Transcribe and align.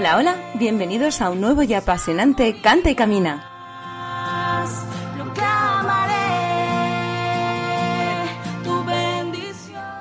Hola, 0.00 0.16
hola, 0.16 0.36
bienvenidos 0.54 1.20
a 1.20 1.28
un 1.28 1.42
nuevo 1.42 1.62
y 1.62 1.74
apasionante 1.74 2.62
Canta 2.62 2.88
y 2.88 2.94
Camina. 2.94 3.46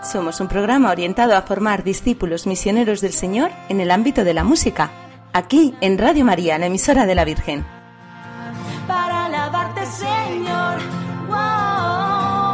Somos 0.09 0.39
un 0.39 0.47
programa 0.47 0.89
orientado 0.89 1.35
a 1.35 1.41
formar 1.41 1.83
discípulos 1.83 2.47
misioneros 2.47 3.01
del 3.01 3.11
Señor 3.11 3.51
en 3.67 3.81
el 3.81 3.91
ámbito 3.91 4.23
de 4.23 4.33
la 4.33 4.45
música, 4.45 4.89
aquí 5.33 5.75
en 5.81 5.97
Radio 5.97 6.23
María, 6.23 6.57
la 6.57 6.67
emisora 6.67 7.05
de 7.05 7.15
la 7.15 7.25
Virgen. 7.25 7.65
para 8.87 9.25
alabarte, 9.25 9.85
Señor. 9.85 10.79
Wow, 11.27 11.35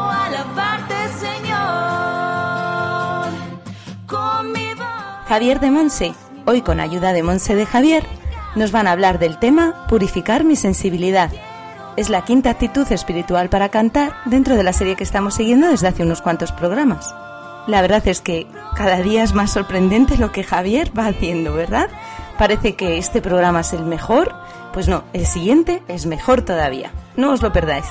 alabarte, 0.09 0.95
Señor. 1.19 1.67
Con 4.07 4.51
mi 4.51 4.73
voz. 4.73 5.27
Javier 5.27 5.59
de 5.59 5.69
Monse, 5.69 6.15
hoy 6.45 6.61
con 6.61 6.79
ayuda 6.79 7.13
de 7.13 7.23
Monse 7.23 7.55
de 7.55 7.65
Javier, 7.65 8.05
nos 8.55 8.71
van 8.71 8.87
a 8.87 8.91
hablar 8.91 9.19
del 9.19 9.37
tema 9.37 9.85
Purificar 9.87 10.43
mi 10.43 10.55
sensibilidad. 10.55 11.29
Es 11.97 12.09
la 12.09 12.23
quinta 12.23 12.49
actitud 12.49 12.89
espiritual 12.91 13.49
para 13.49 13.69
cantar 13.69 14.13
dentro 14.25 14.55
de 14.55 14.63
la 14.63 14.73
serie 14.73 14.95
que 14.95 15.03
estamos 15.03 15.35
siguiendo 15.35 15.69
desde 15.69 15.87
hace 15.87 16.03
unos 16.03 16.21
cuantos 16.21 16.51
programas. 16.51 17.13
La 17.67 17.81
verdad 17.81 18.07
es 18.07 18.21
que 18.21 18.47
cada 18.75 18.97
día 18.97 19.23
es 19.23 19.33
más 19.33 19.51
sorprendente 19.51 20.17
lo 20.17 20.31
que 20.31 20.43
Javier 20.43 20.91
va 20.97 21.07
haciendo, 21.07 21.53
¿verdad? 21.53 21.89
Parece 22.37 22.75
que 22.75 22.97
este 22.97 23.21
programa 23.21 23.61
es 23.61 23.73
el 23.73 23.83
mejor. 23.83 24.35
Pues 24.73 24.87
no, 24.87 25.03
el 25.13 25.25
siguiente 25.25 25.81
es 25.87 26.05
mejor 26.05 26.41
todavía. 26.41 26.91
No 27.15 27.31
os 27.31 27.41
lo 27.41 27.51
perdáis. 27.51 27.85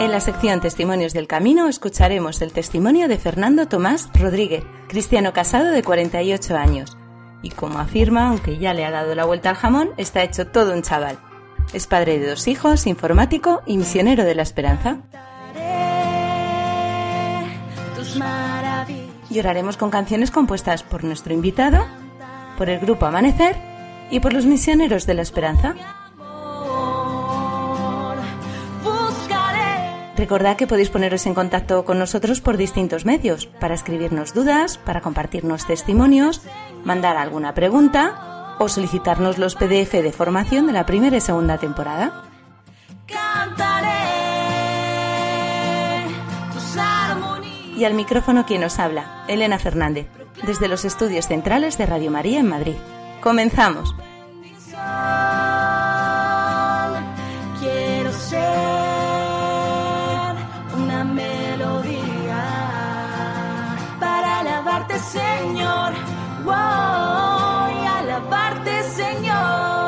En 0.00 0.10
la 0.10 0.18
sección 0.18 0.60
Testimonios 0.60 1.12
del 1.12 1.28
Camino 1.28 1.68
escucharemos 1.68 2.42
el 2.42 2.52
testimonio 2.52 3.06
de 3.06 3.16
Fernando 3.16 3.68
Tomás 3.68 4.10
Rodríguez, 4.12 4.64
cristiano 4.88 5.32
casado 5.32 5.70
de 5.70 5.84
48 5.84 6.56
años. 6.56 6.96
Y 7.42 7.50
como 7.50 7.78
afirma, 7.78 8.28
aunque 8.28 8.58
ya 8.58 8.74
le 8.74 8.84
ha 8.84 8.90
dado 8.90 9.14
la 9.14 9.24
vuelta 9.24 9.50
al 9.50 9.56
jamón, 9.56 9.90
está 9.96 10.24
hecho 10.24 10.48
todo 10.48 10.74
un 10.74 10.82
chaval. 10.82 11.18
Es 11.72 11.86
padre 11.86 12.18
de 12.18 12.28
dos 12.28 12.48
hijos, 12.48 12.88
informático 12.88 13.62
y 13.66 13.78
misionero 13.78 14.24
de 14.24 14.34
la 14.34 14.42
esperanza. 14.42 14.98
Cantaré 15.12 15.86
tus 17.96 18.16
maravillas. 18.16 19.30
Y 19.30 19.38
oraremos 19.38 19.76
con 19.76 19.90
canciones 19.90 20.32
compuestas 20.32 20.82
por 20.82 21.04
nuestro 21.04 21.32
invitado, 21.32 21.86
por 22.58 22.68
el 22.68 22.80
grupo 22.80 23.06
Amanecer 23.06 23.56
y 24.10 24.18
por 24.18 24.32
los 24.32 24.44
misioneros 24.44 25.06
de 25.06 25.14
la 25.14 25.22
esperanza. 25.22 25.76
Recordad 30.16 30.56
que 30.56 30.68
podéis 30.68 30.90
poneros 30.90 31.26
en 31.26 31.34
contacto 31.34 31.84
con 31.84 31.98
nosotros 31.98 32.40
por 32.40 32.56
distintos 32.56 33.04
medios, 33.04 33.46
para 33.46 33.74
escribirnos 33.74 34.32
dudas, 34.32 34.78
para 34.78 35.00
compartirnos 35.00 35.66
testimonios, 35.66 36.42
mandar 36.84 37.16
alguna 37.16 37.52
pregunta 37.54 38.56
o 38.60 38.68
solicitarnos 38.68 39.38
los 39.38 39.56
PDF 39.56 39.92
de 39.92 40.12
formación 40.12 40.66
de 40.66 40.72
la 40.72 40.86
primera 40.86 41.16
y 41.16 41.20
segunda 41.20 41.58
temporada. 41.58 42.22
Y 47.76 47.84
al 47.84 47.94
micrófono 47.94 48.46
quien 48.46 48.60
nos 48.60 48.78
habla, 48.78 49.24
Elena 49.26 49.58
Fernández, 49.58 50.06
desde 50.46 50.68
los 50.68 50.84
estudios 50.84 51.26
centrales 51.26 51.76
de 51.76 51.86
Radio 51.86 52.12
María 52.12 52.38
en 52.38 52.48
Madrid. 52.48 52.76
Comenzamos. 53.20 53.94
Señor. 65.12 65.92
Wow, 66.44 67.82
y 67.82 67.86
alabarte, 67.86 68.82
Señor. 68.84 69.84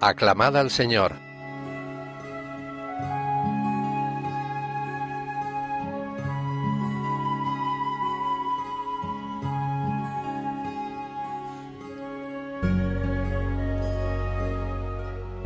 Aclamad 0.00 0.56
al 0.56 0.70
Señor. 0.70 1.25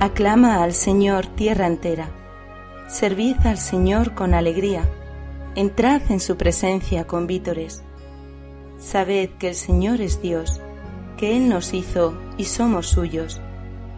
Aclama 0.00 0.62
al 0.62 0.72
Señor 0.72 1.26
tierra 1.26 1.66
entera. 1.66 2.08
Servid 2.88 3.36
al 3.44 3.58
Señor 3.58 4.14
con 4.14 4.32
alegría. 4.32 4.88
Entrad 5.56 6.00
en 6.10 6.20
su 6.20 6.38
presencia 6.38 7.06
con 7.06 7.26
vítores. 7.26 7.82
Sabed 8.78 9.28
que 9.38 9.48
el 9.48 9.54
Señor 9.54 10.00
es 10.00 10.22
Dios, 10.22 10.58
que 11.18 11.36
Él 11.36 11.50
nos 11.50 11.74
hizo 11.74 12.14
y 12.38 12.46
somos 12.46 12.86
suyos, 12.86 13.42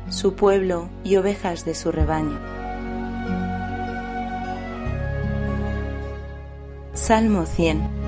su 0.08 0.34
pueblo 0.34 0.88
y 1.04 1.14
ovejas 1.18 1.64
de 1.64 1.76
su 1.76 1.92
rebaño. 1.92 2.40
Salmo 6.94 7.46
100 7.46 8.01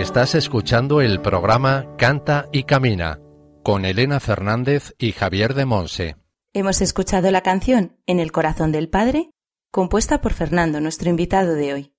Estás 0.00 0.34
escuchando 0.34 1.02
el 1.02 1.20
programa 1.20 1.84
Canta 1.98 2.48
y 2.52 2.62
Camina 2.62 3.20
con 3.62 3.84
Elena 3.84 4.18
Fernández 4.18 4.94
y 4.96 5.12
Javier 5.12 5.52
de 5.52 5.66
Monse. 5.66 6.16
Hemos 6.54 6.80
escuchado 6.80 7.30
la 7.30 7.42
canción 7.42 7.98
En 8.06 8.18
el 8.18 8.32
corazón 8.32 8.72
del 8.72 8.88
Padre, 8.88 9.30
compuesta 9.70 10.22
por 10.22 10.32
Fernando, 10.32 10.80
nuestro 10.80 11.10
invitado 11.10 11.52
de 11.54 11.74
hoy. 11.74 11.94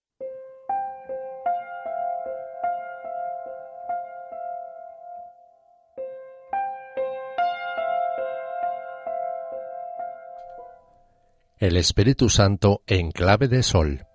El 11.59 11.77
Espíritu 11.77 12.29
Santo 12.29 12.81
en 12.87 13.11
clave 13.11 13.47
de 13.47 13.61
sol. 13.61 14.07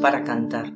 Para 0.00 0.24
cantar. 0.24 0.72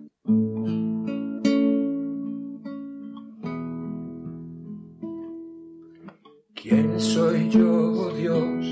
¿Quién 6.54 7.00
soy 7.00 7.48
yo, 7.48 7.92
oh 7.92 8.10
Dios? 8.10 8.66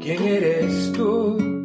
¿Quién 0.00 0.22
eres 0.22 0.92
tú? 0.94 1.57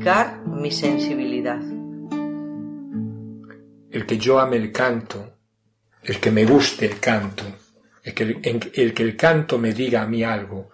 Mi 0.00 0.70
sensibilidad. 0.70 1.60
el 3.90 4.06
que 4.06 4.16
yo 4.16 4.40
ame 4.40 4.56
el 4.56 4.72
canto, 4.72 5.40
el 6.02 6.18
que 6.18 6.30
me 6.30 6.46
guste 6.46 6.86
el 6.86 6.98
canto, 6.98 7.44
el 8.02 8.14
que 8.14 8.22
el, 8.22 8.72
el 8.72 8.94
que 8.94 9.02
el 9.02 9.14
canto 9.14 9.58
me 9.58 9.74
diga 9.74 10.00
a 10.00 10.06
mí 10.06 10.24
algo, 10.24 10.70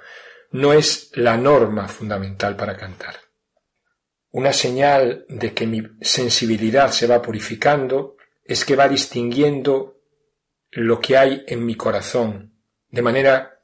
no 0.52 0.72
es 0.72 1.10
la 1.14 1.36
norma 1.36 1.88
fundamental 1.88 2.54
para 2.54 2.76
cantar. 2.76 3.16
Una 4.30 4.52
señal 4.52 5.26
de 5.28 5.52
que 5.52 5.66
mi 5.66 5.82
sensibilidad 6.00 6.92
se 6.92 7.08
va 7.08 7.20
purificando 7.20 8.16
es 8.44 8.64
que 8.64 8.76
va 8.76 8.88
distinguiendo 8.88 10.02
lo 10.70 11.00
que 11.00 11.16
hay 11.16 11.42
en 11.48 11.66
mi 11.66 11.74
corazón, 11.74 12.52
de 12.90 13.02
manera 13.02 13.58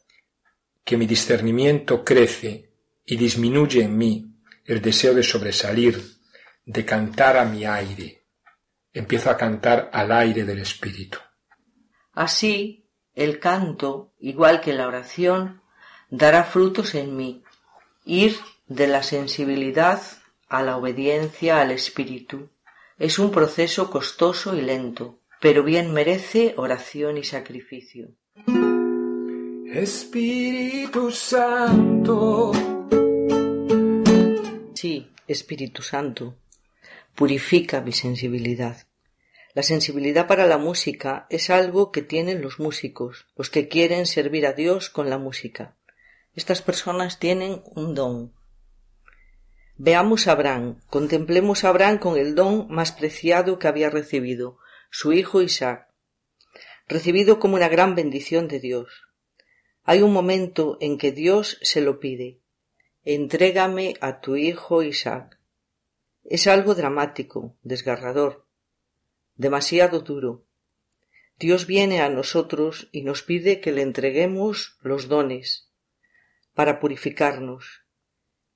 que 0.83 0.97
mi 0.97 1.07
discernimiento 1.07 2.03
crece 2.03 2.73
y 3.07 3.17
disminuye 3.17 3.85
en 3.85 3.97
mí 3.97 4.32
el 4.65 4.81
deseo 4.81 5.15
de 5.15 5.23
sobresalir, 5.23 6.03
de 6.65 6.85
cantar 6.85 7.37
a 7.37 7.45
mi 7.45 7.65
aire 7.65 8.23
empiezo 8.93 9.31
a 9.31 9.37
cantar 9.37 9.91
al 9.93 10.13
aire 10.13 10.45
del 10.45 10.59
Espíritu. 10.59 11.19
Así, 12.13 12.87
el 13.15 13.39
canto, 13.39 14.13
igual 14.19 14.61
que 14.61 14.73
la 14.73 14.87
oración, 14.87 15.63
dará 16.11 16.45
frutos 16.45 16.95
en 16.95 17.17
mí, 17.17 17.43
ir 18.05 18.37
de 18.67 18.87
la 18.87 19.03
sensibilidad 19.03 20.03
a 20.49 20.63
la 20.63 20.77
obediencia 20.77 21.61
al 21.61 21.71
Espíritu. 21.71 22.51
Es 22.99 23.19
un 23.19 23.31
proceso 23.31 23.91
costoso 23.91 24.55
y 24.55 24.61
lento, 24.61 25.21
pero 25.41 25.63
bien 25.63 25.93
merece 25.93 26.55
oración 26.57 27.17
y 27.17 27.25
sacrificio. 27.25 28.11
Espíritu 29.73 31.11
Santo, 31.11 32.53
Sí, 34.83 35.13
Espíritu 35.29 35.81
Santo, 35.81 36.35
purifica 37.15 37.81
mi 37.83 37.93
sensibilidad. 37.93 38.89
La 39.55 39.63
sensibilidad 39.63 40.27
para 40.27 40.45
la 40.45 40.59
música 40.59 41.29
es 41.31 41.51
algo 41.51 41.93
que 41.93 42.03
tienen 42.03 42.43
los 42.43 42.59
músicos, 42.59 43.29
los 43.37 43.49
que 43.49 43.69
quieren 43.69 44.07
servir 44.07 44.45
a 44.45 44.55
Dios 44.55 44.91
con 44.91 45.09
la 45.09 45.19
música. 45.19 45.77
Estas 46.35 46.63
personas 46.63 47.21
tienen 47.21 47.63
un 47.77 47.95
don. 47.95 48.33
Veamos 49.77 50.27
a 50.27 50.33
Abraham, 50.33 50.81
contemplemos 50.91 51.63
a 51.63 51.69
Abraham 51.69 51.99
con 51.99 52.19
el 52.19 52.35
don 52.35 52.67
más 52.69 52.91
preciado 52.91 53.61
que 53.61 53.69
había 53.69 53.89
recibido, 53.89 54.59
su 54.91 55.13
hijo 55.13 55.43
Isaac, 55.43 55.87
recibido 56.89 57.39
como 57.39 57.55
una 57.55 57.69
gran 57.69 57.95
bendición 57.95 58.49
de 58.49 58.59
Dios. 58.59 59.05
Hay 59.85 60.03
un 60.03 60.13
momento 60.13 60.77
en 60.81 60.99
que 60.99 61.13
Dios 61.13 61.59
se 61.63 61.83
lo 61.83 62.01
pide. 62.01 62.42
Entrégame 63.05 63.97
a 64.01 64.21
tu 64.21 64.37
hijo 64.37 64.85
Isaac. 64.85 65.41
Es 66.23 66.47
algo 66.47 66.77
dramático, 66.77 67.57
desgarrador, 67.65 68.47
demasiado 69.35 70.03
duro. 70.03 70.47
Dios 71.37 71.67
viene 71.67 72.01
a 72.01 72.09
nosotros 72.09 72.89
y 72.93 73.03
nos 73.03 73.25
pide 73.25 73.61
que 73.61 73.73
le 73.73 73.83
entreguemos 73.83 74.79
los 74.83 75.09
dones 75.09 75.73
para 76.55 76.79
purificarnos 76.79 77.83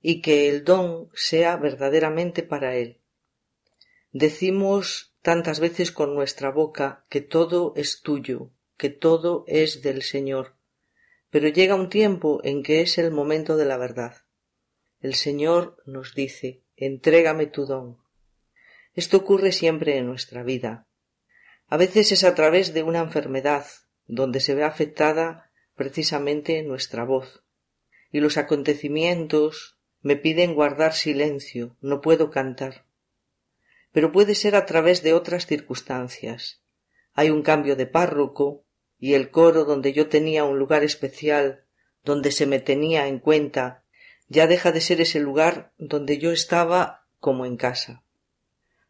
y 0.00 0.20
que 0.20 0.48
el 0.48 0.62
don 0.62 1.10
sea 1.12 1.56
verdaderamente 1.56 2.44
para 2.44 2.76
Él. 2.76 3.00
Decimos 4.12 5.16
tantas 5.22 5.58
veces 5.58 5.90
con 5.90 6.14
nuestra 6.14 6.52
boca 6.52 7.04
que 7.08 7.20
todo 7.20 7.72
es 7.74 8.00
tuyo, 8.00 8.52
que 8.76 8.90
todo 8.90 9.44
es 9.48 9.82
del 9.82 10.02
Señor. 10.02 10.54
Pero 11.30 11.48
llega 11.48 11.74
un 11.74 11.90
tiempo 11.90 12.40
en 12.44 12.62
que 12.62 12.82
es 12.82 12.96
el 12.98 13.10
momento 13.10 13.56
de 13.56 13.64
la 13.64 13.76
verdad. 13.76 14.25
El 15.00 15.14
Señor 15.14 15.82
nos 15.84 16.14
dice, 16.14 16.62
entrégame 16.76 17.46
tu 17.46 17.66
don. 17.66 17.98
Esto 18.94 19.18
ocurre 19.18 19.52
siempre 19.52 19.98
en 19.98 20.06
nuestra 20.06 20.42
vida. 20.42 20.86
A 21.68 21.76
veces 21.76 22.12
es 22.12 22.24
a 22.24 22.34
través 22.34 22.72
de 22.72 22.82
una 22.82 23.00
enfermedad, 23.00 23.66
donde 24.06 24.40
se 24.40 24.54
ve 24.54 24.64
afectada 24.64 25.50
precisamente 25.74 26.62
nuestra 26.62 27.04
voz. 27.04 27.42
Y 28.10 28.20
los 28.20 28.38
acontecimientos 28.38 29.78
me 30.00 30.16
piden 30.16 30.54
guardar 30.54 30.94
silencio, 30.94 31.76
no 31.80 32.00
puedo 32.00 32.30
cantar. 32.30 32.86
Pero 33.92 34.12
puede 34.12 34.34
ser 34.34 34.56
a 34.56 34.64
través 34.64 35.02
de 35.02 35.12
otras 35.12 35.46
circunstancias. 35.46 36.62
Hay 37.12 37.30
un 37.30 37.42
cambio 37.42 37.76
de 37.76 37.86
párroco, 37.86 38.64
y 38.98 39.14
el 39.14 39.30
coro 39.30 39.64
donde 39.64 39.92
yo 39.92 40.08
tenía 40.08 40.44
un 40.44 40.58
lugar 40.58 40.84
especial, 40.84 41.64
donde 42.04 42.30
se 42.30 42.46
me 42.46 42.60
tenía 42.60 43.08
en 43.08 43.18
cuenta, 43.18 43.84
ya 44.28 44.46
deja 44.46 44.72
de 44.72 44.80
ser 44.80 45.00
ese 45.00 45.20
lugar 45.20 45.72
donde 45.78 46.18
yo 46.18 46.32
estaba 46.32 47.06
como 47.20 47.46
en 47.46 47.56
casa. 47.56 48.02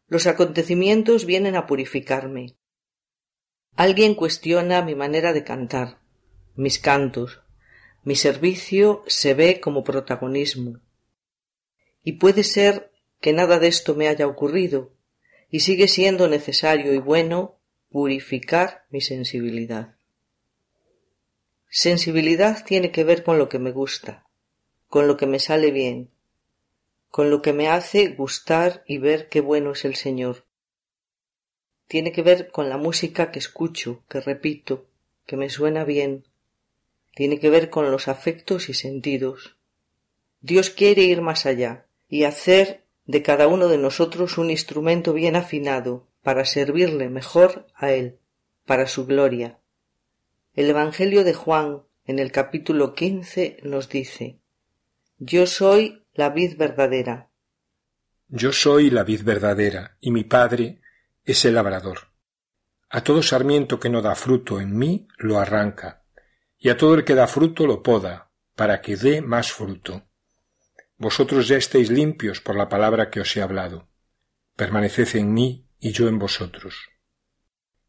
Los 0.07 0.27
acontecimientos 0.27 1.25
vienen 1.25 1.55
a 1.55 1.65
purificarme. 1.65 2.55
Alguien 3.75 4.15
cuestiona 4.15 4.81
mi 4.81 4.95
manera 4.95 5.33
de 5.33 5.43
cantar, 5.43 5.99
mis 6.55 6.79
cantos, 6.79 7.41
mi 8.03 8.15
servicio 8.15 9.03
se 9.07 9.33
ve 9.33 9.59
como 9.59 9.83
protagonismo. 9.83 10.79
Y 12.03 12.13
puede 12.13 12.43
ser 12.43 12.91
que 13.19 13.33
nada 13.33 13.59
de 13.59 13.67
esto 13.67 13.95
me 13.95 14.07
haya 14.07 14.27
ocurrido, 14.27 14.93
y 15.49 15.61
sigue 15.61 15.87
siendo 15.87 16.27
necesario 16.27 16.93
y 16.93 16.99
bueno 16.99 17.59
purificar 17.89 18.85
mi 18.89 19.01
sensibilidad. 19.01 19.95
Sensibilidad 21.69 22.63
tiene 22.65 22.91
que 22.91 23.03
ver 23.03 23.23
con 23.23 23.37
lo 23.37 23.49
que 23.49 23.59
me 23.59 23.71
gusta, 23.71 24.26
con 24.87 25.07
lo 25.07 25.17
que 25.17 25.27
me 25.27 25.39
sale 25.39 25.71
bien, 25.71 26.09
con 27.09 27.29
lo 27.29 27.41
que 27.41 27.53
me 27.53 27.67
hace 27.67 28.09
gustar 28.09 28.83
y 28.87 28.97
ver 28.99 29.27
qué 29.27 29.41
bueno 29.41 29.71
es 29.71 29.85
el 29.85 29.95
Señor. 29.95 30.45
Tiene 31.87 32.11
que 32.11 32.21
ver 32.21 32.51
con 32.51 32.69
la 32.69 32.77
música 32.77 33.31
que 33.31 33.39
escucho, 33.39 34.03
que 34.09 34.19
repito, 34.19 34.85
que 35.25 35.37
me 35.37 35.49
suena 35.49 35.83
bien. 35.83 36.25
Tiene 37.15 37.39
que 37.39 37.49
ver 37.49 37.69
con 37.69 37.91
los 37.91 38.07
afectos 38.07 38.69
y 38.69 38.73
sentidos. 38.73 39.57
Dios 40.41 40.69
quiere 40.69 41.03
ir 41.03 41.21
más 41.21 41.45
allá 41.45 41.87
y 42.07 42.23
hacer 42.23 42.83
de 43.05 43.23
cada 43.23 43.47
uno 43.47 43.67
de 43.67 43.77
nosotros 43.77 44.37
un 44.37 44.49
instrumento 44.51 45.13
bien 45.13 45.35
afinado 45.35 46.07
para 46.23 46.45
servirle 46.45 47.09
mejor 47.09 47.67
a 47.73 47.91
Él, 47.91 48.19
para 48.65 48.87
su 48.87 49.05
gloria. 49.05 49.59
El 50.53 50.69
Evangelio 50.69 51.23
de 51.23 51.33
Juan, 51.33 51.83
en 52.05 52.19
el 52.19 52.31
capítulo 52.31 52.93
quince, 52.93 53.57
nos 53.63 53.89
dice 53.89 54.39
Yo 55.19 55.47
soy 55.47 56.05
la 56.13 56.29
vid 56.29 56.57
verdadera. 56.57 57.31
Yo 58.27 58.51
soy 58.51 58.91
la 58.91 59.03
vid 59.03 59.23
verdadera, 59.23 59.97
y 59.99 60.11
mi 60.11 60.23
Padre 60.23 60.79
es 61.25 61.43
el 61.45 61.55
labrador. 61.55 62.11
A 62.89 63.03
todo 63.03 63.23
sarmiento 63.23 63.79
que 63.79 63.89
no 63.89 64.03
da 64.03 64.13
fruto 64.13 64.61
en 64.61 64.77
mí 64.77 65.07
lo 65.17 65.39
arranca, 65.39 66.03
y 66.59 66.69
a 66.69 66.77
todo 66.77 66.93
el 66.93 67.03
que 67.03 67.15
da 67.15 67.25
fruto 67.25 67.65
lo 67.65 67.81
poda, 67.81 68.31
para 68.53 68.79
que 68.79 68.95
dé 68.95 69.23
más 69.23 69.51
fruto. 69.51 70.07
Vosotros 70.97 71.47
ya 71.47 71.57
estáis 71.57 71.89
limpios 71.89 72.39
por 72.39 72.55
la 72.55 72.69
palabra 72.69 73.09
que 73.09 73.19
os 73.19 73.35
he 73.35 73.41
hablado. 73.41 73.89
Permaneced 74.55 75.15
en 75.15 75.33
mí 75.33 75.67
y 75.79 75.93
yo 75.93 76.07
en 76.07 76.19
vosotros. 76.19 76.89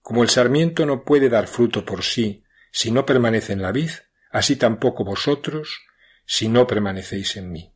Como 0.01 0.23
el 0.23 0.31
sarmiento 0.31 0.87
no 0.87 1.05
puede 1.05 1.29
dar 1.29 1.47
fruto 1.47 1.85
por 1.85 2.05
sí 2.05 2.43
si 2.73 2.91
no 2.91 3.05
permanece 3.05 3.53
en 3.53 3.61
la 3.61 3.73
vid, 3.73 3.91
así 4.31 4.57
tampoco 4.57 5.05
vosotros 5.05 5.88
si 6.31 6.51
no 6.51 6.67
permanecéis 6.67 7.39
en 7.39 7.51
mí. 7.51 7.73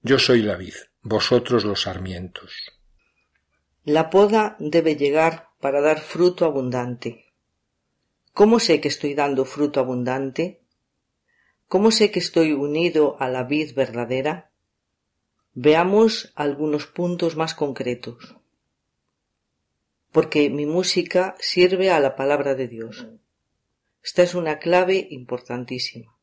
Yo 0.00 0.18
soy 0.18 0.40
la 0.40 0.56
vid, 0.56 0.72
vosotros 1.02 1.66
los 1.66 1.82
sarmientos. 1.82 2.72
La 3.84 4.08
poda 4.08 4.56
debe 4.58 4.96
llegar 4.96 5.50
para 5.60 5.82
dar 5.82 6.00
fruto 6.00 6.46
abundante. 6.46 7.34
¿Cómo 8.32 8.60
sé 8.60 8.80
que 8.80 8.88
estoy 8.88 9.12
dando 9.12 9.44
fruto 9.44 9.78
abundante? 9.78 10.62
¿Cómo 11.68 11.90
sé 11.90 12.10
que 12.10 12.18
estoy 12.18 12.52
unido 12.52 13.18
a 13.20 13.28
la 13.28 13.44
vid 13.44 13.74
verdadera? 13.74 14.50
Veamos 15.52 16.32
algunos 16.34 16.86
puntos 16.86 17.36
más 17.36 17.54
concretos. 17.54 18.36
Porque 20.12 20.48
mi 20.48 20.64
música 20.64 21.36
sirve 21.40 21.90
a 21.90 22.00
la 22.00 22.16
palabra 22.16 22.54
de 22.54 22.68
Dios. 22.68 23.06
Esta 24.02 24.22
es 24.22 24.34
una 24.34 24.58
clave 24.58 25.08
importantísima. 25.10 26.15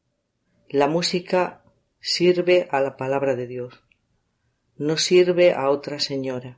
La 0.73 0.87
música 0.87 1.61
sirve 1.99 2.67
a 2.71 2.81
la 2.81 2.97
palabra 2.97 3.35
de 3.35 3.45
Dios, 3.45 3.83
no 4.75 4.97
sirve 4.97 5.53
a 5.53 5.69
otra 5.69 5.99
señora. 5.99 6.57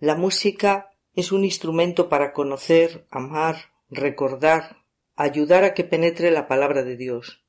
La 0.00 0.16
música 0.16 0.90
es 1.14 1.32
un 1.32 1.44
instrumento 1.44 2.10
para 2.10 2.34
conocer, 2.34 3.06
amar, 3.10 3.72
recordar, 3.88 4.84
ayudar 5.16 5.64
a 5.64 5.72
que 5.72 5.84
penetre 5.84 6.30
la 6.30 6.46
palabra 6.46 6.82
de 6.82 6.98
Dios. 6.98 7.42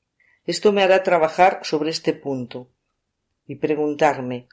Esto 0.45 0.71
me 0.71 0.83
hará 0.83 1.03
trabajar 1.03 1.59
sobre 1.63 1.89
este 1.89 2.13
punto 2.13 2.69
y 3.45 3.55
preguntarme 3.55 4.47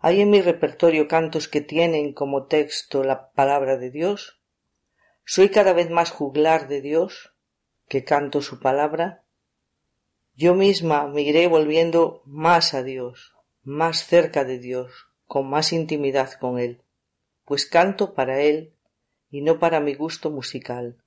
¿Hay 0.00 0.20
en 0.20 0.28
mi 0.28 0.42
repertorio 0.42 1.08
cantos 1.08 1.48
que 1.48 1.62
tienen 1.62 2.12
como 2.12 2.44
texto 2.44 3.04
la 3.04 3.30
palabra 3.30 3.78
de 3.78 3.90
Dios? 3.90 4.38
¿Soy 5.24 5.48
cada 5.48 5.72
vez 5.72 5.88
más 5.88 6.10
juglar 6.10 6.68
de 6.68 6.82
Dios? 6.82 7.32
que 7.88 8.04
canto 8.04 8.42
su 8.42 8.60
palabra, 8.60 9.22
yo 10.36 10.54
misma 10.54 11.08
me 11.08 11.22
iré 11.22 11.46
volviendo 11.48 12.22
más 12.26 12.74
a 12.74 12.82
Dios, 12.82 13.34
más 13.62 14.04
cerca 14.04 14.44
de 14.44 14.58
Dios, 14.58 14.92
con 15.24 15.48
más 15.48 15.72
intimidad 15.72 16.32
con 16.32 16.58
Él, 16.58 16.82
pues 17.44 17.64
canto 17.64 18.14
para 18.14 18.42
Él 18.42 18.74
y 19.30 19.40
no 19.40 19.58
para 19.58 19.80
mi 19.80 19.94
gusto 19.94 20.30
musical. 20.30 21.02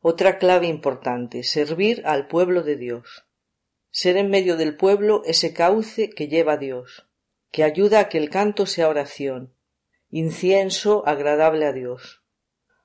Otra 0.00 0.38
clave 0.38 0.68
importante, 0.68 1.42
servir 1.42 2.02
al 2.06 2.28
pueblo 2.28 2.62
de 2.62 2.76
Dios. 2.76 3.26
Ser 3.90 4.16
en 4.16 4.30
medio 4.30 4.56
del 4.56 4.76
pueblo 4.76 5.22
ese 5.24 5.52
cauce 5.52 6.08
que 6.10 6.28
lleva 6.28 6.52
a 6.52 6.56
Dios, 6.56 7.08
que 7.50 7.64
ayuda 7.64 7.98
a 8.00 8.08
que 8.08 8.18
el 8.18 8.30
canto 8.30 8.66
sea 8.66 8.88
oración, 8.88 9.54
incienso 10.08 11.02
agradable 11.06 11.66
a 11.66 11.72
Dios. 11.72 12.22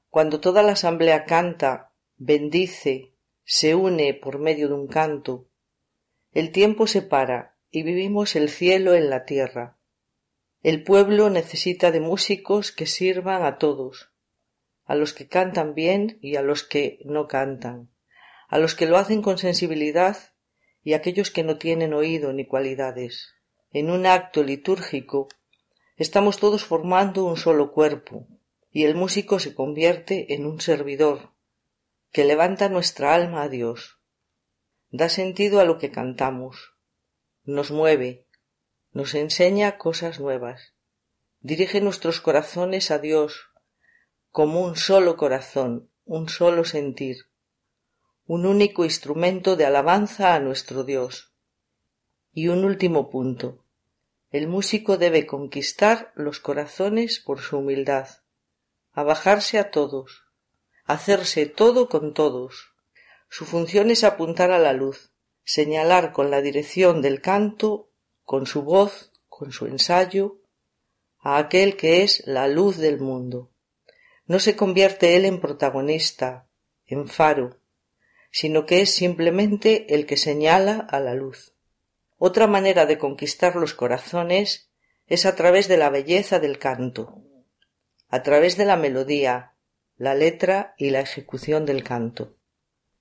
Cuando 0.10 0.40
toda 0.40 0.64
la 0.64 0.72
asamblea 0.72 1.26
canta, 1.26 1.94
bendice, 2.18 3.14
se 3.44 3.76
une 3.76 4.14
por 4.16 4.40
medio 4.40 4.68
de 4.70 4.74
un 4.74 4.88
canto. 4.88 5.50
El 6.34 6.52
tiempo 6.52 6.88
se 6.88 7.04
para 7.04 7.56
y 7.70 7.84
vivimos 7.84 8.36
el 8.36 8.50
cielo 8.50 8.96
en 8.96 9.12
la 9.12 9.24
tierra. 9.24 9.78
El 10.63 10.84
pueblo 10.84 11.30
necesita 11.30 11.92
de 11.92 12.00
músicos 12.00 12.72
que 12.72 12.88
sirvan 12.88 13.44
a 13.44 13.60
todos, 13.60 14.12
a 14.86 14.96
los 14.96 15.13
que 15.13 15.28
cantan 15.28 15.75
bien 15.75 16.18
y 16.22 16.36
a 16.36 16.42
los 16.42 16.63
que 16.63 17.00
no 17.06 17.28
cantan, 17.28 17.92
a 18.48 18.58
los 18.58 18.74
que 18.74 18.88
lo 18.88 18.98
hacen 18.98 19.22
con 19.22 19.38
sensibilidad 19.38 20.18
y 20.84 20.94
a 20.94 20.98
aquellos 20.98 21.30
que 21.30 21.44
no 21.44 21.58
tienen 21.58 21.94
oído 21.94 22.34
ni 22.34 22.46
cualidades. 22.46 23.36
En 23.72 23.92
un 23.92 24.08
acto 24.08 24.44
litúrgico 24.44 25.28
estamos 25.98 26.38
todos 26.38 26.63
formando 26.63 27.25
un 27.25 27.38
solo 27.38 27.72
cuerpo, 27.72 28.28
y 28.72 28.86
el 28.86 28.96
músico 28.96 29.38
se 29.40 29.54
convierte 29.54 30.34
en 30.34 30.48
un 30.48 30.62
servidor, 30.62 31.34
que 32.12 32.25
levanta 32.25 32.70
nuestra 32.70 33.13
alma 33.13 33.44
a 33.44 33.50
Dios, 33.50 34.00
da 34.94 35.10
sentido 35.10 35.60
a 35.60 35.66
lo 35.66 35.80
que 35.80 35.90
cantamos, 35.90 36.76
nos 37.46 37.72
mueve, 37.72 38.28
nos 38.92 39.16
enseña 39.16 39.80
cosas 39.80 40.20
nuevas, 40.20 40.76
dirige 41.40 41.82
nuestros 41.82 42.22
corazones 42.22 42.92
a 42.92 43.00
Dios 43.00 43.50
como 44.30 44.62
un 44.62 44.76
solo 44.76 45.18
corazón, 45.18 45.90
un 46.06 46.30
solo 46.30 46.64
sentir, 46.64 47.26
un 48.28 48.46
único 48.46 48.86
instrumento 48.86 49.56
de 49.56 49.66
alabanza 49.66 50.36
a 50.36 50.40
nuestro 50.40 50.84
Dios. 50.84 51.34
Y 52.32 52.50
un 52.50 52.64
último 52.64 53.10
punto. 53.10 53.66
El 54.30 54.48
músico 54.48 54.98
debe 54.98 55.26
conquistar 55.26 56.12
los 56.16 56.40
corazones 56.40 57.20
por 57.20 57.40
su 57.40 57.58
humildad, 57.58 58.10
abajarse 58.92 59.58
a 59.58 59.72
todos, 59.72 60.24
hacerse 60.86 61.48
todo 61.48 61.90
con 61.90 62.14
todos. 62.14 62.73
Su 63.36 63.46
función 63.46 63.90
es 63.90 64.04
apuntar 64.04 64.52
a 64.52 64.60
la 64.60 64.74
luz, 64.74 65.12
señalar 65.44 66.12
con 66.12 66.30
la 66.30 66.40
dirección 66.40 67.02
del 67.02 67.20
canto, 67.20 67.90
con 68.22 68.46
su 68.46 68.62
voz, 68.62 69.12
con 69.28 69.52
su 69.52 69.66
ensayo, 69.66 70.38
a 71.18 71.40
aquel 71.40 71.75
que 71.75 72.04
es 72.04 72.22
la 72.28 72.48
luz 72.48 72.78
del 72.78 73.00
mundo. 73.00 73.50
No 74.28 74.38
se 74.38 74.56
convierte 74.56 75.16
él 75.16 75.25
en 75.25 75.42
protagonista, 75.42 76.48
en 76.86 77.08
faro, 77.08 77.58
sino 78.30 78.68
que 78.68 78.82
es 78.82 78.94
simplemente 78.94 79.96
el 79.96 80.06
que 80.06 80.16
señala 80.16 80.78
a 80.78 81.00
la 81.00 81.16
luz. 81.16 81.56
Otra 82.20 82.46
manera 82.46 82.86
de 82.86 83.00
conquistar 83.00 83.56
los 83.56 83.74
corazones 83.74 84.70
es 85.08 85.25
a 85.25 85.36
través 85.36 85.68
de 85.68 85.78
la 85.78 85.90
belleza 85.90 86.38
del 86.40 86.60
canto. 86.60 87.24
a 88.10 88.22
través 88.22 88.58
de 88.58 88.66
la 88.66 88.78
melodía, 88.78 89.56
la 89.98 90.13
letra 90.13 90.75
y 90.78 90.92
la 90.92 91.00
ejecución 91.00 91.66
del 91.66 91.84
canto. 91.84 92.36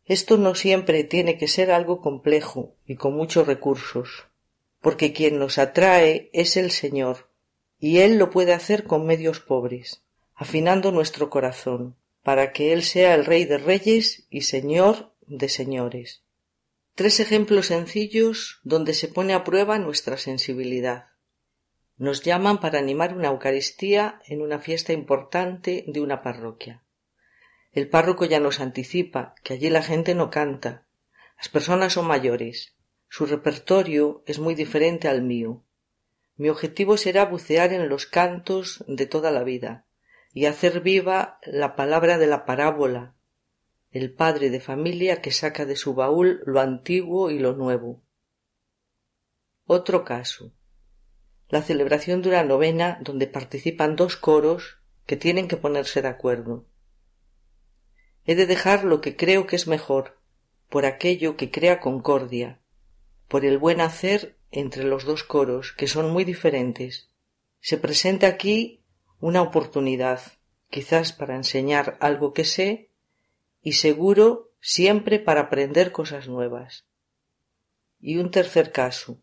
Esto 0.04 0.36
no 0.36 0.54
siempre 0.54 1.04
tiene 1.04 1.38
que 1.38 1.46
ser 1.46 1.70
algo 1.70 2.00
complejo 2.00 2.74
y 2.86 2.96
con 2.96 3.14
muchos 3.14 3.46
recursos, 3.46 4.26
porque 4.80 5.12
quien 5.12 5.38
nos 5.38 5.58
atrae 5.58 6.28
es 6.32 6.56
el 6.56 6.70
Señor, 6.72 7.28
y 7.78 7.98
Él 7.98 8.18
lo 8.18 8.30
puede 8.30 8.52
hacer 8.52 8.84
con 8.84 9.06
medios 9.06 9.40
pobres, 9.40 10.02
afinando 10.34 10.90
nuestro 10.90 11.30
corazón, 11.30 11.96
para 12.22 12.52
que 12.52 12.72
Él 12.72 12.82
sea 12.82 13.14
el 13.14 13.24
Rey 13.24 13.44
de 13.44 13.58
Reyes 13.58 14.26
y 14.28 14.42
Señor 14.42 15.12
de 15.26 15.48
Señores. 15.48 16.22
Tres 16.94 17.20
ejemplos 17.20 17.66
sencillos 17.66 18.60
donde 18.64 18.94
se 18.94 19.08
pone 19.08 19.34
a 19.34 19.44
prueba 19.44 19.78
nuestra 19.78 20.16
sensibilidad. 20.18 21.06
Nos 21.96 22.22
llaman 22.22 22.60
para 22.60 22.78
animar 22.78 23.16
una 23.16 23.28
Eucaristía 23.28 24.20
en 24.26 24.42
una 24.42 24.58
fiesta 24.58 24.92
importante 24.92 25.84
de 25.86 26.00
una 26.00 26.22
parroquia. 26.22 26.81
El 27.72 27.88
párroco 27.88 28.26
ya 28.26 28.38
nos 28.38 28.60
anticipa 28.60 29.34
que 29.42 29.54
allí 29.54 29.70
la 29.70 29.82
gente 29.82 30.14
no 30.14 30.30
canta. 30.30 30.86
Las 31.38 31.48
personas 31.48 31.94
son 31.94 32.06
mayores. 32.06 32.74
Su 33.08 33.24
repertorio 33.26 34.22
es 34.26 34.38
muy 34.38 34.54
diferente 34.54 35.08
al 35.08 35.22
mío. 35.22 35.64
Mi 36.36 36.50
objetivo 36.50 36.96
será 36.96 37.24
bucear 37.24 37.72
en 37.72 37.88
los 37.88 38.06
cantos 38.06 38.84
de 38.86 39.06
toda 39.06 39.30
la 39.30 39.42
vida 39.42 39.86
y 40.34 40.46
hacer 40.46 40.80
viva 40.80 41.38
la 41.44 41.76
palabra 41.76 42.18
de 42.18 42.26
la 42.26 42.44
parábola, 42.44 43.14
el 43.90 44.12
padre 44.12 44.50
de 44.50 44.60
familia 44.60 45.20
que 45.20 45.30
saca 45.30 45.66
de 45.66 45.76
su 45.76 45.94
baúl 45.94 46.42
lo 46.46 46.60
antiguo 46.60 47.30
y 47.30 47.38
lo 47.38 47.54
nuevo. 47.54 48.02
Otro 49.66 50.04
caso. 50.04 50.52
La 51.48 51.62
celebración 51.62 52.22
de 52.22 52.30
una 52.30 52.44
novena 52.44 52.98
donde 53.02 53.26
participan 53.26 53.96
dos 53.96 54.16
coros 54.16 54.78
que 55.06 55.16
tienen 55.16 55.48
que 55.48 55.58
ponerse 55.58 56.00
de 56.00 56.08
acuerdo. 56.08 56.66
He 58.24 58.34
de 58.34 58.46
dejar 58.46 58.84
lo 58.84 59.00
que 59.00 59.16
creo 59.16 59.46
que 59.46 59.56
es 59.56 59.66
mejor, 59.66 60.18
por 60.68 60.86
aquello 60.86 61.36
que 61.36 61.50
crea 61.50 61.80
concordia, 61.80 62.60
por 63.28 63.44
el 63.44 63.58
buen 63.58 63.80
hacer 63.80 64.36
entre 64.50 64.84
los 64.84 65.04
dos 65.04 65.24
coros, 65.24 65.72
que 65.72 65.88
son 65.88 66.10
muy 66.10 66.24
diferentes. 66.24 67.10
Se 67.60 67.78
presenta 67.78 68.26
aquí 68.26 68.84
una 69.20 69.42
oportunidad, 69.42 70.20
quizás 70.70 71.12
para 71.12 71.36
enseñar 71.36 71.96
algo 72.00 72.32
que 72.32 72.44
sé 72.44 72.90
y 73.60 73.72
seguro 73.72 74.52
siempre 74.60 75.18
para 75.18 75.42
aprender 75.42 75.92
cosas 75.92 76.28
nuevas. 76.28 76.86
Y 78.00 78.18
un 78.18 78.30
tercer 78.30 78.72
caso. 78.72 79.20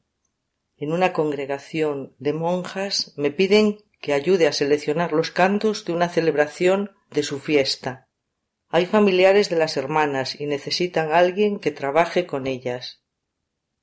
En 0.78 0.92
una 0.92 1.14
congregación 1.14 2.16
de 2.20 2.34
monjas 2.34 3.14
me 3.18 3.32
piden 3.32 3.84
que 4.00 4.14
ayude 4.14 4.48
a 4.48 4.54
seleccionar 4.54 5.12
los 5.14 5.32
cantos 5.32 5.86
de 5.86 5.94
una 5.94 6.10
celebración 6.10 6.92
de 7.12 7.24
su 7.24 7.40
fiesta. 7.40 8.09
Hay 8.72 8.86
familiares 8.86 9.50
de 9.50 9.56
las 9.56 9.78
hermanas 9.78 10.40
y 10.40 10.46
necesitan 10.46 11.12
alguien 11.12 11.60
que 11.60 11.72
trabaje 11.72 12.28
con 12.28 12.46
ellas. 12.46 13.02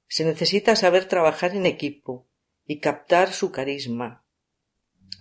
Se 0.06 0.24
necesita 0.24 0.76
saber 0.76 1.06
trabajar 1.06 1.56
en 1.56 1.66
equipo 1.66 2.28
y 2.64 2.78
captar 2.78 3.32
su 3.32 3.50
carisma. 3.50 4.24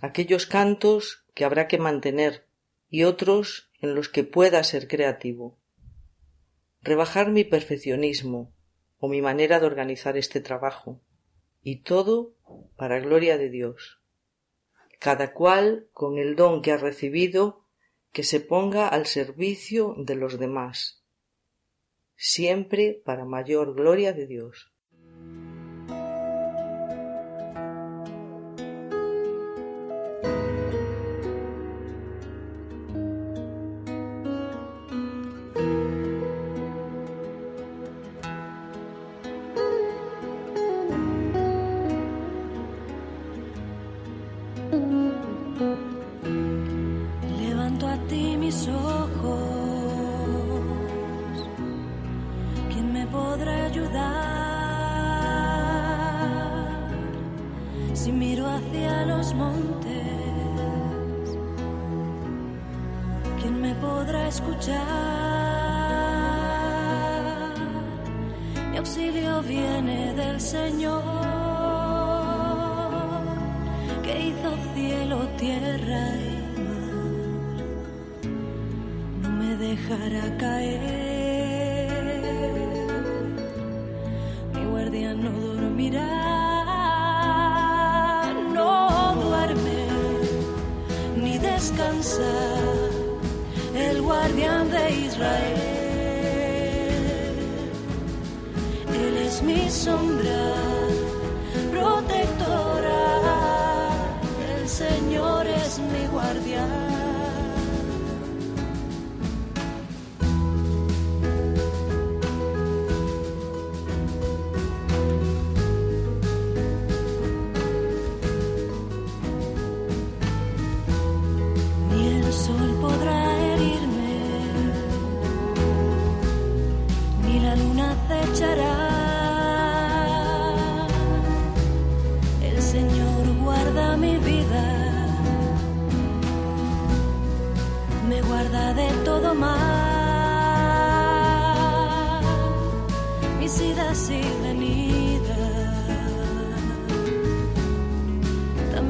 Aquellos 0.00 0.46
cantos 0.46 1.24
que 1.34 1.44
habrá 1.44 1.66
que 1.66 1.78
mantener 1.78 2.46
y 2.88 3.02
otros 3.02 3.72
en 3.80 3.96
los 3.96 4.08
que 4.08 4.22
pueda 4.22 4.62
ser 4.62 4.86
creativo. 4.86 5.58
Rebajar 6.80 7.32
mi 7.32 7.42
perfeccionismo 7.42 8.54
o 8.98 9.08
mi 9.08 9.20
manera 9.20 9.58
de 9.58 9.66
organizar 9.66 10.16
este 10.16 10.40
trabajo. 10.40 11.02
Y 11.60 11.82
todo 11.82 12.36
para 12.76 13.00
gloria 13.00 13.36
de 13.36 13.50
Dios. 13.50 14.00
Cada 15.00 15.32
cual 15.32 15.88
con 15.92 16.18
el 16.18 16.36
don 16.36 16.62
que 16.62 16.70
ha 16.70 16.76
recibido 16.76 17.65
que 18.16 18.22
se 18.22 18.40
ponga 18.40 18.88
al 18.88 19.04
servicio 19.04 19.94
de 19.98 20.14
los 20.14 20.38
demás. 20.38 21.04
Siempre 22.16 23.02
para 23.04 23.26
mayor 23.26 23.74
gloria 23.74 24.14
de 24.14 24.26
Dios. 24.26 24.72
Si 57.94 58.12
miro 58.12 58.46
hacia 58.46 59.04
los 59.06 59.34
montes, 59.34 59.96
¿quién 63.40 63.60
me 63.60 63.74
podrá 63.74 64.28
escuchar? 64.28 64.76
Mi 68.70 68.76
auxilio 68.78 69.42
viene 69.42 70.14
del 70.14 70.40
Señor 70.40 71.02
que 74.04 74.28
hizo 74.28 74.50
cielo, 74.74 75.18
tierra 75.36 76.04
y 76.30 76.60
mar. 76.60 76.94
No 79.22 79.28
me 79.30 79.56
dejará 79.56 80.36
caer. 80.38 81.05
inside. 92.18 92.45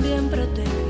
También 0.06 0.28
protegerá. 0.30 0.85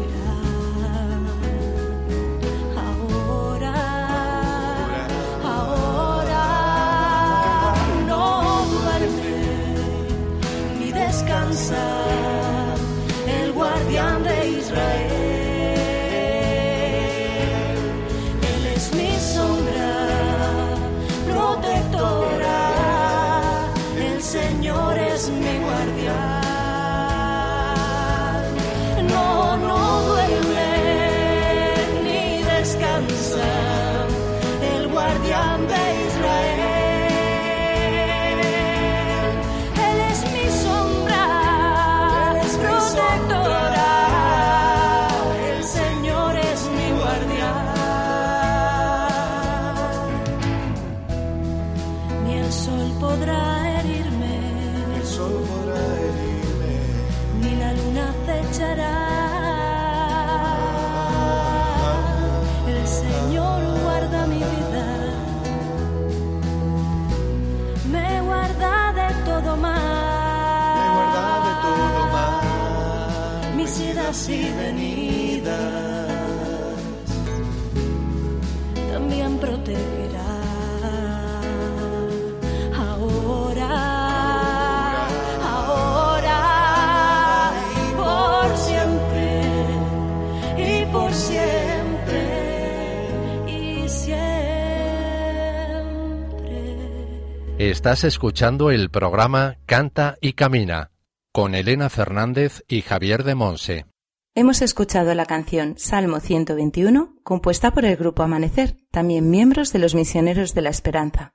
Estás 97.87 98.03
escuchando 98.03 98.73
el 98.73 98.91
programa 98.91 99.59
Canta 99.65 100.17
y 100.21 100.33
Camina 100.33 100.91
con 101.31 101.55
Elena 101.55 101.89
Fernández 101.89 102.65
y 102.67 102.83
Javier 102.83 103.23
de 103.23 103.37
Monse. 103.37 103.87
Hemos 104.35 104.61
escuchado 104.61 105.15
la 105.15 105.25
canción 105.25 105.79
Salmo 105.79 106.19
121, 106.19 107.15
compuesta 107.23 107.71
por 107.71 107.85
el 107.85 107.97
grupo 107.97 108.25
Amanecer, 108.25 108.77
también 108.91 109.31
miembros 109.31 109.73
de 109.73 109.79
los 109.79 109.95
Misioneros 109.95 110.53
de 110.53 110.63
la 110.63 110.71
Esperanza. 110.71 111.33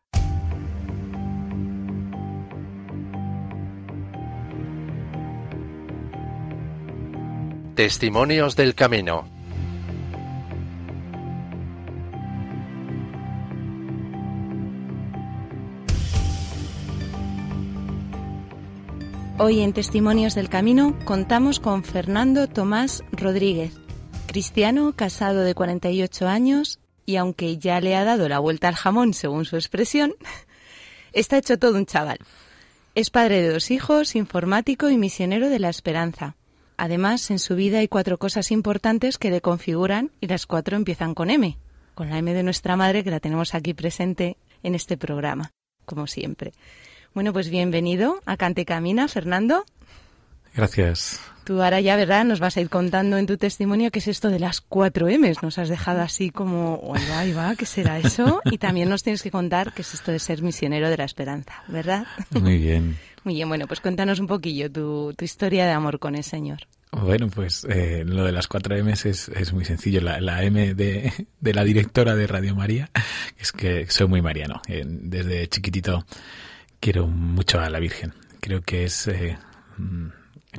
Testimonios 7.76 8.58
del 8.58 8.76
Camino. 8.76 9.41
Hoy 19.44 19.62
en 19.62 19.74
Testimonios 19.74 20.36
del 20.36 20.50
Camino 20.50 20.96
contamos 21.04 21.60
con 21.60 21.84
Fernando 21.84 22.48
Tomás 22.48 23.04
Rodríguez, 23.12 23.74
cristiano 24.28 24.94
casado 24.96 25.42
de 25.42 25.56
48 25.56 26.28
años 26.28 26.80
y 27.08 27.16
aunque 27.16 27.58
ya 27.58 27.82
le 27.82 27.96
ha 27.96 28.04
dado 28.04 28.30
la 28.30 28.38
vuelta 28.38 28.68
al 28.68 28.76
jamón 28.76 29.16
según 29.16 29.46
su 29.46 29.56
expresión, 29.56 30.14
está 31.12 31.40
hecho 31.40 31.58
todo 31.58 31.80
un 31.80 31.88
chaval. 31.88 32.20
Es 32.94 33.10
padre 33.10 33.42
de 33.42 33.50
dos 33.50 33.72
hijos, 33.72 34.16
informático 34.16 34.92
y 34.92 34.98
misionero 34.98 35.50
de 35.50 35.58
la 35.58 35.70
esperanza. 35.70 36.36
Además, 36.78 37.32
en 37.32 37.40
su 37.40 37.56
vida 37.56 37.80
hay 37.80 37.88
cuatro 37.88 38.20
cosas 38.20 38.52
importantes 38.52 39.18
que 39.18 39.32
le 39.32 39.42
configuran 39.42 40.12
y 40.22 40.28
las 40.28 40.46
cuatro 40.46 40.78
empiezan 40.78 41.16
con 41.16 41.32
M, 41.32 41.58
con 41.96 42.12
la 42.12 42.20
M 42.20 42.32
de 42.32 42.44
nuestra 42.44 42.76
madre 42.76 43.04
que 43.04 43.10
la 43.10 43.20
tenemos 43.20 43.56
aquí 43.56 43.74
presente 43.74 44.38
en 44.62 44.76
este 44.76 44.98
programa, 44.98 45.50
como 45.88 46.06
siempre. 46.06 46.54
Bueno, 47.14 47.34
pues 47.34 47.50
bienvenido 47.50 48.22
a 48.26 48.38
Cante 48.38 48.64
Camina, 48.64 49.10
Fernando. 49.10 49.66
Gracias. 50.56 51.20
Tú 51.44 51.62
ahora 51.62 51.82
ya, 51.82 51.98
¿verdad? 51.98 52.24
Nos 52.24 52.40
vas 52.40 52.56
a 52.56 52.62
ir 52.62 52.70
contando 52.70 53.18
en 53.18 53.26
tu 53.26 53.36
testimonio 53.36 53.92
qué 53.92 54.00
es 54.00 54.08
esto 54.08 54.30
de 54.30 54.40
las 54.40 54.62
cuatro 54.62 55.08
M's. 55.10 55.44
Nos 55.44 55.58
has 55.58 55.68
dejado 55.68 56.00
así 56.00 56.30
como, 56.30 56.76
oh, 56.76 56.96
ahí 56.96 57.06
va, 57.10 57.20
ahí 57.20 57.34
va, 57.34 57.56
¿qué 57.58 57.66
será 57.66 58.00
eso? 58.00 58.42
Y 58.46 58.60
también 58.60 58.88
nos 58.88 59.04
tienes 59.04 59.24
que 59.24 59.30
contar 59.30 59.74
qué 59.74 59.82
es 59.82 59.94
esto 59.94 60.14
de 60.14 60.20
ser 60.20 60.42
misionero 60.42 60.90
de 60.90 60.96
la 60.96 61.04
esperanza, 61.04 61.64
¿verdad? 61.68 62.08
Muy 62.30 62.58
bien. 62.58 62.98
Muy 63.26 63.36
bien, 63.36 63.50
bueno, 63.50 63.68
pues 63.68 63.82
cuéntanos 63.82 64.20
un 64.20 64.28
poquillo 64.28 64.72
tu, 64.72 65.14
tu 65.18 65.26
historia 65.26 65.66
de 65.66 65.72
amor 65.72 66.00
con 66.00 66.16
el 66.16 66.24
Señor. 66.24 66.60
Bueno, 66.92 67.28
pues 67.28 67.66
eh, 67.70 68.04
lo 68.06 68.24
de 68.24 68.32
las 68.32 68.48
cuatro 68.48 68.76
M's 68.82 69.06
es, 69.06 69.30
es 69.30 69.52
muy 69.52 69.66
sencillo. 69.66 70.00
La, 70.00 70.22
la 70.22 70.44
M 70.44 70.74
de, 70.76 71.12
de, 71.40 71.54
la 71.54 71.66
directora 71.66 72.16
de 72.16 72.28
Radio 72.28 72.56
María 72.56 72.90
es 73.38 73.52
que 73.52 73.86
soy 73.90 74.08
muy 74.08 74.22
mariano. 74.22 74.62
Eh, 74.68 74.84
desde 74.86 75.48
chiquitito 75.48 76.06
quiero 76.82 77.08
mucho 77.08 77.62
a 77.62 77.70
la 77.70 77.80
Virgen. 77.80 78.14
Creo 78.42 78.62
que 78.62 78.84
es 78.84 79.08
eh, 79.08 79.38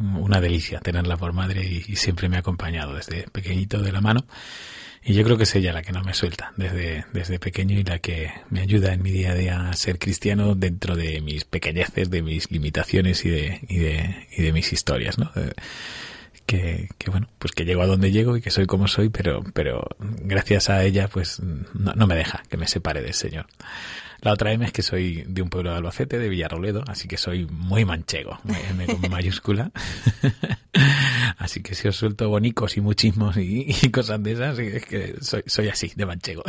una 0.01 0.41
delicia 0.41 0.81
tenerla 0.81 1.19
por 1.19 1.35
madre 1.35 1.67
y, 1.67 1.85
y, 1.87 1.97
siempre 1.97 2.31
me 2.31 2.37
ha 2.37 2.41
acompañado 2.41 2.95
desde 2.95 3.25
pequeñito 3.29 3.83
de 3.83 3.93
la 3.93 4.01
mano. 4.01 4.25
Y 5.05 5.15
yo 5.15 5.25
creo 5.25 5.37
que 5.37 5.43
es 5.43 5.55
ella 5.57 5.73
la 5.73 5.83
que 5.83 5.91
no 5.91 6.05
me 6.05 6.15
suelta 6.15 6.53
desde, 6.57 7.05
desde 7.13 7.41
pequeño 7.41 7.77
y 7.77 7.83
la 7.83 7.99
que 7.99 8.31
me 8.51 8.61
ayuda 8.61 8.93
en 8.93 9.03
mi 9.03 9.11
día 9.11 9.33
a 9.33 9.35
día 9.35 9.69
a 9.69 9.73
ser 9.75 9.99
cristiano 9.99 10.55
dentro 10.55 10.95
de 10.95 11.21
mis 11.21 11.45
pequeñeces, 11.45 12.09
de 12.09 12.23
mis 12.23 12.51
limitaciones 12.53 13.25
y 13.25 13.31
de, 13.31 13.61
y 13.69 13.79
de, 13.79 14.29
y 14.31 14.43
de 14.43 14.53
mis 14.53 14.73
historias, 14.73 15.19
¿no? 15.19 15.33
Que, 16.53 16.91
que, 16.99 17.11
bueno, 17.11 17.29
pues 17.39 17.53
que 17.53 17.65
llego 17.65 17.81
a 17.81 17.87
donde 17.87 18.13
llego 18.13 18.37
y 18.37 18.43
que 18.43 18.51
soy 18.51 18.67
como 18.67 18.87
soy, 18.87 19.09
pero, 19.09 19.43
pero 19.55 19.89
gracias 19.99 20.69
a 20.69 20.85
ella, 20.85 21.09
pues 21.09 21.41
no, 21.41 21.95
no 21.95 22.07
me 22.07 22.15
deja 22.15 22.43
que 22.51 22.59
me 22.59 22.69
separe 22.69 23.01
del 23.01 23.15
Señor. 23.15 23.47
La 24.21 24.35
otra 24.35 24.53
M 24.53 24.63
es 24.67 24.71
que 24.71 24.83
soy 24.83 25.25
de 25.27 25.41
un 25.41 25.49
pueblo 25.49 25.71
de 25.71 25.79
Albacete, 25.79 26.19
de 26.19 26.29
Villarroledo, 26.29 26.85
así 26.87 27.09
que 27.09 27.17
soy 27.17 27.47
muy 27.47 27.87
manchego, 27.87 28.39
M 28.69 28.85
con 28.85 29.01
mayúscula. 29.11 29.71
así 31.39 31.63
que 31.63 31.75
si 31.75 31.89
os 31.89 31.97
suelto 31.97 32.29
bonicos 32.29 32.77
y 32.77 32.83
muchismos 32.83 33.39
y, 33.39 33.75
y, 33.83 33.91
cosas 33.91 34.23
de 34.23 34.33
esas, 34.33 34.59
es 34.59 34.85
que 34.85 35.17
soy, 35.23 35.43
soy 35.47 35.69
así, 35.71 35.91
de 35.97 36.05
manchego. 36.05 36.43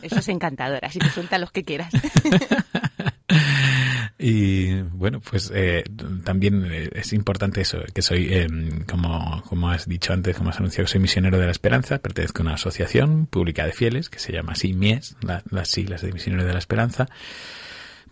Eso 0.00 0.20
es 0.20 0.28
encantador, 0.28 0.82
así 0.86 0.98
que 1.00 1.10
suelta 1.10 1.36
los 1.36 1.52
que 1.52 1.64
quieras. 1.64 1.92
Y 4.18 4.82
bueno, 4.82 5.20
pues 5.20 5.50
eh, 5.54 5.84
también 6.24 6.70
es 6.92 7.12
importante 7.12 7.60
eso, 7.62 7.78
que 7.94 8.02
soy, 8.02 8.28
eh, 8.30 8.46
como, 8.88 9.42
como 9.48 9.70
has 9.70 9.88
dicho 9.88 10.12
antes, 10.12 10.36
como 10.36 10.50
has 10.50 10.58
anunciado, 10.58 10.86
soy 10.86 11.00
misionero 11.00 11.38
de 11.38 11.46
la 11.46 11.52
esperanza, 11.52 11.98
pertenezco 11.98 12.42
a 12.42 12.46
una 12.46 12.54
asociación 12.54 13.26
pública 13.26 13.64
de 13.64 13.72
fieles 13.72 14.10
que 14.10 14.18
se 14.18 14.32
llama 14.32 14.52
así 14.52 14.74
MIES, 14.74 15.16
la, 15.22 15.42
las 15.50 15.68
siglas 15.68 16.02
de 16.02 16.12
misionero 16.12 16.44
de 16.44 16.52
la 16.52 16.58
esperanza. 16.58 17.08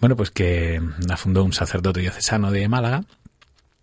Bueno, 0.01 0.17
pues 0.17 0.31
que 0.31 0.81
la 1.07 1.17
fundó 1.17 1.45
un 1.45 1.53
sacerdote 1.53 2.01
diocesano 2.01 2.51
de 2.51 2.69
Málaga. 2.69 3.05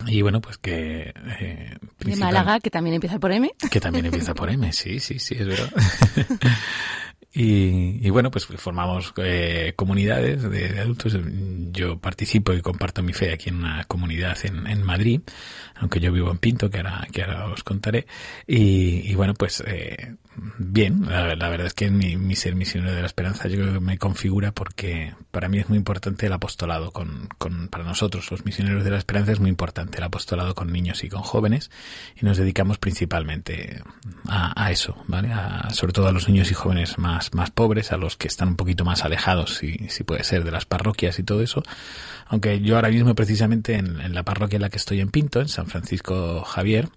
Y 0.07 0.21
bueno, 0.21 0.41
pues 0.41 0.57
que... 0.57 1.13
Eh, 1.39 1.77
de 1.99 2.15
Málaga, 2.15 2.59
que 2.59 2.69
también 2.69 2.95
empieza 2.95 3.19
por 3.19 3.31
M. 3.31 3.51
Que 3.69 3.79
también 3.79 4.05
empieza 4.05 4.33
por 4.33 4.49
M, 4.49 4.71
sí, 4.73 4.99
sí, 4.99 5.19
sí, 5.19 5.35
es 5.39 5.47
verdad. 5.47 5.71
Y, 7.37 7.99
y, 8.01 8.09
bueno, 8.11 8.31
pues 8.31 8.45
formamos 8.45 9.13
eh, 9.17 9.73
comunidades 9.75 10.49
de, 10.49 10.79
adultos. 10.79 11.17
Yo 11.73 11.99
participo 11.99 12.53
y 12.53 12.61
comparto 12.61 13.03
mi 13.03 13.11
fe 13.11 13.33
aquí 13.33 13.49
en 13.49 13.57
una 13.57 13.83
comunidad 13.83 14.37
en, 14.43 14.65
en 14.67 14.81
Madrid, 14.81 15.19
aunque 15.75 15.99
yo 15.99 16.13
vivo 16.13 16.31
en 16.31 16.37
Pinto, 16.37 16.69
que 16.69 16.77
ahora, 16.77 17.05
que 17.11 17.23
ahora 17.23 17.47
os 17.47 17.61
contaré. 17.61 18.07
Y, 18.47 19.11
y 19.11 19.15
bueno, 19.15 19.33
pues 19.33 19.61
eh, 19.67 20.15
bien, 20.57 21.05
la, 21.07 21.49
verdad 21.49 21.67
es 21.67 21.73
que 21.73 21.89
mi, 21.89 22.17
mi, 22.17 22.35
ser 22.35 22.55
misionero 22.55 22.93
de 22.93 23.01
la 23.01 23.07
esperanza 23.07 23.47
yo 23.47 23.79
me 23.81 23.97
configura 23.97 24.51
porque 24.51 25.13
para 25.31 25.49
mí 25.49 25.59
es 25.59 25.69
muy 25.69 25.77
importante 25.77 26.25
el 26.25 26.33
apostolado 26.33 26.91
con, 26.91 27.29
con, 27.37 27.67
para 27.67 27.83
nosotros 27.83 28.31
los 28.31 28.45
misioneros 28.45 28.83
de 28.83 28.91
la 28.91 28.97
esperanza 28.97 29.31
es 29.31 29.39
muy 29.39 29.49
importante 29.49 29.97
el 29.97 30.03
apostolado 30.03 30.55
con 30.55 30.71
niños 30.71 31.03
y 31.03 31.09
con 31.09 31.21
jóvenes 31.21 31.71
y 32.19 32.25
nos 32.25 32.37
dedicamos 32.37 32.77
principalmente 32.77 33.81
a, 34.27 34.71
eso, 34.71 34.97
¿vale? 35.07 35.31
Sobre 35.71 35.93
todo 35.93 36.07
a 36.07 36.11
los 36.11 36.27
niños 36.27 36.51
y 36.51 36.53
jóvenes 36.53 36.97
más, 36.97 37.33
más 37.33 37.51
pobres, 37.51 37.91
a 37.91 37.97
los 37.97 38.17
que 38.17 38.27
están 38.27 38.49
un 38.49 38.55
poquito 38.55 38.83
más 38.83 39.03
alejados, 39.03 39.55
si, 39.55 39.77
si 39.89 40.03
puede 40.03 40.23
ser, 40.23 40.43
de 40.43 40.51
las 40.51 40.65
parroquias 40.65 41.19
y 41.19 41.23
todo 41.23 41.41
eso. 41.41 41.63
Aunque 42.27 42.59
yo 42.59 42.75
ahora 42.75 42.89
mismo 42.89 43.13
precisamente 43.13 43.75
en, 43.75 44.13
la 44.13 44.23
parroquia 44.23 44.55
en 44.55 44.63
la 44.63 44.69
que 44.69 44.77
estoy 44.77 44.99
en 44.99 45.09
Pinto, 45.09 45.41
en 45.41 45.47
San 45.47 45.67
Francisco 45.67 46.43
Javier, 46.43 46.89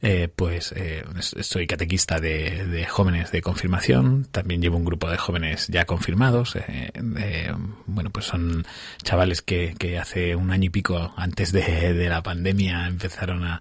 eh, 0.00 0.28
pues 0.34 0.72
eh, 0.76 1.04
soy 1.18 1.66
catequista 1.66 2.20
de, 2.20 2.66
de, 2.70 2.86
jóvenes 2.86 3.32
de 3.32 3.42
confirmación, 3.42 4.26
también 4.30 4.62
llevo 4.62 4.76
un 4.76 4.84
grupo 4.84 5.10
de 5.10 5.16
jóvenes 5.16 5.68
ya 5.68 5.84
confirmados, 5.84 6.56
eh, 6.56 7.52
bueno, 7.86 8.10
pues 8.10 8.26
son 8.26 8.66
chavales 9.02 9.42
que, 9.42 9.74
que, 9.78 9.98
hace 9.98 10.34
un 10.36 10.50
año 10.50 10.66
y 10.66 10.70
pico 10.70 11.12
antes 11.16 11.52
de, 11.52 11.92
de 11.92 12.08
la 12.08 12.22
pandemia 12.22 12.86
empezaron 12.86 13.44
a, 13.44 13.60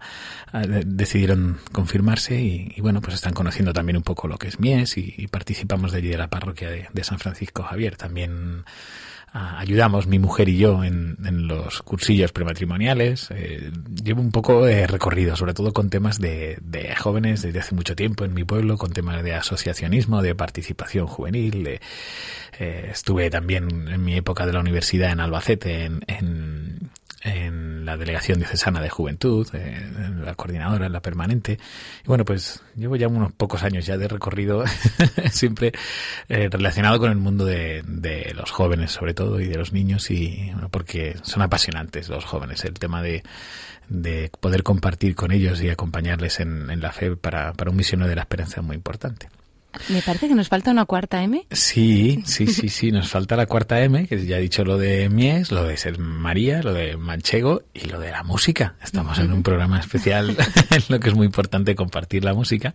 decidieron 0.85 1.59
confirmarse 1.71 2.39
y, 2.39 2.71
y, 2.75 2.81
bueno, 2.81 3.01
pues 3.01 3.15
están 3.15 3.33
conociendo 3.33 3.73
también 3.73 3.97
un 3.97 4.03
poco 4.03 4.27
lo 4.27 4.37
que 4.37 4.47
es 4.47 4.59
Mies 4.59 4.97
y, 4.97 5.27
participamos 5.27 5.91
de 5.91 5.99
allí 5.99 6.09
de 6.09 6.17
la 6.17 6.29
parroquia 6.29 6.69
de 6.69 7.03
San 7.03 7.19
Francisco 7.19 7.63
Javier, 7.63 7.95
también 7.97 8.63
ayudamos 9.33 10.07
mi 10.07 10.19
mujer 10.19 10.49
y 10.49 10.57
yo 10.57 10.83
en, 10.83 11.17
en 11.25 11.47
los 11.47 11.81
cursillos 11.81 12.31
prematrimoniales. 12.31 13.29
Eh, 13.31 13.71
llevo 14.03 14.21
un 14.21 14.31
poco 14.31 14.65
de 14.65 14.87
recorrido, 14.87 15.35
sobre 15.35 15.53
todo 15.53 15.73
con 15.73 15.89
temas 15.89 16.19
de, 16.19 16.57
de, 16.61 16.95
jóvenes 16.95 17.41
desde 17.41 17.59
hace 17.59 17.75
mucho 17.75 17.95
tiempo 17.95 18.25
en 18.25 18.33
mi 18.33 18.43
pueblo, 18.43 18.77
con 18.77 18.91
temas 18.91 19.23
de 19.23 19.35
asociacionismo, 19.35 20.21
de 20.21 20.35
participación 20.35 21.07
juvenil. 21.07 21.63
De, 21.63 21.81
eh, 22.59 22.89
estuve 22.91 23.29
también 23.29 23.87
en 23.87 24.03
mi 24.03 24.15
época 24.15 24.45
de 24.45 24.53
la 24.53 24.59
universidad 24.59 25.11
en 25.11 25.19
Albacete, 25.19 25.85
en, 25.85 26.01
en 26.07 26.89
en 27.21 27.68
la 27.89 27.97
delegación 27.97 28.37
diocesana 28.37 28.81
de 28.81 28.89
juventud, 28.89 29.47
en 29.53 30.23
la 30.23 30.35
coordinadora, 30.35 30.85
en 30.85 30.93
la 30.93 31.01
permanente. 31.01 31.57
Y 32.03 32.07
bueno, 32.07 32.23
pues 32.23 32.61
llevo 32.75 32.95
ya 32.95 33.07
unos 33.07 33.31
pocos 33.31 33.63
años 33.63 33.85
ya 33.85 33.97
de 33.97 34.07
recorrido, 34.07 34.63
siempre 35.31 35.71
eh, 36.27 36.49
relacionado 36.51 36.99
con 36.99 37.09
el 37.09 37.17
mundo 37.17 37.45
de, 37.45 37.81
de, 37.87 38.31
los 38.35 38.51
jóvenes, 38.51 38.91
sobre 38.91 39.15
todo, 39.15 39.39
y 39.39 39.47
de 39.47 39.57
los 39.57 39.73
niños, 39.73 40.11
y 40.11 40.51
bueno, 40.51 40.69
porque 40.69 41.15
son 41.23 41.41
apasionantes 41.41 42.09
los 42.09 42.25
jóvenes. 42.25 42.63
El 42.63 42.75
tema 42.75 43.01
de, 43.01 43.23
de 43.87 44.29
poder 44.39 44.61
compartir 44.61 45.15
con 45.15 45.31
ellos 45.31 45.59
y 45.63 45.69
acompañarles 45.69 46.39
en, 46.39 46.69
en 46.69 46.81
la 46.81 46.91
fe 46.91 47.15
para, 47.15 47.53
para 47.53 47.71
un 47.71 47.77
misionero 47.77 48.07
de 48.07 48.15
la 48.15 48.21
esperanza 48.21 48.59
es 48.59 48.65
muy 48.65 48.75
importante. 48.75 49.29
Me 49.89 50.01
parece 50.01 50.27
que 50.27 50.35
nos 50.35 50.49
falta 50.49 50.71
una 50.71 50.85
cuarta 50.85 51.23
M. 51.23 51.45
Sí, 51.51 52.21
sí, 52.25 52.47
sí, 52.47 52.69
sí, 52.69 52.91
nos 52.91 53.09
falta 53.09 53.35
la 53.35 53.45
cuarta 53.45 53.81
M, 53.81 54.07
que 54.07 54.25
ya 54.25 54.37
he 54.37 54.41
dicho 54.41 54.63
lo 54.63 54.77
de 54.77 55.09
Mies, 55.09 55.51
lo 55.51 55.63
de 55.63 55.77
ser 55.77 55.99
María, 55.99 56.61
lo 56.63 56.73
de 56.73 56.97
Manchego 56.97 57.63
y 57.73 57.87
lo 57.87 57.99
de 57.99 58.11
la 58.11 58.23
música. 58.23 58.75
Estamos 58.83 59.19
en 59.19 59.31
un 59.31 59.43
programa 59.43 59.79
especial 59.79 60.35
en 60.71 60.83
lo 60.89 60.99
que 60.99 61.09
es 61.09 61.15
muy 61.15 61.25
importante 61.25 61.75
compartir 61.75 62.23
la 62.23 62.33
música. 62.33 62.73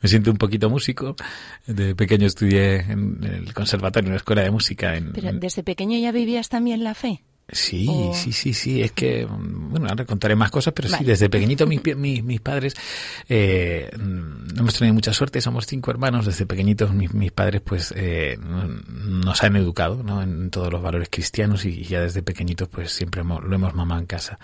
Me 0.00 0.08
siento 0.08 0.30
un 0.30 0.36
poquito 0.36 0.68
músico. 0.68 1.16
De 1.66 1.94
pequeño 1.94 2.26
estudié 2.26 2.80
en 2.80 3.24
el 3.24 3.54
conservatorio, 3.54 4.08
en 4.08 4.12
la 4.14 4.18
escuela 4.18 4.42
de 4.42 4.50
música. 4.50 4.96
En, 4.96 5.12
Pero 5.12 5.32
desde 5.32 5.62
pequeño 5.62 5.98
ya 5.98 6.12
vivías 6.12 6.48
también 6.48 6.84
la 6.84 6.94
fe. 6.94 7.22
Sí, 7.46 7.88
sí, 8.14 8.32
sí, 8.32 8.54
sí. 8.54 8.82
Es 8.82 8.92
que, 8.92 9.26
bueno, 9.26 9.86
ahora 9.88 10.06
contaré 10.06 10.34
más 10.34 10.50
cosas, 10.50 10.72
pero 10.74 10.88
sí, 10.88 11.04
desde 11.04 11.28
pequeñito 11.28 11.66
mis, 11.66 11.82
mis, 11.96 12.24
mis 12.24 12.40
padres 12.40 12.74
eh, 13.28 13.90
hemos 13.92 14.74
tenido 14.74 14.94
mucha 14.94 15.12
suerte. 15.12 15.40
Somos 15.40 15.66
cinco 15.66 15.90
hermanos. 15.90 16.24
Desde 16.24 16.46
pequeñitos 16.46 16.92
mis, 16.94 17.12
mis 17.12 17.32
padres, 17.32 17.60
pues, 17.60 17.92
eh, 17.96 18.38
nos 18.40 19.42
han 19.42 19.56
educado, 19.56 20.02
¿no? 20.02 20.22
En 20.22 20.50
todos 20.50 20.72
los 20.72 20.82
valores 20.82 21.08
cristianos 21.10 21.64
y 21.66 21.82
ya 21.84 22.00
desde 22.00 22.22
pequeñitos, 22.22 22.68
pues, 22.68 22.92
siempre 22.92 23.20
hemos, 23.20 23.44
lo 23.44 23.54
hemos 23.54 23.74
mamado 23.74 24.00
en 24.00 24.06
casa. 24.06 24.38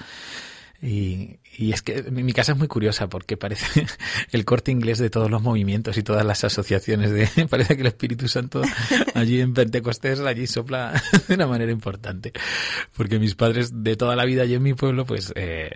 Y, 0.83 1.40
y 1.61 1.73
es 1.73 1.83
que 1.83 2.05
mi, 2.11 2.33
casa 2.33 2.53
es 2.53 2.59
muy 2.59 2.69
curiosa 2.69 3.11
porque 3.11 3.37
parece 3.37 3.87
el 4.33 4.47
corte 4.47 4.73
inglés 4.73 4.99
de 4.99 5.11
todos 5.11 5.31
los 5.31 5.43
movimientos 5.43 5.99
y 5.99 6.03
todas 6.03 6.25
las 6.25 6.43
asociaciones 6.43 7.11
de 7.11 7.29
parece 7.51 7.77
que 7.77 7.83
el 7.83 7.89
Espíritu 7.89 8.29
Santo 8.29 8.63
allí 9.15 9.43
en 9.43 9.53
Pentecostés 9.53 10.21
allí 10.21 10.47
sopla 10.47 10.95
de 11.29 11.35
una 11.35 11.47
manera 11.47 11.71
importante. 11.71 12.33
Porque 12.97 13.19
mis 13.19 13.35
padres 13.35 13.85
de 13.85 13.95
toda 13.95 14.17
la 14.17 14.25
vida 14.25 14.43
allí 14.43 14.55
en 14.55 14.63
mi 14.63 14.73
pueblo 14.73 15.05
pues 15.05 15.35
eh, 15.37 15.71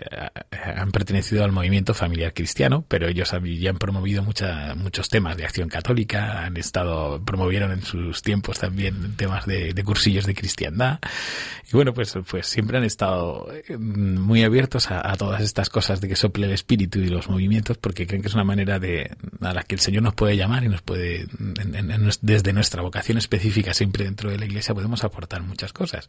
han 0.51 0.91
pertenecido 0.91 1.43
al 1.43 1.51
movimiento 1.51 1.93
familiar 1.93 2.33
cristiano 2.33 2.83
pero 2.87 3.07
ellos 3.07 3.31
ya 3.59 3.69
han 3.69 3.77
promovido 3.77 4.23
mucha, 4.23 4.73
muchos 4.73 5.07
temas 5.09 5.37
de 5.37 5.45
acción 5.45 5.69
católica 5.69 6.45
han 6.45 6.57
estado 6.57 7.23
promovieron 7.23 7.71
en 7.71 7.83
sus 7.83 8.23
tiempos 8.23 8.57
también 8.57 9.15
temas 9.17 9.45
de, 9.45 9.75
de 9.75 9.83
cursillos 9.83 10.25
de 10.25 10.33
cristiandad. 10.33 10.97
Y 11.67 11.73
bueno 11.73 11.93
pues 11.93 12.17
pues 12.27 12.47
siempre 12.47 12.79
han 12.79 12.85
estado 12.85 13.49
muy 13.77 14.43
abiertos 14.43 14.89
a, 14.89 15.11
a 15.11 15.15
todas 15.15 15.41
estas 15.41 15.69
cosas 15.75 15.99
de 15.99 16.07
que 16.07 16.15
sople 16.15 16.45
el 16.45 16.53
espíritu 16.53 16.99
y 16.99 17.09
los 17.09 17.27
movimientos 17.27 17.77
porque 17.77 18.07
creen 18.07 18.21
que 18.21 18.29
es 18.29 18.33
una 18.33 18.45
manera 18.45 18.79
de 18.79 19.11
a 19.41 19.53
la 19.53 19.63
que 19.63 19.75
el 19.75 19.81
Señor 19.81 20.03
nos 20.03 20.13
puede 20.13 20.37
llamar 20.37 20.63
y 20.63 20.69
nos 20.69 20.81
puede 20.81 21.27
en, 21.37 21.91
en, 21.91 22.09
desde 22.21 22.53
nuestra 22.53 22.81
vocación 22.81 23.17
específica 23.17 23.73
siempre 23.73 24.05
dentro 24.05 24.29
de 24.29 24.37
la 24.37 24.45
iglesia 24.45 24.73
podemos 24.73 25.03
aportar 25.03 25.43
muchas 25.43 25.73
cosas. 25.73 26.07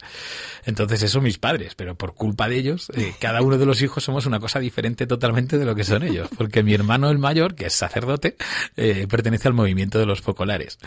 Entonces 0.67 1.03
eso 1.03 1.21
mis 1.21 1.39
padres 1.39 1.75
pero 1.75 1.97
por 1.97 2.15
culpa 2.15 2.49
de 2.49 2.59
ellos 2.59 2.93
eh, 2.95 3.13
cada 3.19 3.43
uno 3.43 3.59
de 3.59 3.67
los 3.67 3.83
hijos 3.83 4.05
somos 4.05 4.25
una 4.27 4.39
cosa 4.39 4.61
diferente 4.61 5.05
totalmente 5.09 5.59
de 5.59 5.65
lo 5.65 5.75
que 5.75 5.83
son 5.83 6.05
ellos 6.05 6.29
porque 6.39 6.63
mi 6.63 6.73
hermano 6.73 7.11
el 7.11 7.19
mayor 7.19 7.57
que 7.57 7.67
es 7.67 7.75
sacerdote 7.75 8.37
eh, 8.77 9.09
pertenece 9.11 9.49
al 9.49 9.55
movimiento 9.55 9.99
de 9.99 10.07
los 10.07 10.21
focolares. 10.21 10.79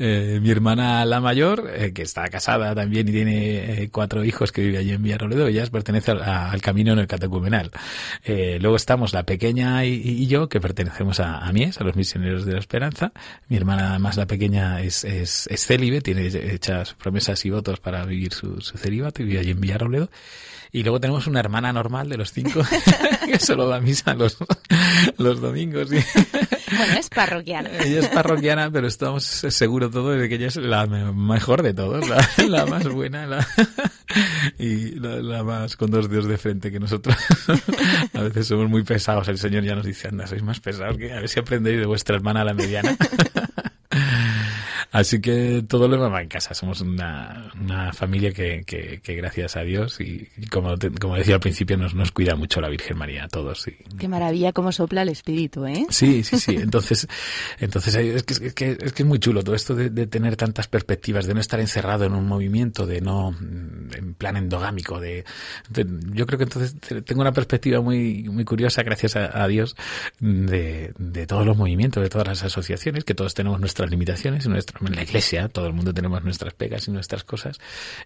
Eh, 0.00 0.40
mi 0.42 0.50
hermana 0.50 1.04
la 1.04 1.20
mayor 1.20 1.70
eh, 1.72 1.92
que 1.92 2.02
está 2.02 2.28
casada 2.30 2.74
también 2.74 3.08
y 3.08 3.12
tiene 3.12 3.88
cuatro 3.92 4.24
hijos 4.24 4.50
que 4.50 4.60
vive 4.62 4.78
allí 4.78 4.90
en 4.90 5.04
Villarroledo 5.04 5.46
ella 5.46 5.64
pertenece 5.70 6.10
al, 6.10 6.22
al 6.24 6.60
camino 6.60 6.94
en 6.94 6.98
el 6.98 7.06
catecumenal 7.06 7.70
eh, 8.22 8.58
luego 8.60 8.76
estamos 8.76 9.12
la 9.12 9.24
pequeña 9.24 9.84
y, 9.84 10.26
yo, 10.26 10.48
que 10.48 10.60
pertenecemos 10.60 11.20
a, 11.20 11.38
a 11.38 11.52
Mies, 11.52 11.80
a 11.80 11.84
los 11.84 11.96
misioneros 11.96 12.44
de 12.44 12.52
la 12.52 12.58
esperanza. 12.58 13.12
Mi 13.48 13.56
hermana 13.56 13.98
más 13.98 14.16
la 14.16 14.26
pequeña 14.26 14.80
es, 14.80 15.04
es, 15.04 15.48
célibe, 15.56 16.00
tiene 16.00 16.26
hechas 16.26 16.94
promesas 16.94 17.44
y 17.44 17.50
votos 17.50 17.80
para 17.80 18.04
vivir 18.04 18.32
su, 18.32 18.60
su 18.60 18.78
celibato 18.78 19.22
y 19.22 19.26
vive 19.26 19.40
allí 19.40 19.50
en 19.50 19.60
Villarrobledo. 19.60 20.10
Y 20.72 20.82
luego 20.82 20.98
tenemos 20.98 21.28
una 21.28 21.38
hermana 21.38 21.72
normal 21.72 22.08
de 22.08 22.16
los 22.16 22.32
cinco 22.32 22.60
que 23.26 23.38
solo 23.38 23.68
va 23.68 23.76
a 23.76 23.80
misa 23.80 24.14
los, 24.14 24.36
los 25.18 25.40
domingos. 25.40 25.88
Bueno, 26.76 26.94
es 26.98 27.08
parroquiana. 27.08 27.70
Ella 27.84 28.00
es 28.00 28.08
parroquiana, 28.08 28.70
pero 28.70 28.86
estamos 28.86 29.24
seguros 29.24 29.90
todos 29.90 30.18
de 30.18 30.28
que 30.28 30.36
ella 30.36 30.48
es 30.48 30.56
la 30.56 30.86
mejor 30.86 31.62
de 31.62 31.74
todos, 31.74 32.04
la, 32.48 32.66
más 32.66 32.88
buena 32.88 33.26
y 34.58 34.92
la, 34.98 35.42
más 35.42 35.76
con 35.76 35.90
dos 35.90 36.08
dedos 36.08 36.26
de 36.26 36.38
frente 36.38 36.70
que 36.70 36.80
nosotros. 36.80 37.16
a 38.12 38.20
veces 38.22 38.46
somos 38.46 38.68
muy 38.68 38.82
pesados. 38.82 39.28
El 39.28 39.38
Señor 39.38 39.64
ya 39.64 39.74
nos 39.74 39.84
dice, 39.84 40.08
anda, 40.08 40.26
sois 40.26 40.42
más 40.42 40.60
pesados 40.60 40.96
que 40.96 41.12
a 41.12 41.20
ver 41.20 41.28
si 41.28 41.40
aprendéis 41.40 41.80
de 41.80 41.86
vuestra 41.86 42.16
hermana 42.16 42.44
la 42.44 42.54
mediana. 42.54 42.96
Así 44.94 45.20
que 45.20 45.64
todo 45.66 45.88
lo 45.88 46.00
demás 46.00 46.22
en 46.22 46.28
casa. 46.28 46.54
Somos 46.54 46.80
una, 46.80 47.50
una 47.60 47.92
familia 47.92 48.30
que, 48.30 48.62
que, 48.64 49.00
que, 49.02 49.16
gracias 49.16 49.56
a 49.56 49.62
Dios 49.62 50.00
y, 50.00 50.28
como, 50.52 50.76
te, 50.76 50.88
como 50.92 51.16
decía 51.16 51.34
al 51.34 51.40
principio, 51.40 51.76
nos, 51.76 51.96
nos 51.96 52.12
cuida 52.12 52.36
mucho 52.36 52.60
la 52.60 52.68
Virgen 52.68 52.96
María 52.96 53.24
a 53.24 53.28
todos. 53.28 53.66
Y... 53.66 53.72
Qué 53.98 54.06
maravilla 54.06 54.52
cómo 54.52 54.70
sopla 54.70 55.02
el 55.02 55.08
espíritu, 55.08 55.66
¿eh? 55.66 55.84
Sí, 55.90 56.22
sí, 56.22 56.38
sí. 56.38 56.54
Entonces, 56.54 57.08
entonces 57.58 57.92
es, 57.96 58.22
que, 58.22 58.34
es, 58.34 58.54
que, 58.54 58.78
es 58.80 58.92
que 58.92 59.02
es 59.02 59.08
muy 59.08 59.18
chulo 59.18 59.42
todo 59.42 59.56
esto 59.56 59.74
de, 59.74 59.90
de 59.90 60.06
tener 60.06 60.36
tantas 60.36 60.68
perspectivas, 60.68 61.26
de 61.26 61.34
no 61.34 61.40
estar 61.40 61.58
encerrado 61.58 62.04
en 62.04 62.14
un 62.14 62.28
movimiento, 62.28 62.86
de 62.86 63.00
no 63.00 63.34
en 63.36 64.14
plan 64.14 64.36
endogámico. 64.36 65.00
De, 65.00 65.24
de 65.70 65.86
yo 66.12 66.24
creo 66.24 66.38
que 66.38 66.44
entonces 66.44 66.76
tengo 67.04 67.20
una 67.20 67.32
perspectiva 67.32 67.80
muy, 67.80 68.28
muy 68.28 68.44
curiosa, 68.44 68.84
gracias 68.84 69.16
a, 69.16 69.42
a 69.42 69.48
Dios, 69.48 69.74
de, 70.20 70.92
de 70.96 71.26
todos 71.26 71.44
los 71.44 71.56
movimientos, 71.56 72.00
de 72.00 72.10
todas 72.10 72.28
las 72.28 72.44
asociaciones, 72.44 73.02
que 73.02 73.14
todos 73.14 73.34
tenemos 73.34 73.58
nuestras 73.58 73.90
limitaciones 73.90 74.46
y 74.46 74.48
nuestras 74.48 74.83
en 74.88 74.96
la 74.96 75.02
iglesia, 75.02 75.48
todo 75.48 75.66
el 75.66 75.72
mundo 75.72 75.92
tenemos 75.94 76.22
nuestras 76.24 76.54
pegas 76.54 76.88
y 76.88 76.90
nuestras 76.90 77.24
cosas 77.24 77.58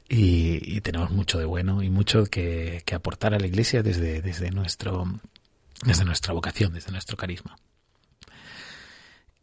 y, 0.08 0.80
tenemos 0.80 1.10
mucho 1.10 1.38
de 1.38 1.44
bueno 1.44 1.82
y 1.82 1.90
mucho 1.90 2.24
que, 2.26 2.82
que, 2.86 2.94
aportar 2.94 3.34
a 3.34 3.38
la 3.38 3.46
iglesia 3.46 3.82
desde, 3.82 4.22
desde, 4.22 4.50
nuestro, 4.50 5.04
desde 5.84 6.04
nuestra 6.04 6.32
vocación, 6.32 6.72
desde 6.72 6.92
nuestro 6.92 7.16
carisma. 7.16 7.58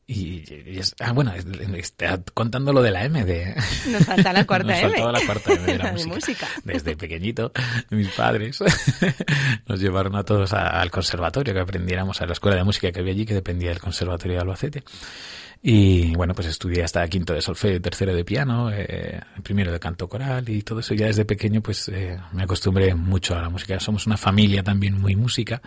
Y, 0.08 0.44
y 0.70 0.78
es, 0.78 0.96
ah, 1.00 1.14
bueno, 1.14 1.34
está 1.76 2.22
contando 2.36 2.72
lo 2.72 2.84
de 2.84 2.92
la 2.92 3.06
M 3.06 3.26
de... 3.26 3.56
Nos 3.88 4.06
falta 4.06 4.34
la 4.34 4.46
cuarta 4.46 4.74
Nos 4.74 4.84
M. 4.84 5.00
Nos 5.00 5.14
la 5.14 5.26
cuarta 5.26 5.54
M 5.54 5.64
de 5.66 5.78
la 5.78 5.92
música. 5.94 6.10
de 6.10 6.16
música. 6.16 6.48
Desde 6.64 6.96
pequeñito, 6.96 7.52
mis 7.90 8.10
padres 8.10 8.60
nos 9.68 9.80
llevaron 9.80 10.16
a 10.16 10.24
todos 10.24 10.54
a, 10.54 10.80
al 10.80 10.92
conservatorio, 10.92 11.54
que 11.56 11.60
aprendiéramos 11.60 12.22
a 12.22 12.28
la 12.28 12.34
escuela 12.34 12.56
de 12.56 12.64
música 12.64 12.92
que 12.92 13.00
había 13.00 13.14
allí, 13.14 13.26
que 13.26 13.34
dependía 13.34 13.70
del 13.70 13.80
conservatorio 13.80 14.36
de 14.36 14.42
Albacete. 14.42 14.84
Y 15.64 16.16
bueno, 16.16 16.36
pues 16.36 16.48
estudié 16.48 16.84
hasta 16.84 17.08
quinto 17.08 17.34
de 17.34 17.42
solfeo, 17.42 17.82
tercero 17.82 18.14
de 18.14 18.24
piano, 18.24 18.70
eh, 18.72 19.20
primero 19.42 19.72
de 19.72 19.80
canto 19.80 20.08
coral 20.08 20.48
y 20.48 20.62
todo 20.62 20.82
eso. 20.82 20.94
Ya 20.94 21.08
desde 21.08 21.26
pequeño 21.26 21.62
pues 21.62 21.90
eh, 21.90 22.20
me 22.34 22.44
acostumbré 22.44 22.94
mucho 22.94 23.36
a 23.36 23.42
la 23.42 23.50
música. 23.50 23.80
Somos 23.80 24.06
una 24.06 24.18
familia 24.18 24.62
también 24.62 25.02
muy 25.02 25.16
música. 25.16 25.64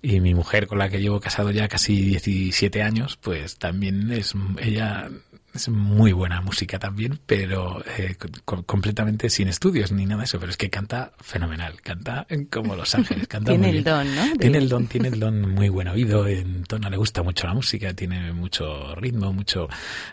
Y 0.00 0.20
mi 0.20 0.34
mujer, 0.34 0.66
con 0.66 0.78
la 0.78 0.88
que 0.88 1.00
llevo 1.00 1.20
casado 1.20 1.50
ya 1.50 1.68
casi 1.68 2.00
17 2.00 2.82
años, 2.82 3.18
pues 3.20 3.58
también 3.58 4.12
es, 4.12 4.32
ella 4.60 5.10
es 5.54 5.68
muy 5.68 6.12
buena 6.12 6.40
música 6.40 6.78
también, 6.78 7.18
pero 7.26 7.82
eh, 7.96 8.16
co 8.44 8.62
completamente 8.62 9.28
sin 9.28 9.48
estudios 9.48 9.90
ni 9.90 10.06
nada 10.06 10.20
de 10.20 10.26
eso, 10.26 10.38
pero 10.38 10.50
es 10.50 10.56
que 10.56 10.70
canta 10.70 11.12
fenomenal, 11.20 11.80
canta 11.82 12.26
como 12.50 12.76
Los 12.76 12.94
Ángeles, 12.94 13.26
canta 13.26 13.50
tiene 13.50 13.68
muy 13.68 13.78
el 13.78 13.82
bien. 13.82 13.96
don, 13.96 14.14
¿no? 14.14 14.36
Tiene 14.36 14.58
el 14.58 14.68
don, 14.68 14.86
tiene 14.86 15.08
el 15.08 15.18
don 15.18 15.54
muy 15.54 15.68
buen 15.68 15.88
oído, 15.88 16.28
en 16.28 16.62
tono 16.64 16.88
le 16.90 16.96
gusta 16.96 17.22
mucho 17.24 17.48
la 17.48 17.54
música, 17.54 17.92
tiene 17.92 18.32
mucho 18.32 18.94
ritmo, 18.94 19.32
mucho 19.32 19.68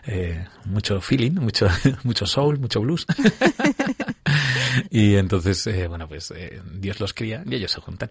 eh, 0.06 0.46
mucho 0.64 1.00
feeling, 1.00 1.32
mucho 1.32 1.68
mucho 2.02 2.26
soul, 2.26 2.58
mucho 2.58 2.80
blues. 2.80 3.06
y 4.90 5.16
entonces, 5.16 5.66
eh, 5.66 5.86
bueno, 5.86 6.08
pues 6.08 6.30
eh, 6.30 6.60
Dios 6.74 7.00
los 7.00 7.14
cría 7.14 7.42
y 7.46 7.54
ellos 7.54 7.72
se 7.72 7.80
juntan. 7.80 8.10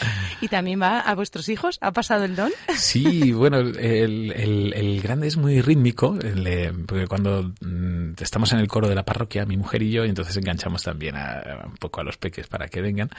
¿Y 0.40 0.48
también 0.48 0.80
va 0.80 1.00
a 1.00 1.14
vuestros 1.14 1.48
hijos? 1.48 1.78
¿Ha 1.80 1.92
pasado 1.92 2.24
el 2.24 2.36
don? 2.36 2.50
Sí, 2.76 3.32
bueno, 3.32 3.58
el, 3.58 4.32
el, 4.32 4.72
el 4.74 5.00
grande 5.00 5.26
es 5.26 5.36
muy 5.36 5.60
rítmico, 5.60 6.18
el, 6.22 6.84
porque 6.86 7.06
cuando 7.06 7.52
mm, 7.60 8.12
estamos 8.20 8.52
en 8.52 8.58
el 8.58 8.68
coro 8.68 8.88
de 8.88 8.94
la 8.94 9.04
parroquia, 9.04 9.44
mi 9.46 9.56
mujer 9.56 9.82
y 9.82 9.90
yo, 9.90 10.04
y 10.04 10.08
entonces 10.08 10.36
enganchamos 10.36 10.82
también 10.82 11.16
a, 11.16 11.38
a, 11.38 11.66
un 11.66 11.76
poco 11.76 12.00
a 12.00 12.04
los 12.04 12.16
peques 12.16 12.46
para 12.46 12.68
que 12.68 12.80
vengan. 12.80 13.10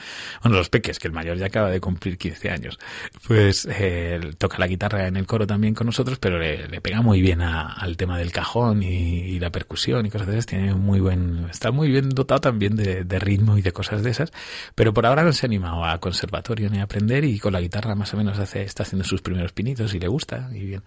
Bueno, 0.42 0.58
los 0.58 0.68
peques, 0.68 0.98
que 0.98 1.08
el 1.08 1.14
mayor 1.14 1.36
ya 1.36 1.46
acaba 1.46 1.70
de 1.70 1.80
cumplir 1.80 2.18
15 2.18 2.50
años, 2.50 2.78
pues 3.26 3.66
eh, 3.70 4.20
toca 4.38 4.58
la 4.58 4.66
guitarra 4.66 5.06
en 5.06 5.16
el 5.16 5.26
coro 5.26 5.46
también 5.46 5.74
con 5.74 5.86
nosotros, 5.86 6.18
pero 6.18 6.38
le, 6.38 6.68
le 6.68 6.80
pega 6.80 7.02
muy 7.02 7.20
bien 7.20 7.42
a, 7.42 7.72
al 7.72 7.96
tema 7.96 8.18
del 8.18 8.32
cajón 8.32 8.82
y, 8.82 8.86
y, 8.86 9.38
la 9.38 9.50
percusión 9.50 10.06
y 10.06 10.10
cosas 10.10 10.28
de 10.28 10.32
esas. 10.34 10.46
Tiene 10.46 10.74
muy 10.74 11.00
buen, 11.00 11.48
está 11.50 11.70
muy 11.70 11.88
bien 11.88 12.08
dotado 12.10 12.40
también 12.40 12.76
de, 12.76 13.04
de 13.04 13.18
ritmo 13.18 13.58
y 13.58 13.62
de 13.62 13.72
cosas 13.72 14.02
de 14.02 14.10
esas, 14.10 14.32
pero 14.74 14.92
por 14.92 15.06
ahora 15.06 15.22
no 15.22 15.32
se 15.32 15.46
ha 15.46 15.48
animado 15.48 15.84
a 15.84 15.98
conservatorio 15.98 16.65
a 16.74 16.82
aprender 16.82 17.24
y 17.24 17.38
con 17.38 17.52
la 17.52 17.60
guitarra 17.60 17.94
más 17.94 18.12
o 18.14 18.16
menos 18.16 18.38
hace, 18.38 18.62
está 18.62 18.82
haciendo 18.82 19.04
sus 19.04 19.22
primeros 19.22 19.52
pinitos 19.52 19.94
y 19.94 19.98
le 19.98 20.08
gusta 20.08 20.50
y 20.52 20.64
bien. 20.64 20.82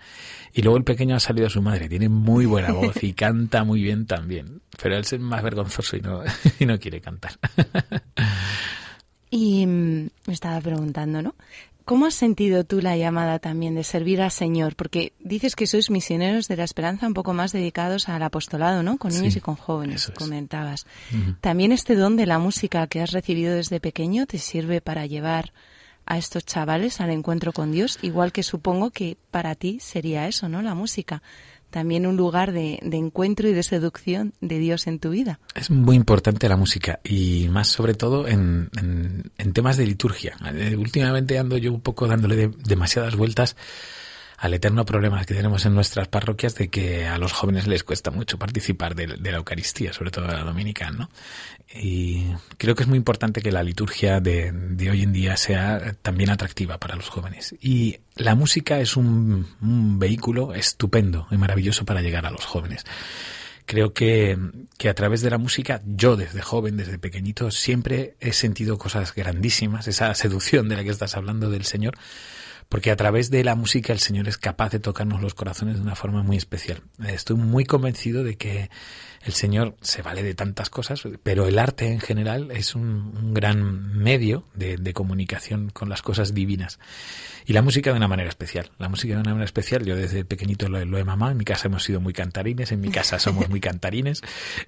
Y 0.53 0.61
luego 0.61 0.77
el 0.77 0.83
pequeño 0.83 1.15
ha 1.15 1.19
salido 1.19 1.47
a 1.47 1.49
su 1.49 1.61
madre, 1.61 1.89
tiene 1.89 2.09
muy 2.09 2.45
buena 2.45 2.71
voz 2.71 3.03
y 3.03 3.13
canta 3.13 3.63
muy 3.63 3.81
bien 3.81 4.05
también, 4.05 4.61
pero 4.81 4.95
él 4.95 5.01
es 5.01 5.19
más 5.19 5.43
vergonzoso 5.43 5.97
y 5.97 6.01
no, 6.01 6.21
y 6.59 6.65
no 6.65 6.79
quiere 6.79 7.01
cantar. 7.01 7.33
y 9.29 9.65
me 9.65 10.09
estaba 10.27 10.59
preguntando, 10.61 11.21
¿no? 11.21 11.35
¿Cómo 11.89 12.05
has 12.05 12.13
sentido 12.13 12.65
tú 12.65 12.81
la 12.81 12.95
llamada 12.97 13.39
también 13.39 13.73
de 13.73 13.83
servir 13.83 14.21
al 14.21 14.29
Señor? 14.29 14.75
Porque 14.75 15.11
dices 15.19 15.55
que 15.55 15.65
sois 15.65 15.89
misioneros 15.89 16.47
de 16.47 16.55
la 16.55 16.63
esperanza 16.63 17.07
un 17.07 17.15
poco 17.15 17.33
más 17.33 17.51
dedicados 17.51 18.09
al 18.09 18.21
apostolado, 18.21 18.83
¿no? 18.83 18.99
Con 18.99 19.11
niños 19.11 19.33
sí, 19.33 19.39
y 19.39 19.41
con 19.41 19.55
jóvenes, 19.55 20.07
es. 20.07 20.11
comentabas. 20.11 20.85
Uh 21.11 21.15
-huh. 21.15 21.37
También 21.41 21.71
este 21.71 21.95
don 21.95 22.15
de 22.15 22.27
la 22.27 22.37
música 22.37 22.85
que 22.85 23.01
has 23.01 23.11
recibido 23.11 23.55
desde 23.55 23.79
pequeño 23.79 24.27
te 24.27 24.37
sirve 24.37 24.81
para 24.81 25.07
llevar 25.07 25.51
a 26.10 26.17
estos 26.17 26.45
chavales 26.45 27.00
al 27.00 27.12
encuentro 27.12 27.54
con 27.54 27.72
Dios, 27.72 27.98
igual 28.02 28.34
que 28.34 28.43
supongo 28.43 28.89
que 28.91 29.15
para 29.32 29.56
ti 29.56 29.80
sería 29.80 30.28
eso, 30.28 30.50
¿no? 30.50 30.62
La 30.62 30.76
música. 30.76 31.24
También 31.69 32.08
un 32.08 32.17
lugar 32.17 32.52
de, 32.52 32.80
de 32.82 32.98
encuentro 32.98 33.48
y 33.48 33.54
de 33.54 33.62
seducción 33.62 34.34
de 34.41 34.58
Dios 34.58 34.88
en 34.88 34.98
tu 34.98 35.12
vida. 35.12 35.39
Es 35.54 35.69
muy 35.69 35.95
importante 35.95 36.50
la 36.50 36.58
música 36.58 37.00
y 37.04 37.48
más 37.50 37.67
sobre 37.67 37.93
todo 37.93 38.28
en, 38.28 38.72
en, 39.38 39.54
temas 39.54 39.78
de 39.78 39.86
liturgia. 39.86 40.36
Eh, 40.56 40.76
últimamente 40.76 41.38
ando 41.38 41.58
yo 41.58 41.72
un 41.72 41.82
poco 41.82 42.08
dándole 42.08 42.36
de- 42.36 42.52
demasiadas 42.65 43.15
vueltas 43.15 43.56
al 44.39 44.54
eterno 44.54 44.86
problema 44.86 45.23
que 45.25 45.34
tenemos 45.34 45.65
en 45.65 45.75
nuestras 45.75 46.08
parroquias 46.08 46.56
de 46.56 46.69
que 46.69 47.06
a 47.06 47.17
los 47.17 47.34
jóvenes 47.34 47.67
les 47.67 47.84
cuesta 47.84 48.10
mucho 48.10 48.39
participar 48.39 48.95
de, 48.95 49.08
la 49.08 49.38
Eucaristía, 49.38 49.91
sobre 49.91 50.12
todo 50.12 50.28
de 50.28 50.34
la 50.34 50.43
dominical, 50.43 50.97
¿no? 50.97 51.10
Y 51.73 52.25
creo 52.58 52.73
que 52.73 52.84
es 52.84 52.89
muy 52.89 52.97
importante 52.97 53.41
que 53.41 53.52
la 53.52 53.63
liturgia 53.63 54.21
de, 54.21 54.52
de 54.54 54.89
hoy 54.89 55.04
en 55.04 55.12
día 55.12 55.36
sea 55.36 55.93
también 56.02 56.30
atractiva 56.30 56.78
para 56.78 56.95
los 56.95 57.10
jóvenes. 57.10 57.54
Y 57.62 57.97
la 58.15 58.34
música 58.34 58.80
es 58.80 58.95
un, 58.95 59.45
un 59.62 59.99
vehículo 59.99 60.54
estupendo 60.54 61.28
y 61.32 61.38
maravilloso 61.38 61.84
para 61.84 62.02
llegar 62.02 62.25
a 62.25 62.32
los 62.32 62.45
jóvenes 62.45 62.86
creo 63.65 63.93
que, 63.93 64.36
que 64.80 64.89
a 64.89 64.95
través 64.95 65.21
de 65.21 65.30
la 65.30 65.38
música, 65.38 65.84
yo 65.86 66.15
desde 66.15 66.41
joven, 66.41 66.75
desde 66.75 66.97
pequeñito, 66.97 67.52
siempre 67.52 68.15
he 68.19 68.34
sentido 68.34 68.80
cosas 68.80 69.13
grandísimas, 69.13 69.88
esa 69.88 70.12
seducción 70.15 70.69
de 70.69 70.75
la 70.75 70.84
que 70.84 70.89
estás 70.89 71.15
hablando 71.15 71.52
del 71.52 71.65
Señor, 71.65 71.95
porque 72.69 72.91
a 72.91 72.95
través 72.95 73.32
de 73.32 73.43
la 73.43 73.55
música 73.55 73.91
el 73.91 73.99
Señor 73.99 74.27
es 74.27 74.38
capaz 74.38 74.69
de 74.69 74.79
tocarnos 74.79 75.21
los 75.21 75.34
corazones 75.34 75.75
de 75.75 75.82
una 75.82 75.95
forma 75.95 76.21
muy 76.21 76.38
especial. 76.38 76.84
Estoy 77.08 77.36
muy 77.36 77.65
convencido 77.65 78.23
de 78.23 78.38
que 78.38 78.69
el 79.21 79.34
Señor 79.34 79.75
se 79.82 80.01
vale 80.01 80.23
de 80.23 80.34
tantas 80.34 80.69
cosas, 80.69 81.03
pero 81.23 81.47
el 81.47 81.60
arte 81.60 81.88
en 81.91 81.99
general 81.99 82.51
es 82.51 82.75
un, 82.75 83.34
gran 83.34 83.97
medio 83.97 84.45
de, 84.53 84.93
comunicación 84.93 85.69
con 85.69 85.89
las 85.89 86.01
cosas 86.01 86.34
divinas. 86.34 86.79
Y 87.45 87.53
la 87.53 87.62
música 87.62 87.91
de 87.91 87.97
una 87.97 88.08
manera 88.08 88.29
especial. 88.29 88.71
La 88.77 88.89
música 88.89 89.15
de 89.15 89.21
una 89.21 89.32
manera 89.32 89.45
especial, 89.45 89.86
yo 89.86 89.95
desde 89.95 90.25
pequeñito 90.25 90.67
lo, 90.67 90.84
lo 90.86 90.97
he 90.97 91.03
mamado, 91.03 91.32
en 91.32 91.38
mi 91.38 91.45
casa 91.45 91.67
hemos 91.67 91.84
sido 91.84 91.99
muy 91.99 92.13
cantarines, 92.13 92.71
en 92.71 92.82
mi 92.82 92.89
casa 92.89 93.19
somos 93.19 93.49
muy 93.49 93.60
cantarines, 93.60 94.21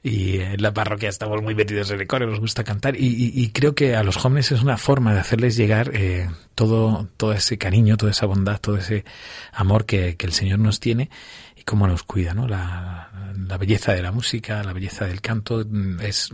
y 0.04 0.40
en 0.40 0.62
la 0.62 0.74
parroquia 0.74 1.10
estamos 1.10 1.42
muy 1.42 1.56
metidos 1.56 1.92
en 1.92 2.02
el 2.02 2.08
coro, 2.08 2.28
nos 2.28 2.40
gusta 2.40 2.64
cantar, 2.64 2.96
y, 2.96 3.08
y, 3.08 3.32
y 3.36 3.50
creo 3.50 3.76
que 3.76 3.96
a 3.96 4.04
los 4.04 4.18
jóvenes 4.18 4.52
es 4.52 4.62
una 4.62 4.78
forma 4.78 5.14
de 5.14 5.20
hacerles 5.20 5.58
llegar 5.58 5.92
eh, 5.94 6.30
todo, 6.56 7.08
todo 7.18 7.34
ese 7.34 7.58
cariño, 7.58 7.98
toda 7.98 8.12
esa 8.12 8.26
bondad, 8.26 8.60
todo 8.60 8.78
ese 8.78 9.06
amor 9.54 9.86
que, 9.86 10.16
que 10.16 10.26
el 10.26 10.34
Señor 10.34 10.60
nos 10.60 10.80
tiene 10.80 11.10
y 11.62 11.64
cómo 11.64 11.88
nos 11.88 12.04
cuida, 12.04 12.34
¿no? 12.34 12.48
La, 12.48 13.08
belleza 13.60 13.94
de 13.94 14.02
la 14.02 14.12
música, 14.12 14.64
la 14.64 14.74
belleza 14.74 15.06
del 15.06 15.22
canto 15.22 15.64
es 16.02 16.30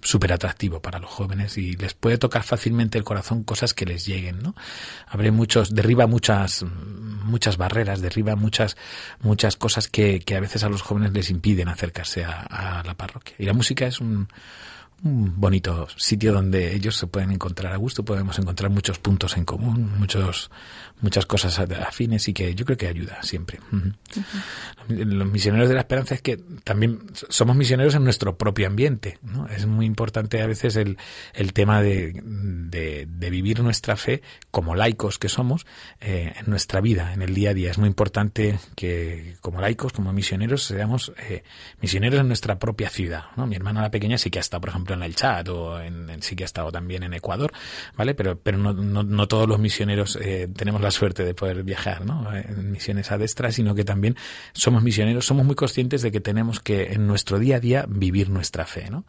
súper 0.00 0.32
atractivo 0.32 0.80
para 0.80 1.00
los 1.00 1.10
jóvenes 1.10 1.58
y 1.58 1.72
les 1.72 1.94
puede 1.94 2.18
tocar 2.18 2.44
fácilmente 2.44 2.98
el 2.98 3.04
corazón 3.04 3.42
cosas 3.42 3.74
que 3.74 3.84
les 3.84 4.06
lleguen, 4.06 4.40
¿no? 4.40 4.54
Abre 5.08 5.32
muchos, 5.32 5.74
derriba 5.74 6.06
muchas, 6.06 6.64
muchas 7.24 7.56
barreras, 7.56 8.00
derriba 8.00 8.36
muchas, 8.36 8.76
muchas 9.20 9.56
cosas 9.56 9.88
que, 9.88 10.20
que 10.20 10.36
a 10.36 10.40
veces 10.40 10.62
a 10.62 10.68
los 10.68 10.82
jóvenes 10.82 11.12
les 11.12 11.30
impiden 11.30 11.68
acercarse 11.68 12.24
a 12.24 12.82
la 12.86 12.94
parroquia. 12.94 13.34
Y 13.38 13.46
la 13.46 13.54
música 13.54 13.86
es 13.86 14.00
un, 14.00 14.28
un 15.04 15.40
bonito 15.40 15.88
sitio 15.96 16.32
donde 16.32 16.74
ellos 16.74 16.96
se 16.96 17.06
pueden 17.06 17.32
encontrar 17.32 17.72
a 17.72 17.76
gusto, 17.76 18.04
podemos 18.04 18.38
encontrar 18.38 18.70
muchos 18.70 18.98
puntos 18.98 19.36
en 19.36 19.44
común, 19.44 19.98
muchos, 19.98 20.50
muchas 21.00 21.26
cosas 21.26 21.58
afines 21.58 22.28
y 22.28 22.32
que 22.32 22.54
yo 22.54 22.64
creo 22.64 22.78
que 22.78 22.86
ayuda 22.86 23.22
siempre. 23.22 23.58
Uh 23.72 23.76
-huh. 23.76 23.94
Uh 24.16 24.20
-huh. 24.88 25.04
Los 25.04 25.28
misioneros 25.28 25.68
de 25.68 25.74
la 25.74 25.80
esperanza 25.80 26.14
es 26.14 26.22
que 26.22 26.36
también 26.64 27.00
somos 27.28 27.56
misioneros 27.56 27.94
en 27.94 28.04
nuestro 28.04 28.36
propio 28.36 28.66
ambiente. 28.66 29.18
¿no? 29.22 29.46
Es 29.48 29.66
muy 29.66 29.86
importante 29.86 30.40
a 30.40 30.46
veces 30.46 30.76
el, 30.76 30.98
el 31.34 31.52
tema 31.52 31.82
de, 31.82 32.20
de, 32.22 33.06
de, 33.08 33.30
vivir 33.30 33.62
nuestra 33.62 33.96
fe 33.96 34.22
como 34.50 34.74
laicos 34.74 35.18
que 35.18 35.28
somos 35.28 35.66
eh, 36.00 36.32
en 36.36 36.50
nuestra 36.50 36.80
vida, 36.80 37.12
en 37.12 37.22
el 37.22 37.34
día 37.34 37.50
a 37.50 37.54
día. 37.54 37.70
Es 37.70 37.78
muy 37.78 37.88
importante 37.88 38.58
que 38.76 39.36
como 39.40 39.60
laicos, 39.60 39.92
como 39.92 40.12
misioneros, 40.12 40.64
seamos 40.64 41.12
eh, 41.28 41.42
misioneros 41.80 42.20
en 42.20 42.28
nuestra 42.28 42.58
propia 42.58 42.90
ciudad. 42.90 43.24
¿no? 43.36 43.46
Mi 43.46 43.56
hermana 43.56 43.82
la 43.82 43.90
pequeña 43.90 44.18
sí 44.18 44.30
que 44.30 44.38
ha 44.38 44.40
estado, 44.40 44.60
por 44.60 44.70
ejemplo, 44.70 44.91
en 44.92 45.02
el 45.02 45.14
Chad 45.14 45.48
o 45.48 45.80
en, 45.80 46.10
en, 46.10 46.22
sí 46.22 46.36
que 46.36 46.44
ha 46.44 46.46
estado 46.46 46.70
también 46.70 47.02
en 47.02 47.14
Ecuador, 47.14 47.52
¿vale? 47.96 48.14
Pero, 48.14 48.38
pero 48.38 48.58
no, 48.58 48.72
no, 48.72 49.28
todos 49.28 49.48
los 49.48 49.58
misioneros 49.58 50.18
eh, 50.20 50.48
tenemos 50.54 50.80
la 50.80 50.90
suerte 50.90 51.24
de 51.24 51.34
poder 51.34 51.62
viajar, 51.62 52.04
¿no? 52.04 52.34
En 52.34 52.70
misiones 52.72 53.10
adestras, 53.10 53.54
sino 53.54 53.74
que 53.74 53.84
también 53.84 54.16
somos 54.52 54.82
misioneros, 54.82 55.26
somos 55.26 55.44
muy 55.46 55.54
conscientes 55.54 56.02
de 56.02 56.12
que 56.12 56.20
tenemos 56.20 56.60
que 56.60 56.92
en 56.92 57.06
nuestro 57.06 57.38
día 57.38 57.56
a 57.56 57.60
día 57.60 57.84
vivir 57.88 58.30
nuestra 58.30 58.66
fe, 58.66 58.90
¿no? 58.90 59.04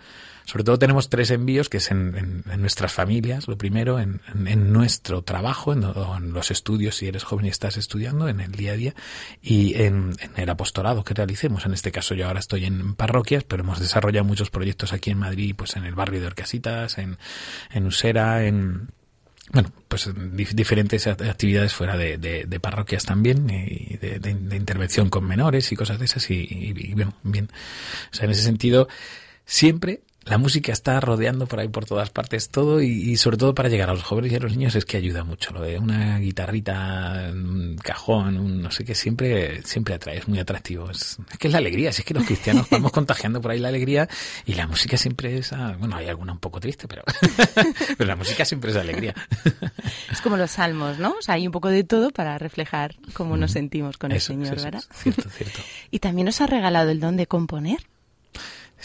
Sobre 0.45 0.63
todo 0.63 0.77
tenemos 0.77 1.09
tres 1.09 1.31
envíos, 1.31 1.69
que 1.69 1.77
es 1.77 1.89
en, 1.91 2.43
en, 2.49 2.61
nuestras 2.61 2.91
familias, 2.91 3.47
lo 3.47 3.57
primero, 3.57 3.99
en, 3.99 4.21
en 4.45 4.73
nuestro 4.73 5.21
trabajo, 5.21 5.73
en, 5.73 6.33
los 6.33 6.51
estudios, 6.51 6.95
si 6.95 7.07
eres 7.07 7.23
joven 7.23 7.45
y 7.45 7.49
estás 7.49 7.77
estudiando, 7.77 8.27
en 8.27 8.39
el 8.39 8.51
día 8.51 8.73
a 8.73 8.75
día, 8.75 8.95
y 9.41 9.75
en, 9.75 10.13
el 10.35 10.49
apostolado 10.49 11.03
que 11.03 11.13
realicemos. 11.13 11.65
En 11.65 11.73
este 11.73 11.91
caso 11.91 12.13
yo 12.15 12.27
ahora 12.27 12.39
estoy 12.39 12.65
en 12.65 12.95
parroquias, 12.95 13.43
pero 13.43 13.63
hemos 13.63 13.79
desarrollado 13.79 14.25
muchos 14.25 14.49
proyectos 14.49 14.93
aquí 14.93 15.11
en 15.11 15.19
Madrid, 15.19 15.55
pues 15.57 15.75
en 15.75 15.85
el 15.85 15.95
barrio 15.95 16.19
de 16.19 16.27
Orcasitas, 16.27 16.97
en, 16.97 17.17
en 17.71 17.85
Usera, 17.85 18.45
en 18.45 18.89
bueno, 19.51 19.71
pues 19.87 20.09
diferentes 20.33 21.05
actividades 21.05 21.73
fuera 21.73 21.97
de, 21.97 22.59
parroquias 22.61 23.05
también 23.05 23.49
y 23.49 23.97
de, 23.97 24.19
de, 24.19 24.55
intervención 24.55 25.09
con 25.09 25.25
menores 25.25 25.71
y 25.71 25.75
cosas 25.75 25.99
de 25.99 26.05
esas 26.05 26.29
y, 26.31 26.73
bien. 27.23 27.49
O 28.11 28.15
sea, 28.15 28.25
en 28.25 28.31
ese 28.31 28.41
sentido, 28.41 28.87
siempre 29.45 30.01
la 30.25 30.37
música 30.37 30.71
está 30.71 30.99
rodeando 30.99 31.47
por 31.47 31.59
ahí 31.59 31.67
por 31.67 31.85
todas 31.85 32.09
partes 32.09 32.49
todo 32.49 32.81
y, 32.81 32.87
y, 32.87 33.17
sobre 33.17 33.37
todo 33.37 33.53
para 33.53 33.69
llegar 33.69 33.89
a 33.89 33.93
los 33.93 34.03
jóvenes 34.03 34.31
y 34.31 34.35
a 34.35 34.39
los 34.39 34.51
niños 34.51 34.75
es 34.75 34.85
que 34.85 34.97
ayuda 34.97 35.23
mucho 35.23 35.51
lo 35.51 35.61
de 35.61 35.77
una 35.79 36.19
guitarrita 36.19 37.29
un 37.31 37.77
cajón 37.81 38.37
un 38.37 38.61
no 38.61 38.71
sé 38.71 38.85
qué 38.85 38.95
siempre 38.95 39.61
siempre 39.63 39.95
atrae 39.95 40.17
es 40.19 40.27
muy 40.27 40.39
atractivo. 40.39 40.89
Es, 40.89 41.17
es, 41.31 41.37
que 41.37 41.47
es 41.47 41.51
la 41.51 41.59
alegría 41.59 41.91
si 41.91 42.01
es 42.01 42.05
que 42.05 42.13
los 42.13 42.25
cristianos 42.25 42.69
vamos 42.69 42.91
contagiando 42.93 43.41
por 43.41 43.51
ahí 43.51 43.59
la 43.59 43.69
alegría 43.69 44.07
y 44.45 44.53
la 44.53 44.67
música 44.67 44.97
siempre 44.97 45.37
es 45.37 45.51
ah, 45.51 45.75
bueno 45.77 45.95
hay 45.95 46.07
alguna 46.07 46.33
un 46.33 46.39
poco 46.39 46.59
triste 46.59 46.87
pero 46.87 47.03
pero 47.97 48.07
la 48.07 48.15
música 48.15 48.45
siempre 48.45 48.71
es 48.71 48.77
alegría. 48.77 49.13
Es 50.11 50.21
como 50.21 50.37
los 50.37 50.51
salmos 50.51 50.99
no 50.99 51.15
o 51.19 51.21
sea 51.21 51.35
hay 51.35 51.45
un 51.45 51.51
poco 51.51 51.69
de 51.69 51.83
todo 51.83 52.11
para 52.11 52.37
reflejar 52.37 52.95
cómo 53.13 53.35
nos 53.35 53.51
sentimos 53.51 53.97
con 53.97 54.11
eso, 54.11 54.33
el 54.33 54.39
Señor 54.39 54.57
eso, 54.57 54.65
verdad 54.65 54.83
cierto 54.93 55.29
cierto. 55.29 55.59
Y 55.91 55.99
también 55.99 56.25
nos 56.25 56.41
ha 56.41 56.47
regalado 56.47 56.89
el 56.89 56.99
don 56.99 57.17
de 57.17 57.27
componer 57.27 57.79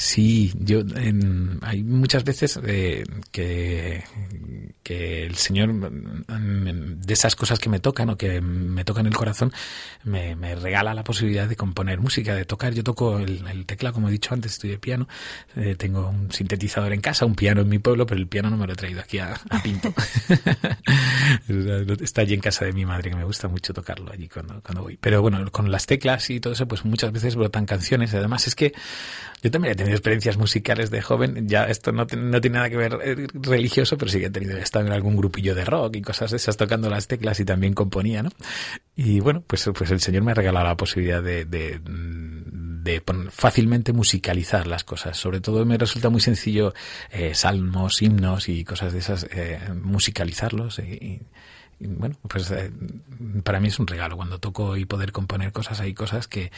Sí, 0.01 0.53
yo 0.61 0.79
en, 0.95 1.59
hay 1.63 1.83
muchas 1.83 2.23
veces 2.23 2.61
eh, 2.65 3.03
que, 3.33 4.05
que 4.85 5.27
el 5.27 5.35
Señor 5.35 5.91
de 5.91 7.13
esas 7.13 7.35
cosas 7.35 7.59
que 7.59 7.69
me 7.69 7.81
tocan 7.81 8.09
o 8.11 8.17
que 8.17 8.41
me 8.41 8.85
tocan 8.85 9.07
el 9.07 9.17
corazón 9.17 9.53
me, 10.05 10.37
me 10.37 10.55
regala 10.55 10.95
la 10.95 11.03
posibilidad 11.03 11.49
de 11.49 11.57
componer 11.57 11.99
música, 11.99 12.37
de 12.37 12.45
tocar. 12.45 12.75
Yo 12.75 12.85
toco 12.85 13.19
el, 13.19 13.45
el 13.49 13.67
teclado, 13.67 13.95
como 13.95 14.09
he 14.09 14.13
dicho 14.13 14.35
antes, 14.35 14.53
estudio 14.53 14.81
piano. 14.81 15.09
Eh, 15.57 15.75
tengo 15.77 16.09
un 16.09 16.31
sintetizador 16.31 16.93
en 16.93 17.01
casa, 17.01 17.27
un 17.27 17.35
piano 17.35 17.63
en 17.63 17.69
mi 17.69 17.81
pueblo, 17.81 18.07
pero 18.07 18.21
el 18.21 18.29
piano 18.29 18.51
no 18.51 18.57
me 18.57 18.69
lo 18.69 18.75
he 18.75 18.77
traído 18.77 19.01
aquí 19.01 19.19
a, 19.19 19.35
a 19.51 19.63
Pinto. 19.65 19.93
Está 22.01 22.21
allí 22.21 22.35
en 22.35 22.41
casa 22.41 22.65
de 22.65 22.73
mi 22.73 22.87
madre, 22.87 23.11
que 23.11 23.17
me 23.17 23.25
gusta 23.25 23.49
mucho 23.49 23.75
tocarlo 23.75 24.13
allí 24.13 24.29
cuando, 24.29 24.61
cuando 24.63 24.85
voy. 24.85 24.97
Pero 24.97 25.23
bueno, 25.23 25.51
con 25.51 25.73
las 25.73 25.87
teclas 25.87 26.31
y 26.31 26.39
todo 26.39 26.53
eso, 26.53 26.69
pues 26.69 26.85
muchas 26.85 27.11
veces 27.11 27.35
brotan 27.35 27.67
canciones. 27.67 28.15
Además 28.15 28.47
es 28.47 28.55
que 28.55 28.73
yo 29.43 29.51
también 29.51 29.73
he 29.73 29.77
tenido 29.77 29.95
experiencias 29.95 30.37
musicales 30.37 30.91
de 30.91 31.03
joven, 31.03 31.49
ya 31.49 31.65
esto 31.65 31.93
no, 31.93 32.07
no 32.17 32.41
tiene 32.41 32.57
nada 32.57 32.71
que 32.71 32.77
ver 32.77 32.99
eh, 33.03 33.27
religioso, 33.35 33.97
pero 33.97 34.11
sí 34.11 34.19
que 34.21 34.27
he 34.27 34.31
tenido, 34.31 34.57
he 34.57 34.63
estado 34.63 34.87
en 34.87 34.93
algún 34.93 35.17
grupillo 35.17 35.55
de 35.55 35.65
rock 35.65 35.97
y 35.97 36.03
cosas 36.03 36.31
de 36.31 36.39
esas 36.39 36.57
tocando 36.57 36.91
las 36.91 37.07
teclas 37.07 37.41
y 37.41 37.45
también 37.45 37.75
componía, 37.75 38.23
¿no? 38.23 38.31
Y 38.97 39.21
bueno, 39.21 39.43
pues, 39.47 39.69
pues 39.75 39.91
el 39.91 40.01
Señor 40.01 40.23
me 40.23 40.33
ha 40.33 40.35
regalado 40.35 40.67
la 40.67 40.77
posibilidad 40.77 41.23
de, 41.23 41.45
de, 41.45 41.81
de 41.85 43.03
fácilmente 43.31 43.93
musicalizar 43.93 44.67
las 44.67 44.85
cosas. 44.85 45.17
Sobre 45.17 45.41
todo 45.41 45.65
me 45.65 45.79
resulta 45.79 46.09
muy 46.09 46.21
sencillo 46.21 46.75
eh, 47.11 47.35
salmos, 47.35 48.03
himnos 48.03 48.49
y 48.49 48.65
cosas 48.65 48.93
de 48.93 48.99
esas, 48.99 49.27
eh, 49.31 49.61
musicalizarlos 49.75 50.79
y 50.81 51.23
bueno, 51.81 52.17
pues 52.29 52.51
eh, 52.51 52.71
para 53.45 53.61
mí 53.61 53.69
es 53.69 53.79
un 53.79 53.87
regalo 53.87 54.17
cuando 54.17 54.39
toco 54.39 54.77
y 54.77 54.85
poder 54.85 55.13
componer 55.13 55.53
cosas. 55.53 55.81
Hay 55.81 55.95
cosas 55.95 56.27
que, 56.27 56.51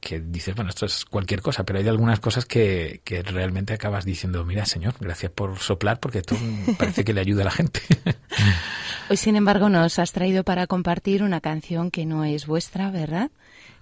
que 0.00 0.20
dices, 0.20 0.54
bueno, 0.54 0.70
esto 0.70 0.86
es 0.86 1.04
cualquier 1.04 1.40
cosa, 1.40 1.64
pero 1.64 1.78
hay 1.78 1.88
algunas 1.88 2.20
cosas 2.20 2.44
que, 2.44 3.00
que 3.04 3.22
realmente 3.22 3.72
acabas 3.72 4.04
diciendo, 4.04 4.44
mira, 4.44 4.66
Señor, 4.66 4.94
gracias 5.00 5.32
por 5.32 5.58
soplar 5.58 5.98
porque 5.98 6.18
esto 6.18 6.36
parece 6.78 7.04
que 7.04 7.14
le 7.14 7.20
ayuda 7.20 7.42
a 7.42 7.46
la 7.46 7.50
gente. 7.50 7.80
Hoy, 9.10 9.16
sin 9.16 9.36
embargo, 9.36 9.68
nos 9.68 9.98
has 9.98 10.12
traído 10.12 10.44
para 10.44 10.66
compartir 10.66 11.22
una 11.22 11.40
canción 11.40 11.90
que 11.90 12.06
no 12.06 12.24
es 12.24 12.46
vuestra, 12.46 12.90
¿verdad? 12.90 13.30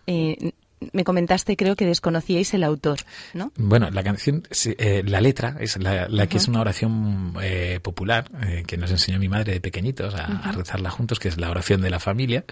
Eh, 0.07 0.53
me 0.93 1.05
comentaste, 1.05 1.57
creo 1.57 1.76
que 1.76 1.87
desconocíais 1.87 2.55
el 2.55 2.64
autor, 2.64 2.99
¿no? 3.32 3.53
Bueno, 3.57 3.91
la 3.91 4.03
canción, 4.03 4.43
eh, 4.64 5.03
la 5.07 5.20
letra 5.20 5.57
es 5.61 5.76
la, 5.76 6.09
la 6.09 6.26
que 6.26 6.39
es 6.39 6.49
una 6.49 6.61
oración 6.61 7.35
eh, 7.43 7.80
popular 7.82 8.30
eh, 8.47 8.64
que 8.66 8.76
nos 8.76 8.91
enseñó 8.91 9.18
mi 9.18 9.28
madre 9.28 9.53
de 9.53 9.61
pequeñitos 9.61 10.14
a, 10.14 10.24
a, 10.24 10.53
rezarla 10.53 10.91
juntos, 10.91 11.18
que 11.18 11.28
es 11.28 11.39
la 11.39 11.51
oración 11.51 11.80
de 11.80 11.91
la 11.91 12.01
familia. 12.01 12.45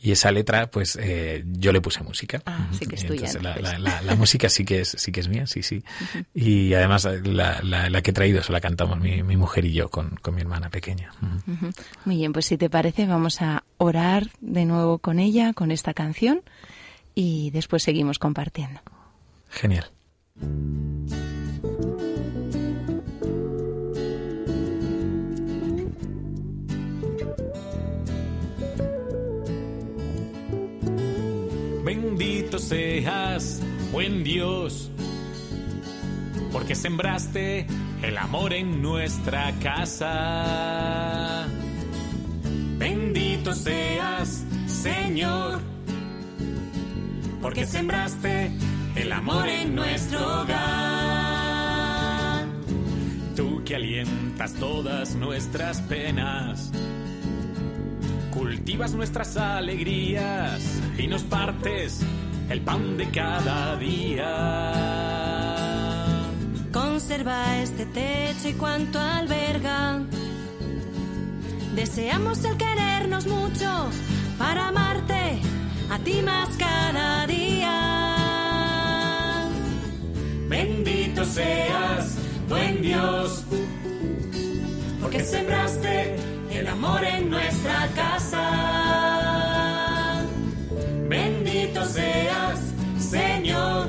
Y 0.00 0.12
esa 0.12 0.30
letra, 0.30 0.70
pues 0.70 0.98
eh, 1.00 1.44
yo 1.46 1.72
le 1.72 1.80
puse 1.80 2.02
música. 2.02 2.42
Ah, 2.44 2.68
sí 2.72 2.86
que 2.86 2.96
es 2.96 3.06
tuya. 3.06 3.26
Entonces, 3.26 3.42
la, 3.42 3.56
la, 3.56 3.78
la, 3.78 4.02
la, 4.02 4.14
música 4.16 4.48
sí 4.48 4.64
que 4.64 4.80
es, 4.80 4.94
sí 4.98 5.12
que 5.12 5.20
es 5.20 5.28
mía, 5.28 5.46
sí, 5.46 5.62
sí. 5.62 5.82
Y 6.34 6.74
además 6.74 7.08
la, 7.24 7.60
la, 7.62 8.02
que 8.02 8.10
he 8.10 8.14
traído 8.14 8.42
se 8.42 8.52
la 8.52 8.60
cantamos 8.60 9.00
mi, 9.00 9.22
mi 9.22 9.36
mujer 9.36 9.64
y 9.64 9.72
yo 9.72 9.88
con, 9.88 10.16
con 10.16 10.34
mi 10.34 10.42
hermana 10.42 10.68
pequeña. 10.68 11.12
Muy 12.04 12.16
bien, 12.16 12.32
pues 12.32 12.46
si 12.46 12.58
te 12.58 12.68
parece, 12.68 13.06
vamos 13.06 13.40
a 13.40 13.64
orar 13.78 14.28
de 14.40 14.64
nuevo 14.64 14.98
con 14.98 15.18
ella, 15.18 15.52
con 15.54 15.70
esta 15.70 15.94
canción, 15.94 16.42
y 17.14 17.50
después 17.50 17.82
seguimos 17.82 18.18
compartiendo. 18.18 18.80
Genial. 19.48 19.90
Bendito 31.84 32.58
seas, 32.58 33.60
buen 33.92 34.24
Dios, 34.24 34.90
porque 36.52 36.74
sembraste 36.74 37.66
el 38.02 38.18
amor 38.18 38.52
en 38.52 38.82
nuestra 38.82 39.52
casa. 39.62 41.46
Bendito 42.78 43.54
seas, 43.54 44.44
Señor, 44.66 45.60
porque 47.44 47.66
sembraste 47.66 48.50
el 48.96 49.12
amor 49.12 49.46
en 49.50 49.74
nuestro 49.74 50.18
hogar. 50.40 51.66
Tú 53.36 53.62
que 53.66 53.74
alientas 53.74 54.54
todas 54.54 55.14
nuestras 55.14 55.82
penas 55.82 56.72
cultivas 58.32 58.94
nuestras 58.94 59.36
alegrías 59.36 60.80
y 60.96 61.06
nos 61.06 61.22
partes 61.24 62.00
el 62.48 62.62
pan 62.62 62.96
de 62.96 63.10
cada 63.10 63.76
día. 63.76 64.72
Conserva 66.72 67.58
este 67.58 67.84
techo 67.84 68.48
y 68.48 68.54
cuanto 68.54 68.98
alberga. 68.98 70.00
Deseamos 71.76 72.42
el 72.42 72.56
querernos 72.56 73.26
mucho 73.26 73.90
para 74.38 74.68
amarte 74.68 75.42
a 75.90 75.98
ti 75.98 76.22
más 76.22 76.48
cada 76.56 77.26
día. 77.26 77.74
Bendito 80.48 81.24
seas, 81.24 82.16
buen 82.48 82.82
Dios, 82.82 83.44
porque 85.00 85.20
sembraste 85.24 86.16
el 86.50 86.66
amor 86.66 87.04
en 87.04 87.30
nuestra 87.30 87.88
casa. 87.94 88.44
Bendito 91.08 91.84
seas, 91.84 92.60
Señor, 92.98 93.88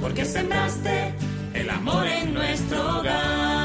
porque 0.00 0.24
sembraste 0.24 1.14
el 1.54 1.70
amor 1.70 2.06
en 2.06 2.34
nuestro 2.34 2.98
hogar. 2.98 3.62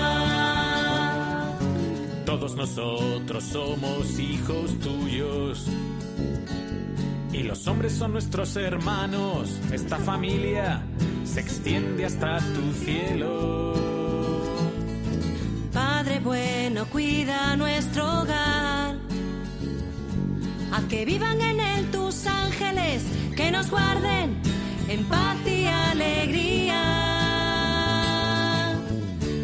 Todos 2.26 2.56
nosotros 2.56 3.44
somos 3.44 4.20
hijos 4.20 4.78
tuyos. 4.80 5.68
Y 7.38 7.44
los 7.44 7.68
hombres 7.68 7.94
son 7.94 8.14
nuestros 8.14 8.56
hermanos. 8.56 9.60
Esta 9.72 9.98
familia 9.98 10.82
se 11.24 11.40
extiende 11.40 12.04
hasta 12.04 12.40
tu 12.40 12.74
cielo. 12.84 13.74
Padre 15.72 16.20
bueno, 16.20 16.88
cuida 16.88 17.56
nuestro 17.56 18.22
hogar. 18.22 18.96
Haz 20.72 20.84
que 20.86 21.06
vivan 21.06 21.40
en 21.40 21.60
él 21.60 21.92
tus 21.92 22.26
ángeles, 22.26 23.04
que 23.36 23.52
nos 23.52 23.70
guarden 23.70 24.42
en 24.90 25.04
paz 25.06 25.38
y 25.46 25.68
alegría. 25.68 26.82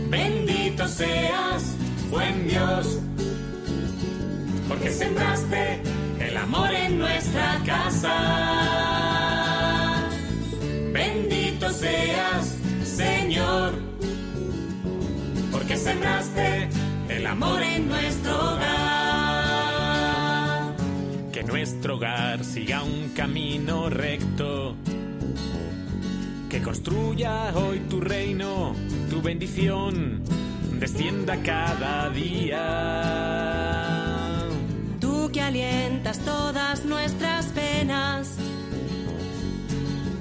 Bendito 0.09 0.87
seas, 0.87 1.75
buen 2.09 2.47
Dios, 2.47 2.97
porque 4.67 4.89
sembraste 4.89 5.82
amor 6.53 6.73
en 6.73 6.99
nuestra 6.99 7.61
casa. 7.65 8.15
Bendito 10.93 11.69
seas, 11.71 12.57
Señor 12.83 13.93
porque 15.51 15.77
sembraste 15.77 16.67
el 17.09 17.25
amor 17.27 17.61
en 17.61 17.87
nuestro 17.87 18.33
hogar. 18.35 18.73
Que 21.31 21.43
nuestro 21.43 21.95
hogar 21.95 22.43
siga 22.43 22.83
un 22.83 23.09
camino 23.15 23.89
recto. 23.89 24.75
Que 26.49 26.61
construya 26.61 27.53
hoy 27.55 27.79
tu 27.89 28.01
reino, 28.01 28.75
tu 29.09 29.21
bendición 29.21 30.21
descienda 30.79 31.37
cada 31.43 32.09
día. 32.09 33.52
Que 35.33 35.41
alientas 35.41 36.19
todas 36.19 36.85
nuestras 36.85 37.47
penas, 37.47 38.35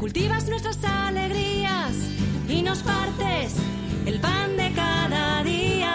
cultivas 0.00 0.48
nuestras 0.48 0.82
alegrías 0.84 1.92
y 2.48 2.62
nos 2.62 2.78
partes 2.78 3.54
el 4.06 4.18
pan 4.20 4.56
de 4.56 4.72
cada 4.72 5.44
día. 5.44 5.92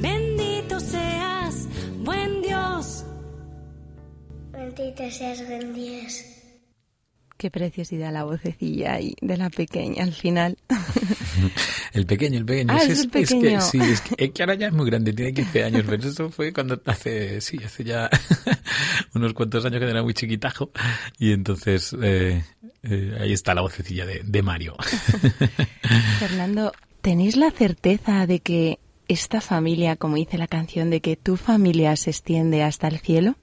Bendito 0.00 0.80
seas, 0.80 1.68
buen 1.98 2.42
Dios. 2.42 3.04
Bendito 4.50 5.10
seas, 5.12 5.46
buen 5.46 5.74
Dios. 5.74 6.24
Qué 7.36 7.52
preciosidad 7.52 8.12
la 8.12 8.24
vocecilla 8.24 8.94
ahí 8.94 9.14
de 9.20 9.36
la 9.36 9.48
pequeña 9.48 10.02
al 10.02 10.12
final. 10.12 10.58
El 11.92 12.06
pequeño, 12.06 12.38
el 12.38 12.44
pequeño. 12.44 12.72
Ah, 12.72 12.82
es, 12.82 12.90
es 12.90 13.00
el 13.00 13.10
pequeño. 13.10 13.58
Es 13.58 13.64
que, 13.64 13.70
sí, 13.70 13.78
es 13.80 14.00
que, 14.00 14.24
es 14.24 14.30
que, 14.30 14.42
ahora 14.42 14.54
ya 14.54 14.68
es 14.68 14.72
muy 14.72 14.86
grande, 14.86 15.12
tiene 15.12 15.34
15 15.34 15.64
años, 15.64 15.84
pero 15.86 16.08
eso 16.08 16.30
fue 16.30 16.52
cuando 16.52 16.80
hace, 16.86 17.40
sí, 17.40 17.58
hace 17.64 17.84
ya 17.84 18.08
unos 19.14 19.34
cuantos 19.34 19.64
años 19.64 19.80
que 19.80 19.90
era 19.90 20.02
muy 20.02 20.14
chiquitajo. 20.14 20.70
Y 21.18 21.32
entonces 21.32 21.94
eh, 22.02 22.42
eh, 22.82 23.18
ahí 23.20 23.32
está 23.32 23.54
la 23.54 23.60
vocecilla 23.60 24.06
de, 24.06 24.22
de 24.24 24.42
Mario. 24.42 24.76
Fernando, 26.18 26.72
¿tenéis 27.02 27.36
la 27.36 27.50
certeza 27.50 28.26
de 28.26 28.40
que 28.40 28.78
esta 29.08 29.40
familia, 29.40 29.96
como 29.96 30.16
dice 30.16 30.38
la 30.38 30.46
canción, 30.46 30.88
de 30.88 31.00
que 31.00 31.16
tu 31.16 31.36
familia 31.36 31.94
se 31.96 32.10
extiende 32.10 32.62
hasta 32.62 32.88
el 32.88 33.00
cielo? 33.00 33.36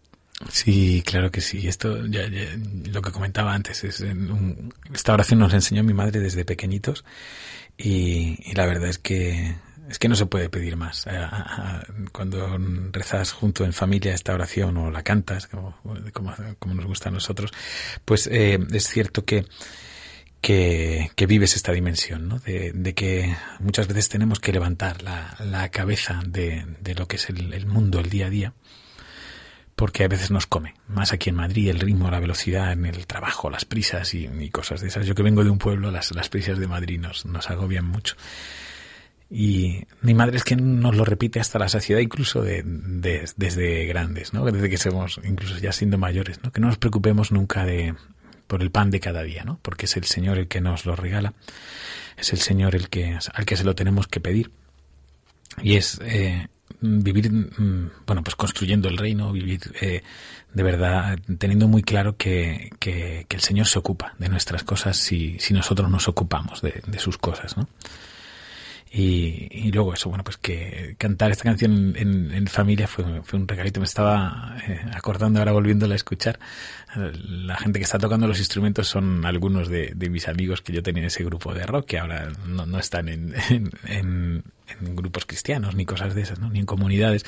Sí, 0.49 1.03
claro 1.05 1.31
que 1.31 1.41
sí. 1.41 1.67
Esto, 1.67 2.05
ya, 2.07 2.27
ya, 2.29 2.57
lo 2.91 3.01
que 3.01 3.11
comentaba 3.11 3.53
antes, 3.53 3.83
es 3.83 3.99
un, 3.99 4.73
esta 4.93 5.13
oración 5.13 5.39
nos 5.39 5.53
enseñó 5.53 5.83
mi 5.83 5.93
madre 5.93 6.19
desde 6.19 6.45
pequeñitos 6.45 7.03
y, 7.77 8.18
y 8.37 8.53
la 8.53 8.65
verdad 8.65 8.89
es 8.89 8.99
que 8.99 9.55
es 9.89 9.97
que 9.97 10.07
no 10.07 10.15
se 10.15 10.27
puede 10.27 10.49
pedir 10.49 10.77
más. 10.77 11.05
Cuando 12.11 12.57
rezas 12.91 13.31
junto 13.31 13.65
en 13.65 13.73
familia 13.73 14.13
esta 14.13 14.33
oración 14.33 14.77
o 14.77 14.91
la 14.91 15.01
cantas, 15.01 15.47
como, 15.47 15.75
como, 16.13 16.75
nos 16.75 16.85
gusta 16.85 17.09
a 17.09 17.11
nosotros, 17.11 17.51
pues 18.05 18.27
eh, 18.27 18.59
es 18.71 18.87
cierto 18.87 19.25
que, 19.25 19.45
que, 20.41 21.09
que, 21.15 21.25
vives 21.25 21.55
esta 21.55 21.71
dimensión, 21.71 22.29
¿no? 22.29 22.37
De, 22.39 22.71
de, 22.71 22.93
que 22.93 23.35
muchas 23.59 23.87
veces 23.87 24.09
tenemos 24.09 24.39
que 24.39 24.53
levantar 24.53 25.01
la, 25.01 25.35
la 25.43 25.69
cabeza 25.69 26.21
de, 26.23 26.65
de, 26.79 26.93
lo 26.93 27.07
que 27.07 27.15
es 27.15 27.27
el, 27.29 27.51
el 27.53 27.65
mundo, 27.65 27.99
el 27.99 28.11
día 28.11 28.27
a 28.27 28.29
día, 28.29 28.53
porque 29.79 30.03
a 30.03 30.09
veces 30.09 30.29
nos 30.29 30.45
come. 30.45 30.73
Más 30.89 31.13
aquí 31.13 31.29
en 31.29 31.37
Madrid, 31.37 31.69
el 31.69 31.79
ritmo, 31.79 32.11
la 32.11 32.19
velocidad 32.19 32.73
en 32.73 32.85
el 32.85 33.07
trabajo, 33.07 33.49
las 33.49 33.63
prisas 33.63 34.13
y, 34.13 34.27
cosas 34.49 34.81
de 34.81 34.89
esas. 34.89 35.05
Yo 35.05 35.15
que 35.15 35.23
vengo 35.23 35.41
de 35.45 35.49
un 35.49 35.57
pueblo, 35.57 35.89
las, 35.89 36.11
las 36.11 36.27
prisas 36.27 36.59
de 36.59 36.67
Madrid 36.67 36.99
nos, 36.99 37.25
nos 37.25 37.49
agobian 37.49 37.85
mucho. 37.85 38.17
Y 39.31 39.85
mi 40.01 40.13
madre 40.13 40.35
es 40.35 40.43
que 40.43 40.57
nos 40.57 40.97
lo 40.97 41.05
repite 41.05 41.39
hasta 41.39 41.59
la 41.59 41.69
saciedad, 41.69 42.01
incluso 42.01 42.41
de, 42.41 42.61
desde 42.65 43.85
grandes, 43.85 44.33
¿no? 44.33 44.43
Desde 44.43 44.69
que 44.69 44.75
somos, 44.75 45.21
incluso 45.23 45.57
ya 45.59 45.71
siendo 45.71 45.97
mayores, 45.97 46.43
¿no? 46.43 46.51
Que 46.51 46.59
no 46.59 46.67
nos 46.67 46.77
preocupemos 46.77 47.31
nunca 47.31 47.63
de 47.63 47.95
por 48.47 48.61
el 48.61 48.71
pan 48.71 48.91
de 48.91 48.99
cada 48.99 49.23
día, 49.23 49.45
¿no? 49.45 49.59
Porque 49.61 49.85
es 49.85 49.95
el 49.95 50.03
Señor 50.03 50.39
el 50.39 50.49
que 50.49 50.59
nos 50.59 50.85
lo 50.85 50.97
regala, 50.97 51.35
es 52.17 52.33
el 52.33 52.39
Señor 52.39 52.75
el 52.75 52.89
que 52.89 53.17
al 53.33 53.45
que 53.45 53.55
se 53.55 53.63
lo 53.63 53.75
tenemos 53.75 54.09
que 54.09 54.19
pedir 54.19 54.51
y 55.61 55.77
es 55.77 56.01
eh, 56.03 56.49
vivir, 56.81 57.29
bueno, 58.05 58.23
pues 58.23 58.35
construyendo 58.35 58.87
el 58.87 58.97
reino, 58.97 59.31
vivir 59.31 59.59
eh, 59.81 60.03
de 60.53 60.63
verdad 60.63 61.19
teniendo 61.37 61.67
muy 61.67 61.83
claro 61.83 62.15
que, 62.17 62.71
que, 62.79 63.25
que, 63.27 63.35
el 63.35 63.41
Señor 63.41 63.67
se 63.67 63.79
ocupa 63.79 64.13
de 64.17 64.29
nuestras 64.29 64.63
cosas 64.63 64.97
si, 64.97 65.37
si 65.39 65.53
nosotros 65.53 65.89
nos 65.89 66.07
ocupamos 66.07 66.61
de, 66.61 66.81
de 66.85 66.99
sus 66.99 67.17
cosas, 67.17 67.57
¿no? 67.57 67.67
Y, 68.91 69.71
luego 69.71 69.93
eso, 69.93 70.09
bueno, 70.09 70.23
pues 70.23 70.37
que 70.37 70.95
cantar 70.97 71.29
esta 71.29 71.43
canción 71.43 71.93
en, 71.95 72.47
familia 72.47 72.87
fue, 72.87 73.05
un 73.33 73.47
regalito. 73.47 73.79
Me 73.79 73.85
estaba 73.85 74.57
eh, 74.67 74.81
acordando 74.93 75.39
ahora 75.39 75.51
volviéndola 75.51 75.93
a 75.93 75.95
escuchar. 75.95 76.39
La 76.95 77.55
gente 77.57 77.77
que 77.77 77.85
está 77.85 77.99
tocando 77.99 78.27
los 78.27 78.39
instrumentos 78.39 78.87
son 78.87 79.25
algunos 79.25 79.69
de, 79.69 79.93
mis 80.09 80.27
amigos 80.27 80.61
que 80.61 80.73
yo 80.73 80.81
tenía 80.81 81.03
en 81.03 81.07
ese 81.07 81.23
grupo 81.23 81.53
de 81.53 81.67
rock, 81.67 81.85
que 81.85 81.99
ahora 81.99 82.31
no, 82.47 82.65
no 82.65 82.79
están 82.79 83.09
en 83.09 84.43
grupos 84.95 85.25
cristianos 85.25 85.75
ni 85.75 85.85
cosas 85.85 86.15
de 86.15 86.21
esas, 86.21 86.39
¿no? 86.39 86.49
ni 86.49 86.59
en 86.59 86.65
comunidades, 86.65 87.25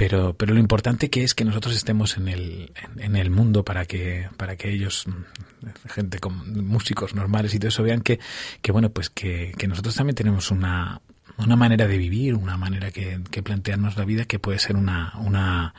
pero, 0.00 0.32
pero 0.32 0.54
lo 0.54 0.60
importante 0.60 1.10
que 1.10 1.24
es 1.24 1.34
que 1.34 1.44
nosotros 1.44 1.76
estemos 1.76 2.16
en 2.16 2.28
el, 2.28 2.72
en, 2.96 3.16
el 3.16 3.28
mundo 3.28 3.66
para 3.66 3.84
que, 3.84 4.30
para 4.38 4.56
que 4.56 4.72
ellos, 4.72 5.04
mm, 5.06 5.88
gente 5.90 6.18
con 6.18 6.66
músicos 6.66 7.14
normales 7.14 7.52
y 7.52 7.58
todo 7.58 7.68
eso, 7.68 7.82
vean 7.82 8.00
que, 8.00 8.18
que 8.62 8.72
bueno, 8.72 8.88
pues 8.88 9.10
que, 9.10 9.52
que 9.58 9.68
nosotros 9.68 9.94
también 9.94 10.14
tenemos 10.14 10.50
una, 10.50 11.02
una 11.36 11.54
manera 11.54 11.86
de 11.86 11.98
vivir, 11.98 12.34
una 12.34 12.56
manera 12.56 12.90
que, 12.90 13.20
que 13.30 13.42
plantearnos 13.42 13.98
la 13.98 14.06
vida 14.06 14.24
que 14.24 14.38
puede 14.38 14.58
ser 14.58 14.76
una, 14.76 15.12
una, 15.18 15.74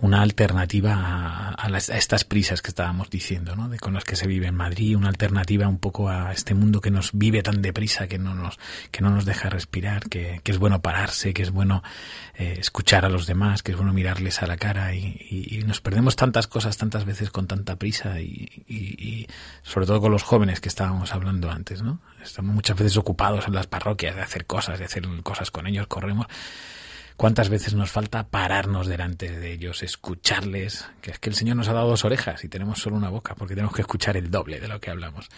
una 0.00 0.22
alternativa 0.22 1.54
a, 1.56 1.76
estas 1.76 2.24
prisas 2.24 2.62
que 2.62 2.68
estábamos 2.68 3.10
diciendo, 3.10 3.56
¿no? 3.56 3.68
De 3.68 3.78
con 3.78 3.94
las 3.94 4.04
que 4.04 4.16
se 4.16 4.26
vive 4.28 4.46
en 4.46 4.54
Madrid, 4.54 4.96
una 4.96 5.08
alternativa 5.08 5.66
un 5.66 5.78
poco 5.78 6.08
a 6.08 6.32
este 6.32 6.54
mundo 6.54 6.80
que 6.80 6.90
nos 6.90 7.10
vive 7.12 7.42
tan 7.42 7.62
deprisa, 7.62 8.06
que 8.06 8.18
no 8.18 8.34
nos, 8.34 8.58
que 8.92 9.02
no 9.02 9.10
nos 9.10 9.24
deja 9.24 9.50
respirar, 9.50 10.08
que, 10.08 10.40
es 10.44 10.58
bueno 10.58 10.80
pararse, 10.80 11.34
que 11.34 11.42
es 11.42 11.50
bueno 11.50 11.82
eh, 12.34 12.56
escuchar 12.58 13.04
a 13.04 13.08
los 13.08 13.26
demás, 13.26 13.62
que 13.62 13.72
es 13.72 13.76
bueno 13.76 13.92
mirarles 13.92 14.40
a 14.42 14.46
la 14.46 14.56
cara 14.56 14.94
y, 14.94 15.16
y, 15.28 15.58
nos 15.64 15.80
perdemos 15.80 16.16
tantas 16.16 16.46
cosas 16.46 16.78
tantas 16.78 17.04
veces 17.04 17.30
con 17.30 17.46
tanta 17.46 17.76
prisa 17.76 18.20
y, 18.20 18.48
y, 18.66 19.26
sobre 19.62 19.86
todo 19.86 20.00
con 20.00 20.12
los 20.12 20.22
jóvenes 20.22 20.60
que 20.60 20.68
estábamos 20.68 21.12
hablando 21.12 21.50
antes, 21.50 21.82
¿no? 21.82 22.00
Estamos 22.22 22.54
muchas 22.54 22.76
veces 22.78 22.96
ocupados 22.96 23.46
en 23.46 23.54
las 23.54 23.66
parroquias 23.66 24.14
de 24.14 24.22
hacer 24.22 24.46
cosas, 24.46 24.78
de 24.78 24.84
hacer 24.84 25.06
cosas 25.22 25.50
con 25.50 25.66
ellos, 25.66 25.86
corremos 25.86 26.26
¿Cuántas 27.18 27.48
veces 27.48 27.74
nos 27.74 27.90
falta 27.90 28.28
pararnos 28.28 28.86
delante 28.86 29.36
de 29.36 29.52
ellos, 29.52 29.82
escucharles? 29.82 30.86
Que 31.02 31.10
es 31.10 31.18
que 31.18 31.28
el 31.28 31.34
Señor 31.34 31.56
nos 31.56 31.66
ha 31.66 31.72
dado 31.72 31.88
dos 31.88 32.04
orejas 32.04 32.44
y 32.44 32.48
tenemos 32.48 32.78
solo 32.78 32.94
una 32.94 33.08
boca, 33.08 33.34
porque 33.34 33.56
tenemos 33.56 33.74
que 33.74 33.80
escuchar 33.80 34.16
el 34.16 34.30
doble 34.30 34.60
de 34.60 34.68
lo 34.68 34.80
que 34.80 34.92
hablamos. 34.92 35.28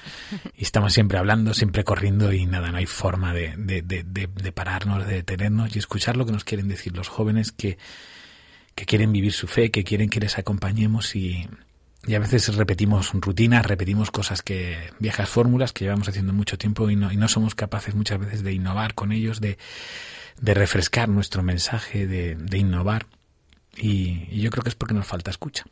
Y 0.58 0.62
estamos 0.62 0.92
siempre 0.92 1.16
hablando, 1.16 1.54
siempre 1.54 1.82
corriendo 1.82 2.34
y 2.34 2.44
nada, 2.44 2.70
no 2.70 2.76
hay 2.76 2.84
forma 2.84 3.32
de, 3.32 3.54
de, 3.56 3.80
de, 3.80 4.04
de 4.04 4.52
pararnos, 4.52 5.06
de 5.06 5.14
detenernos 5.14 5.74
y 5.74 5.78
escuchar 5.78 6.18
lo 6.18 6.26
que 6.26 6.32
nos 6.32 6.44
quieren 6.44 6.68
decir 6.68 6.94
los 6.94 7.08
jóvenes 7.08 7.50
que, 7.50 7.78
que 8.74 8.84
quieren 8.84 9.10
vivir 9.10 9.32
su 9.32 9.46
fe, 9.46 9.70
que 9.70 9.82
quieren 9.82 10.10
que 10.10 10.20
les 10.20 10.36
acompañemos 10.36 11.16
y, 11.16 11.48
y 12.06 12.14
a 12.14 12.18
veces 12.18 12.54
repetimos 12.56 13.10
rutinas, 13.14 13.64
repetimos 13.64 14.10
cosas 14.10 14.42
que, 14.42 14.76
viejas 14.98 15.30
fórmulas 15.30 15.72
que 15.72 15.86
llevamos 15.86 16.10
haciendo 16.10 16.34
mucho 16.34 16.58
tiempo 16.58 16.90
y 16.90 16.96
no, 16.96 17.10
y 17.10 17.16
no 17.16 17.26
somos 17.26 17.54
capaces 17.54 17.94
muchas 17.94 18.20
veces 18.20 18.42
de 18.42 18.52
innovar 18.52 18.92
con 18.92 19.12
ellos, 19.12 19.40
de, 19.40 19.56
de 20.40 20.54
refrescar 20.54 21.08
nuestro 21.08 21.42
mensaje, 21.42 22.06
de, 22.06 22.34
de 22.34 22.58
innovar. 22.58 23.06
Y, 23.76 24.40
yo 24.40 24.50
creo 24.50 24.62
que 24.62 24.70
es 24.70 24.74
porque 24.74 24.94
nos 24.94 25.06
falta 25.06 25.30
escucha. 25.30 25.64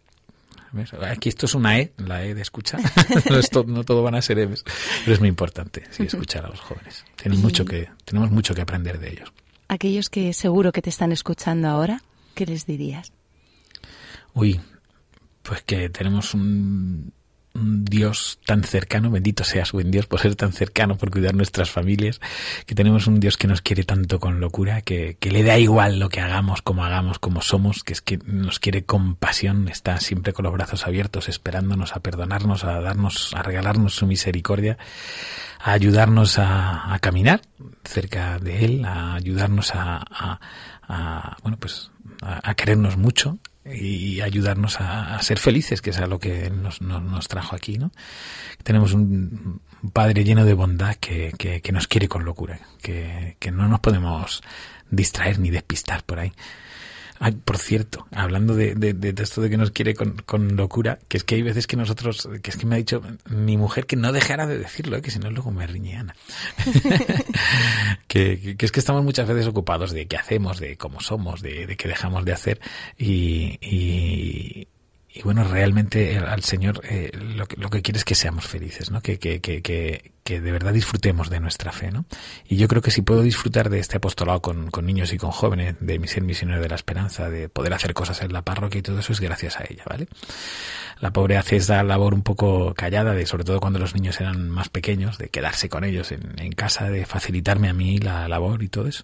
Aquí 1.09 1.31
esto 1.31 1.47
es 1.47 1.55
una 1.55 1.79
E, 1.79 1.93
la 1.97 2.25
E 2.25 2.35
de 2.35 2.43
escucha. 2.43 2.79
no, 3.55 3.63
no 3.63 3.85
todo 3.85 4.03
van 4.03 4.15
a 4.15 4.23
ser 4.23 4.39
E's, 4.39 4.65
pero 5.01 5.15
es 5.15 5.21
muy 5.21 5.29
importante 5.29 5.85
sí, 5.91 6.05
escuchar 6.05 6.45
a 6.45 6.49
los 6.49 6.61
jóvenes. 6.61 7.05
Tienen 7.17 7.41
mucho 7.41 7.65
que, 7.65 7.89
tenemos 8.05 8.31
mucho 8.31 8.55
que 8.55 8.61
aprender 8.61 8.99
de 8.99 9.13
ellos. 9.13 9.33
Aquellos 9.69 10.11
que 10.11 10.33
seguro 10.35 10.73
que 10.73 10.83
te 10.83 10.91
están 10.91 11.11
escuchando 11.13 11.69
ahora, 11.69 12.03
¿qué 12.35 12.45
les 12.45 12.67
dirías? 12.67 13.13
Uy, 14.35 14.61
pues 15.43 15.63
que 15.63 15.89
tenemos 15.89 16.35
un 16.35 17.13
Dios 17.61 18.39
tan 18.45 18.63
cercano, 18.65 19.11
bendito 19.11 19.45
seas 19.45 19.73
buen 19.73 19.91
Dios 19.91 20.07
por 20.07 20.21
ser 20.21 20.35
tan 20.35 20.53
cercano, 20.53 20.97
por 20.97 21.11
cuidar 21.11 21.35
nuestras 21.35 21.71
familias, 21.71 22.21
que 22.67 22.75
tenemos 22.75 23.07
un 23.07 23.21
Dios 23.21 23.37
que 23.37 23.47
nos 23.47 23.63
quiere 23.63 23.85
tanto 23.85 24.19
con 24.21 24.41
locura, 24.41 24.83
que, 24.83 25.17
que 25.19 25.31
le 25.31 25.43
da 25.43 25.59
igual 25.59 25.99
lo 25.99 26.09
que 26.09 26.21
hagamos, 26.21 26.63
como 26.63 26.85
hagamos, 26.85 27.19
como 27.19 27.43
somos, 27.43 27.85
que 27.85 27.93
es 27.93 28.03
que 28.03 28.19
nos 28.25 28.59
quiere 28.59 28.85
con 28.85 29.17
pasión, 29.17 29.69
está 29.69 29.99
siempre 30.01 30.33
con 30.33 30.45
los 30.45 30.53
brazos 30.53 30.87
abiertos, 30.87 31.29
esperándonos 31.29 31.95
a 31.95 32.01
perdonarnos, 32.01 32.65
a 32.65 32.81
darnos, 32.81 33.35
a 33.35 33.43
regalarnos 33.43 33.95
su 33.95 34.07
misericordia, 34.07 34.79
a 35.61 35.73
ayudarnos 35.73 36.39
a, 36.39 36.97
caminar 37.01 37.43
cerca 37.85 38.39
de 38.39 38.65
Él, 38.65 38.85
a 38.85 39.15
ayudarnos 39.15 39.75
a, 39.75 40.05
a, 40.89 41.37
bueno, 41.43 41.57
pues 41.59 41.91
a 42.21 42.55
querernos 42.55 42.97
mucho, 42.97 43.39
y 43.75 44.21
ayudarnos 44.21 44.81
a, 44.81 45.21
ser 45.23 45.39
felices, 45.39 45.83
que 45.83 45.91
es 45.91 45.99
a 45.99 46.07
lo 46.07 46.19
que 46.19 46.51
nos, 46.51 46.81
nos, 46.81 47.29
trajo 47.29 47.57
aquí, 47.57 47.79
¿no? 47.79 47.93
Tenemos 48.63 48.93
un 48.93 49.61
Padre 49.93 50.25
lleno 50.25 50.45
de 50.45 50.55
bondad 50.55 50.97
que, 50.97 51.33
que, 51.39 51.61
que 51.61 51.73
nos 51.73 51.87
quiere 51.87 52.09
con 52.09 52.25
locura, 52.25 52.59
que, 52.83 53.37
que 53.39 53.53
no 53.53 53.69
nos 53.69 53.81
podemos 53.81 54.43
distraer 54.91 55.39
ni 55.39 55.51
despistar 55.51 56.03
por 56.03 56.19
ahí. 56.19 56.33
Ay, 57.21 57.33
por 57.33 57.59
cierto, 57.59 58.07
hablando 58.13 58.55
de, 58.55 58.75
de, 58.75 59.23
esto 59.23 59.41
de 59.41 59.51
que 59.51 59.57
nos 59.57 59.71
quiere 59.71 59.95
con, 59.95 60.17
con, 60.25 60.57
locura, 60.57 60.99
que 61.09 61.17
es 61.17 61.25
que 61.25 61.35
hay 61.35 61.43
veces 61.43 61.67
que 61.67 61.77
nosotros, 61.77 62.29
que 62.43 62.51
es 62.51 62.57
que 62.57 62.67
me 62.67 62.77
ha 62.77 62.79
dicho 62.79 63.03
mi 63.29 63.57
mujer 63.57 63.87
que 63.87 63.97
no 63.97 64.13
dejara 64.13 64.47
de 64.47 64.59
decirlo, 64.59 64.97
¿eh? 64.97 65.03
que 65.03 65.11
si 65.11 65.19
no 65.19 65.31
luego 65.31 65.51
me 65.51 65.67
riñe 65.67 65.99
que, 68.07 68.57
que, 68.57 68.67
es 68.67 68.73
que 68.73 68.81
estamos 68.81 69.03
muchas 69.03 69.27
veces 69.27 69.47
ocupados 69.47 69.93
de 69.93 70.07
qué 70.07 70.17
hacemos, 70.17 70.61
de 70.61 70.77
cómo 70.77 71.01
somos, 71.01 71.43
de, 71.43 71.67
de 71.67 71.77
qué 71.77 71.89
dejamos 71.89 72.25
de 72.25 72.33
hacer 72.33 72.61
y, 72.97 73.59
y 73.61 74.69
y 75.19 75.23
bueno, 75.23 75.43
realmente 75.43 76.17
al 76.17 76.45
Señor 76.45 76.81
eh, 76.89 77.11
lo, 77.13 77.47
que, 77.47 77.57
lo 77.57 77.71
que 77.71 77.83
quiere 77.83 77.99
es 77.99 78.05
que 78.05 78.15
seamos 78.15 78.47
felices, 78.47 78.93
¿no? 78.93 79.01
Que, 79.01 79.19
que, 79.19 79.41
que, 79.41 79.63
que, 79.63 80.41
de 80.41 80.53
verdad 80.53 80.73
disfrutemos 80.73 81.29
de 81.29 81.41
nuestra 81.41 81.73
fe, 81.73 81.91
¿no? 81.91 82.05
Y 82.47 82.57
yo 82.57 82.69
creo 82.69 82.83
que 82.83 82.93
si 82.93 83.03
puedo 83.03 83.23
disfrutar 83.23 83.69
de 83.69 83.81
este 83.81 83.97
apostolado 83.97 84.41
con, 84.41 84.71
con 84.71 84.87
niños 84.87 85.13
y 85.13 85.19
con 85.19 85.33
jóvenes, 85.33 85.75
de 85.81 86.07
ser 86.07 86.23
misionero 86.23 86.63
de 86.63 86.69
la 86.69 86.77
esperanza, 86.77 87.29
de 87.31 87.49
poder 87.49 87.75
hacer 87.75 87.95
cosas 87.95 88.23
en 88.23 88.33
la 88.33 88.43
parroquia 88.43 88.79
y 88.79 88.83
todo 88.83 89.01
eso, 89.01 89.13
es 89.13 89.19
gracias 89.19 89.59
a 89.59 89.65
ella, 89.69 89.83
¿vale? 89.91 90.07
La 91.01 91.13
pobre 91.13 91.37
hace 91.37 91.57
esa 91.57 91.83
labor 91.83 92.15
un 92.15 92.23
poco 92.23 92.73
callada, 92.75 93.13
de 93.13 93.27
sobre 93.27 93.43
todo 93.43 93.59
cuando 93.59 93.81
los 93.81 93.97
niños 93.97 94.21
eran 94.21 94.49
más 94.49 94.69
pequeños, 94.69 95.19
de 95.19 95.31
quedarse 95.31 95.69
con 95.69 95.83
ellos 95.83 96.13
en, 96.13 96.39
en 96.39 96.53
casa, 96.53 96.91
de 96.91 97.05
facilitarme 97.07 97.69
a 97.69 97.73
mí 97.73 97.99
la 97.99 98.29
labor 98.29 98.63
y 98.63 98.69
todo 98.69 98.87
eso. 98.87 99.03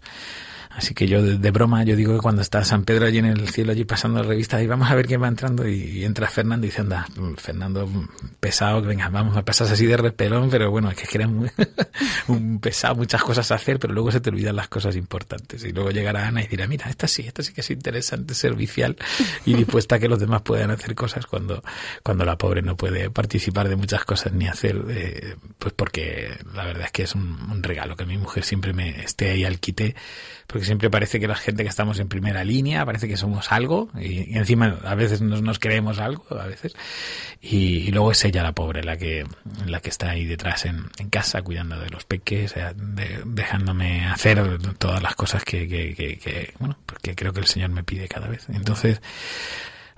Así 0.77 0.93
que 0.93 1.07
yo 1.07 1.23
de, 1.23 1.51
broma, 1.53 1.85
yo 1.85 1.95
digo 1.95 2.15
que 2.15 2.21
cuando 2.21 2.43
está 2.43 2.65
San 2.65 2.85
Pedro 2.85 3.07
allí 3.07 3.19
en 3.19 3.27
el 3.27 3.49
cielo, 3.49 3.71
allí 3.71 3.85
pasando 3.85 4.21
la 4.21 4.29
revista, 4.29 4.61
y 4.61 4.67
vamos 4.67 4.91
a 4.91 4.95
ver 4.97 5.07
quién 5.07 5.23
va 5.23 5.29
entrando, 5.29 5.69
y, 5.69 6.05
entra 6.05 6.27
Fernando 6.29 6.67
y 6.67 6.71
dice, 6.71 6.81
anda, 6.81 7.07
Fernando 7.37 7.89
pesado, 8.41 8.83
que 8.83 8.89
venga, 8.89 9.09
vamos 9.09 9.37
a 9.37 9.45
pasar 9.45 9.69
así 9.69 9.87
de 9.87 9.97
repelón, 9.97 10.51
pero 10.51 10.71
bueno, 10.73 10.91
es 10.91 10.97
que 10.97 11.07
era 11.17 11.29
muy, 11.29 11.49
un 12.29 12.59
pesado, 12.59 12.97
muchas 12.97 13.23
cosas 13.23 13.53
a 13.53 13.55
hacer, 13.55 13.79
pero 13.79 13.95
luego 13.95 14.11
se 14.11 14.21
te 14.21 14.31
olvidan 14.31 14.57
las 14.57 14.69
cosas 14.69 14.97
importantes. 14.97 15.65
Y 15.65 15.73
luego 15.73 15.93
llegará 15.93 16.27
Ana 16.27 16.43
y 16.43 16.49
dirá, 16.49 16.67
mira, 16.67 16.91
esta 16.91 17.07
sí, 17.07 17.23
esta 17.23 17.45
sí 17.45 17.53
que 17.53 17.61
es 17.61 17.71
interesante, 17.71 18.35
servicial 18.35 18.97
y 19.47 19.55
dispuesta 19.55 19.97
a 19.97 19.99
que 20.01 20.09
los 20.09 20.19
demás 20.19 20.43
puedan 20.43 20.73
hacer 20.73 20.97
cosas 20.97 21.27
cuando, 21.27 21.63
cuando 22.03 22.25
la 22.25 22.37
pobre 22.37 22.63
no 22.63 22.77
puede 22.77 23.11
participar 23.11 23.69
de 23.69 23.77
muchas 23.77 24.05
cosas 24.05 24.33
ni 24.33 24.49
hacer, 24.49 24.83
eh, 24.89 25.37
pues 25.59 25.73
porque 25.73 26.37
la 26.53 26.65
verdad 26.65 26.87
es 26.87 26.93
que 26.93 27.05
es 27.05 27.15
un, 27.15 27.39
un 27.51 27.63
regalo 27.63 27.97
que 27.97 28.07
mi 28.07 28.19
mujer 28.19 28.43
siempre 28.45 28.73
me 28.73 29.05
esté 29.05 29.31
ahí 29.31 29.45
al 29.45 29.61
quite 29.61 29.95
porque 30.47 30.65
siempre 30.65 30.91
parece 30.91 31.21
que 31.21 31.27
la 31.27 31.37
gente 31.37 31.63
que 31.63 31.69
estamos 31.69 31.99
en 31.99 32.09
primera 32.09 32.45
línea, 32.45 32.85
parece 32.85 33.09
que 33.09 33.17
somos 33.17 33.51
algo, 33.53 33.89
y, 33.99 34.37
encima 34.37 34.79
a 34.85 34.95
veces 34.95 35.21
nos, 35.21 35.43
nos, 35.43 35.59
creemos 35.59 35.99
algo, 35.99 36.25
a 36.39 36.47
veces, 36.47 36.75
y, 37.41 37.91
luego 37.91 38.13
es 38.13 38.25
ella 38.25 38.43
la 38.43 38.53
pobre, 38.53 38.83
la 38.85 38.97
que, 38.97 39.25
la 39.67 39.81
que 39.81 39.91
está 39.91 40.11
ahí 40.11 40.25
detrás 40.25 40.65
en, 40.65 40.85
casa, 41.11 41.43
cuidando 41.43 41.79
de 41.79 41.91
los 41.91 42.05
peques, 42.05 42.55
dejándome 43.25 44.07
hacer 44.07 44.59
todas 44.79 45.03
las 45.03 45.15
cosas 45.15 45.45
que, 45.45 45.69
que, 45.69 46.55
bueno, 46.59 46.77
porque 46.87 47.15
creo 47.15 47.33
que 47.33 47.41
el 47.41 47.47
Señor 47.47 47.71
me 47.71 47.85
pide 47.85 48.09
cada 48.09 48.29
vez. 48.29 48.49
Entonces, 48.49 49.01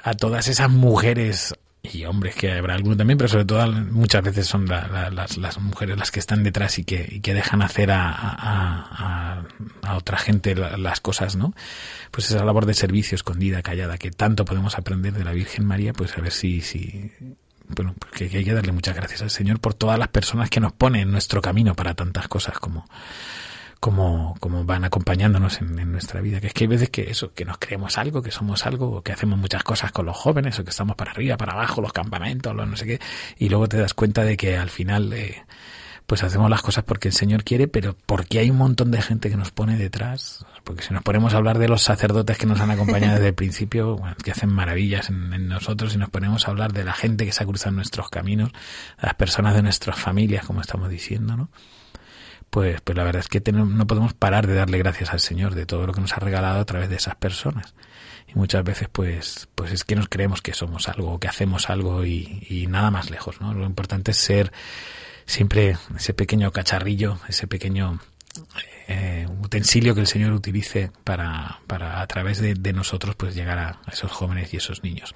a 0.03 0.15
todas 0.15 0.49
esas 0.49 0.71
mujeres 0.71 1.55
y 1.95 2.05
hombres 2.05 2.35
que 2.35 2.53
habrá 2.53 2.75
alguno 2.75 2.97
también, 2.97 3.19
pero 3.19 3.29
sobre 3.29 3.45
todo 3.45 3.67
muchas 3.71 4.23
veces 4.23 4.47
son 4.47 4.67
las, 4.67 5.37
las, 5.37 5.61
mujeres 5.61 5.99
las 5.99 6.11
que 6.11 6.21
están 6.21 6.43
detrás 6.43 6.79
y 6.79 6.85
que, 6.85 7.09
y 7.11 7.21
que 7.21 7.35
dejan 7.35 7.63
hacer 7.63 7.91
a, 7.91 8.11
a, 8.11 9.43
a, 9.83 9.97
otra 9.97 10.19
gente 10.19 10.55
las 10.55 11.01
cosas, 11.01 11.37
¿no? 11.37 11.55
Pues 12.11 12.31
esa 12.31 12.45
labor 12.45 12.67
de 12.67 12.75
servicio 12.75 13.15
escondida, 13.15 13.63
callada, 13.63 13.99
que 13.99 14.11
tanto 14.11 14.45
podemos 14.45 14.77
aprender 14.79 15.13
de 15.13 15.25
la 15.25 15.33
Virgen 15.33 15.65
María, 15.65 15.93
pues 15.93 16.17
a 16.17 16.21
ver 16.21 16.33
si, 16.33 16.61
si 16.61 17.13
bueno, 17.69 17.95
porque 17.99 18.25
hay 18.25 18.45
que 18.45 18.55
darle 18.55 18.73
muchas 18.73 18.95
gracias 18.95 19.23
al 19.23 19.31
Señor 19.31 19.61
por 19.61 19.75
todas 19.75 19.99
las 19.99 20.09
personas 20.09 20.51
que 20.51 20.61
nos 20.61 20.73
pone 20.73 21.01
en 21.01 21.11
nuestro 21.11 21.41
camino 21.41 21.75
para 21.75 21.95
tantas 21.95 22.29
cosas 22.29 22.59
como 22.59 22.89
como, 23.87 24.35
como 24.41 24.65
van 24.65 24.85
acompañándonos 24.85 25.61
en, 25.61 25.93
nuestra 25.93 26.21
vida. 26.21 26.41
Que 26.41 26.49
es 26.49 26.53
que 26.53 26.65
hay 26.65 26.69
veces 26.69 26.91
que 26.91 27.09
eso, 27.09 27.33
que 27.33 27.45
nos 27.45 27.59
creemos 27.59 27.99
algo, 27.99 28.21
que 28.21 28.33
somos 28.33 28.67
algo, 28.67 28.97
o 28.97 29.03
que 29.03 29.13
hacemos 29.13 29.39
muchas 29.39 29.63
cosas 29.63 29.93
con 29.93 30.07
los 30.07 30.17
jóvenes, 30.17 30.59
o 30.59 30.65
que 30.65 30.71
estamos 30.71 30.97
para 30.97 31.13
arriba, 31.13 31.37
para 31.37 31.53
abajo, 31.53 31.81
los 31.81 31.93
campamentos, 31.93 32.53
los 32.53 32.67
no 32.67 32.77
sé 32.77 32.85
qué, 32.85 33.01
y 33.39 33.49
luego 33.49 33.69
te 33.69 33.77
das 33.77 33.95
cuenta 33.95 34.25
de 34.25 34.37
que 34.37 34.57
al 34.57 34.71
final, 34.71 35.13
eh, 35.13 35.45
pues 36.05 36.25
hacemos 36.25 36.51
las 36.51 36.63
cosas 36.63 36.83
porque 36.83 37.07
el 37.07 37.15
Señor 37.15 37.45
quiere, 37.45 37.69
pero 37.69 37.95
porque 38.07 38.41
hay 38.41 38.51
un 38.51 38.57
montón 38.57 38.91
de 38.91 39.01
gente 39.01 39.31
que 39.31 39.37
nos 39.37 39.53
pone 39.53 39.77
detrás. 39.77 40.45
Porque 40.65 40.83
si 40.83 40.93
nos 40.93 41.05
ponemos 41.05 41.35
a 41.35 41.37
hablar 41.37 41.59
de 41.61 41.69
los 41.69 41.83
sacerdotes 41.83 42.39
que 42.39 42.47
nos 42.47 42.61
han 42.61 42.73
acompañado 42.73 43.15
desde 43.15 43.29
el 43.29 43.35
principio, 43.37 44.03
que 44.25 44.33
hacen 44.33 44.51
maravillas 44.51 45.11
en, 45.11 45.33
en, 45.33 45.47
nosotros, 45.47 45.95
y 45.95 45.99
nos 45.99 46.11
ponemos 46.11 46.49
a 46.49 46.51
hablar 46.51 46.73
de 46.73 46.83
la 46.83 46.93
gente 46.93 47.25
que 47.25 47.31
se 47.31 47.45
ha 47.45 47.47
cruzado 47.47 47.71
en 47.71 47.77
nuestros 47.77 48.09
caminos, 48.09 48.51
las 49.01 49.15
personas 49.15 49.55
de 49.55 49.63
nuestras 49.63 49.97
familias, 49.97 50.45
como 50.45 50.61
estamos 50.61 50.91
diciendo, 50.91 51.37
¿no? 51.37 51.51
Pues, 52.51 52.81
pues 52.81 52.97
la 52.97 53.05
verdad 53.05 53.21
es 53.21 53.29
que 53.29 53.53
no 53.53 53.87
podemos 53.87 54.15
parar 54.15 54.47
de 54.47 54.55
darle 54.55 54.79
gracias 54.79 55.11
al 55.11 55.21
Señor 55.21 55.55
de 55.55 55.67
todo 55.67 55.87
lo 55.87 55.93
que 55.93 56.01
nos 56.01 56.13
ha 56.13 56.21
regalado 56.21 56.61
a 56.61 56.65
través 56.65 56.89
de 56.89 56.97
esas 56.97 57.17
personas. 57.17 57.75
Y 58.29 58.35
muchas 58.35 58.65
veces, 58.65 58.89
pues, 58.91 59.49
pues 59.55 59.73
es 59.73 59.85
que 59.85 59.95
nos 59.95 60.09
creemos 60.09 60.43
que 60.43 60.53
somos 60.53 60.89
algo, 60.89 61.19
que 61.21 61.29
hacemos 61.29 61.71
algo 61.71 62.05
y, 62.05 62.67
nada 62.69 62.91
más 62.91 63.11
lejos, 63.11 63.41
¿no? 63.41 63.55
Lo 63.55 63.65
importante 63.65 64.11
es 64.11 64.17
ser 64.17 64.53
siempre 65.27 65.77
ese 65.97 66.15
pequeño 66.15 66.51
cacharrillo, 66.51 67.19
ese 67.29 67.47
pequeño 67.47 68.01
eh, 68.89 69.27
utensilio 69.43 69.95
que 69.95 70.01
el 70.01 70.07
Señor 70.07 70.33
utilice 70.33 70.91
para, 71.05 71.61
para 71.67 72.01
a 72.01 72.07
través 72.07 72.41
de, 72.41 72.73
nosotros, 72.73 73.15
pues 73.17 73.35
llegar 73.35 73.59
a 73.59 73.81
esos 73.93 74.11
jóvenes 74.11 74.53
y 74.55 74.57
esos 74.57 74.83
niños. 74.83 75.15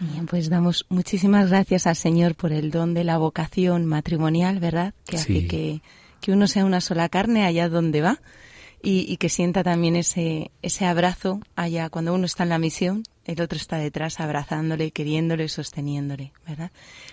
Bien, 0.00 0.26
pues 0.26 0.48
damos 0.48 0.86
muchísimas 0.88 1.50
gracias 1.50 1.86
al 1.86 1.94
Señor 1.94 2.34
por 2.34 2.52
el 2.52 2.70
don 2.70 2.94
de 2.94 3.04
la 3.04 3.18
vocación 3.18 3.84
matrimonial, 3.84 4.58
¿verdad? 4.58 4.94
Que 5.04 5.16
hace 5.16 5.46
que, 5.46 5.82
que 6.20 6.32
uno 6.32 6.46
sea 6.46 6.64
una 6.64 6.80
sola 6.80 7.08
carne 7.08 7.44
allá 7.44 7.68
donde 7.68 8.00
va 8.00 8.20
y, 8.82 9.16
que 9.18 9.28
sienta 9.28 9.62
también 9.62 9.94
ese, 9.96 10.50
ese 10.62 10.86
abrazo 10.86 11.40
allá 11.54 11.90
cuando 11.90 12.14
uno 12.14 12.24
está 12.24 12.44
en 12.44 12.48
la 12.48 12.58
misión, 12.58 13.02
el 13.26 13.40
otro 13.42 13.58
está 13.58 13.76
detrás 13.76 14.20
abrazándole, 14.20 14.90
queriéndole, 14.90 15.48
sosteniéndole, 15.48 16.32
¿verdad? 16.48 16.70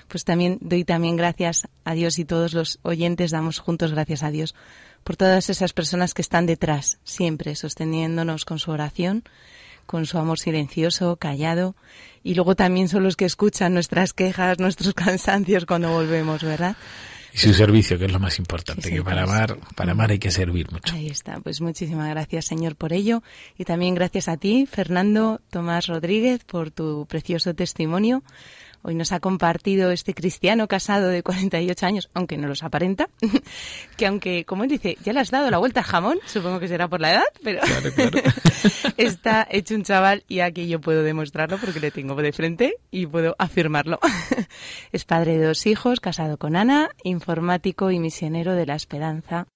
Pues 0.08 0.24
también 0.24 0.58
doy 0.62 0.86
también 0.86 1.18
gracias 1.18 1.68
a 1.84 1.94
Dios 1.94 2.20
y 2.20 2.26
todos 2.26 2.54
los 2.54 2.80
oyentes 2.84 3.32
damos 3.32 3.60
juntos 3.60 3.92
gracias 3.92 4.24
a 4.24 4.32
Dios 4.32 4.56
por 5.04 5.18
todas 5.18 5.50
esas 5.50 5.74
personas 5.74 6.14
que 6.14 6.22
están 6.22 6.46
detrás, 6.46 7.00
siempre 7.04 7.56
sosteniéndonos 7.56 8.46
con 8.46 8.60
su 8.60 8.72
oración, 8.72 9.24
con 9.86 10.06
su 10.06 10.18
amor 10.18 10.40
silencioso, 10.40 11.18
callado, 11.18 11.76
y 12.24 12.36
luego 12.36 12.56
también 12.56 12.90
son 12.90 13.04
los 13.04 13.16
que 13.16 13.26
escuchan 13.26 13.74
nuestras 13.74 14.14
quejas, 14.14 14.60
nuestros 14.60 14.94
cansancios 14.96 15.66
cuando 15.66 15.92
volvemos, 15.92 16.44
¿verdad? 16.44 16.76
Y 17.34 17.38
su 17.38 17.54
servicio, 17.54 17.98
que 17.98 18.06
es 18.06 18.12
lo 18.12 18.20
más 18.20 18.40
importante, 18.40 18.90
que 18.90 19.04
para 19.04 19.24
amar, 19.24 19.58
para 19.76 19.92
amar 19.92 20.12
hay 20.12 20.20
que 20.20 20.32
servir 20.32 20.72
mucho. 20.72 20.94
Ahí 20.94 21.08
está, 21.08 21.40
pues 21.40 21.62
muchísimas 21.62 22.10
gracias, 22.10 22.46
Señor, 22.46 22.76
por 22.76 22.94
ello. 22.94 23.24
Y 23.58 23.66
también 23.66 23.96
gracias 23.96 24.28
a 24.28 24.38
ti, 24.38 24.66
Fernando 24.66 25.42
Tomás 25.50 25.88
Rodríguez, 25.88 26.44
por 26.44 26.72
tu 26.72 27.06
precioso 27.08 27.54
testimonio 27.54 28.24
Hoy 28.88 28.96
nos 28.96 29.12
ha 29.12 29.20
compartido 29.20 29.92
este 29.92 30.14
cristiano 30.14 30.70
casado 30.70 31.10
de 31.10 31.22
48 31.22 31.86
años, 31.86 32.10
aunque 32.14 32.38
no 32.38 32.48
los 32.48 32.64
aparenta, 32.64 33.10
que 33.98 34.08
aunque, 34.08 34.46
como 34.46 34.64
él 34.64 34.70
dice, 34.70 34.98
ya 35.04 35.12
le 35.12 35.20
has 35.20 35.30
dado 35.30 35.52
la 35.52 35.58
vuelta 35.58 35.82
al 35.82 35.86
jamón, 35.86 36.20
supongo 36.26 36.62
que 36.62 36.70
será 36.70 36.88
por 36.88 37.02
la 37.02 37.12
edad, 37.12 37.26
pero 37.44 37.60
está 38.98 39.46
hecho 39.52 39.76
un 39.76 39.84
chaval 39.84 40.24
y 40.30 40.40
aquí 40.40 40.70
yo 40.70 40.80
puedo 40.80 41.04
demostrarlo 41.04 41.58
porque 41.58 41.82
le 41.82 41.92
tengo 41.92 42.16
de 42.16 42.32
frente 42.32 42.76
y 42.90 43.08
puedo 43.08 43.36
afirmarlo. 43.40 44.00
es 44.94 45.04
padre 45.04 45.38
de 45.38 45.48
dos 45.48 45.68
hijos, 45.68 46.00
casado 46.00 46.38
con 46.38 46.56
Ana, 46.56 46.92
informático 47.04 47.92
y 47.92 48.00
misionero 48.00 48.54
de 48.54 48.68
la 48.68 48.76
esperanza. 48.76 49.48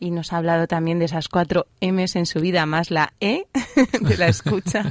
Y 0.00 0.10
nos 0.10 0.32
ha 0.32 0.38
hablado 0.38 0.66
también 0.66 0.98
de 0.98 1.04
esas 1.04 1.28
cuatro 1.28 1.68
M's 1.80 2.16
en 2.16 2.26
su 2.26 2.40
vida, 2.40 2.66
más 2.66 2.90
la 2.90 3.12
E 3.20 3.46
de 4.00 4.16
la 4.16 4.26
escucha, 4.26 4.90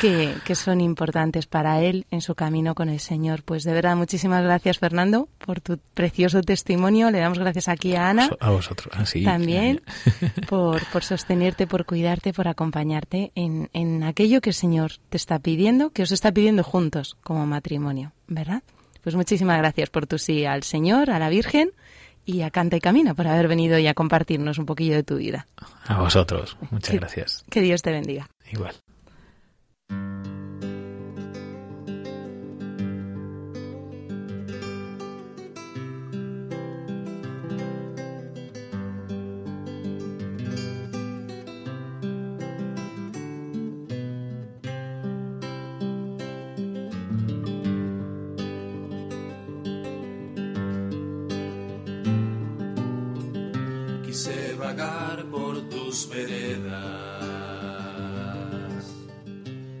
que, 0.00 0.34
que, 0.44 0.54
son 0.54 0.80
importantes 0.80 1.46
para 1.46 1.80
él 1.80 2.06
en 2.10 2.20
su 2.20 2.34
camino 2.34 2.74
con 2.74 2.88
el 2.88 3.00
Señor. 3.00 3.42
Pues 3.42 3.64
de 3.64 3.72
verdad, 3.72 3.96
muchísimas 3.96 4.42
gracias, 4.42 4.78
Fernando, 4.78 5.28
por 5.44 5.60
tu 5.60 5.78
precioso 5.94 6.42
testimonio. 6.42 7.10
Le 7.10 7.18
damos 7.18 7.38
gracias 7.38 7.68
aquí 7.68 7.94
a 7.94 8.10
Ana. 8.10 8.30
A 8.40 8.50
vosotros, 8.50 8.94
así. 8.96 9.24
Ah, 9.26 9.32
también, 9.32 9.82
por, 10.48 10.84
por 10.86 11.04
sostenerte, 11.04 11.66
por 11.66 11.84
cuidarte, 11.84 12.32
por 12.32 12.48
acompañarte 12.48 13.32
en, 13.34 13.70
en 13.72 14.02
aquello 14.02 14.40
que 14.40 14.50
el 14.50 14.54
Señor 14.54 14.92
te 15.08 15.16
está 15.16 15.38
pidiendo, 15.38 15.90
que 15.90 16.02
os 16.02 16.12
está 16.12 16.32
pidiendo 16.32 16.62
juntos 16.62 17.16
como 17.22 17.46
matrimonio, 17.46 18.12
¿verdad? 18.26 18.62
Pues 19.02 19.16
muchísimas 19.16 19.58
gracias 19.58 19.90
por 19.90 20.06
tu 20.06 20.18
sí 20.18 20.46
al 20.46 20.62
Señor, 20.62 21.10
a 21.10 21.18
la 21.18 21.28
Virgen 21.28 21.72
y 22.24 22.42
a 22.42 22.50
Canta 22.50 22.76
y 22.76 22.80
Camina 22.80 23.14
por 23.14 23.26
haber 23.26 23.48
venido 23.48 23.78
y 23.78 23.86
a 23.86 23.94
compartirnos 23.94 24.58
un 24.58 24.66
poquillo 24.66 24.94
de 24.94 25.02
tu 25.02 25.16
vida. 25.16 25.46
A 25.86 26.00
vosotros, 26.00 26.56
muchas 26.70 26.94
gracias. 26.94 27.44
Que 27.50 27.60
Dios 27.60 27.82
te 27.82 27.92
bendiga. 27.92 28.28
Igual. 28.50 28.74
Por 55.30 55.60
tus 55.68 56.08
veredas, 56.08 56.82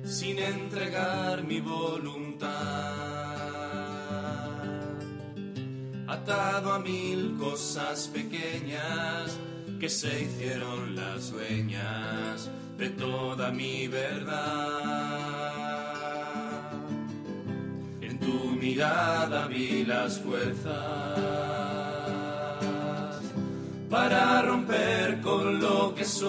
sin 0.04 0.38
entregar 0.38 1.42
mi 1.42 1.60
voluntad, 1.60 2.52
atado 6.06 6.72
a 6.72 6.78
mil 6.78 7.36
cosas 7.38 8.08
pequeñas 8.08 9.36
que 9.80 9.88
se 9.88 10.22
hicieron 10.22 10.94
las 10.94 11.32
dueñas 11.32 12.48
de 12.78 12.90
toda 12.90 13.50
mi 13.50 13.88
verdad. 13.88 15.50
En 18.00 18.20
tu 18.20 18.50
mirada 18.60 19.48
vi 19.48 19.84
las 19.84 20.20
fuerzas 20.20 21.83
para 23.94 24.42
romper 24.42 25.20
con 25.20 25.60
lo 25.60 25.94
que 25.94 26.04
soy, 26.04 26.26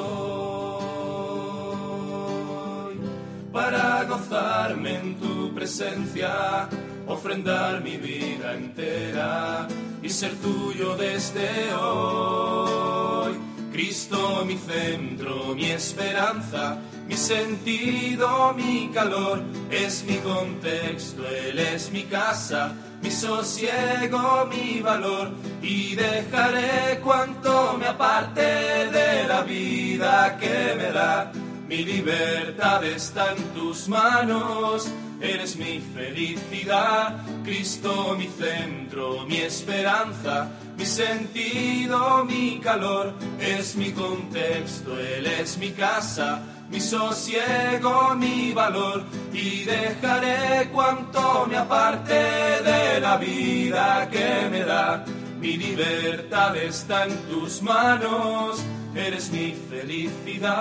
para 3.51 4.03
gozarme 4.03 4.99
en 4.99 5.16
tu 5.16 5.51
presencia, 5.51 6.70
ofrendar 7.07 7.84
mi 7.84 7.97
vida 7.97 8.53
entera 8.53 9.68
y 10.03 10.09
ser 10.11 10.36
tuyo 10.36 10.95
desde 10.95 11.74
hoy. 11.74 13.34
Cristo 13.74 14.45
mi 14.45 14.57
centro, 14.57 15.55
mi 15.55 15.72
esperanza, 15.72 16.78
mi 17.07 17.18
sentido, 17.18 18.53
mi 18.53 18.91
calor, 18.93 19.41
es 19.72 20.05
mi 20.07 20.18
contexto, 20.18 21.28
Él 21.28 21.57
es 21.57 21.91
mi 21.91 22.03
casa 22.03 22.76
mi 23.06 23.12
sosiego, 23.12 24.47
mi 24.47 24.82
valor, 24.82 25.30
y 25.62 25.93
dejaré 25.93 26.99
cuanto 27.03 27.78
me 27.78 27.86
aparte 27.86 28.41
de 28.41 29.28
la 29.28 29.41
vida 29.43 30.36
que 30.39 30.74
me 30.76 30.91
da. 30.91 31.32
Mi 31.70 31.84
libertad 31.84 32.84
está 32.84 33.34
en 33.34 33.43
tus 33.53 33.88
manos, 33.88 34.88
eres 35.22 35.56
mi 35.56 35.80
felicidad, 35.93 37.24
Cristo 37.43 38.16
mi 38.18 38.28
centro, 38.28 39.24
mi 39.28 39.38
esperanza, 39.38 40.49
mi 40.76 40.86
sentido, 40.86 42.26
mi 42.26 42.60
calor, 42.60 43.14
es 43.39 43.76
mi 43.76 43.91
contexto, 43.91 44.99
Él 44.99 45.28
es 45.28 45.60
mi 45.60 45.70
casa 45.74 46.41
mi 46.70 46.80
sosiego, 46.80 48.16
mi 48.16 48.53
valor, 48.53 49.03
y 49.32 49.63
dejaré 49.63 50.70
cuanto 50.72 51.45
me 51.47 51.57
aparte 51.57 52.13
de 52.13 52.99
la 52.99 53.18
vida 53.18 54.09
que 54.09 54.49
me 54.49 54.61
da. 54.61 55.05
Mi 55.39 55.57
libertad 55.57 56.55
está 56.55 57.05
en 57.05 57.16
tus 57.28 57.61
manos, 57.61 58.63
eres 58.95 59.32
mi 59.32 59.51
felicidad. 59.70 60.55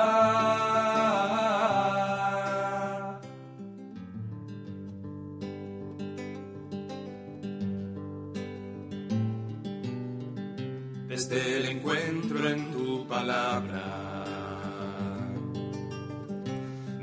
Desde 11.08 11.58
el 11.58 11.66
encuentro 11.66 12.48
en 12.48 12.72
tu 12.72 13.06
palabra 13.06 14.03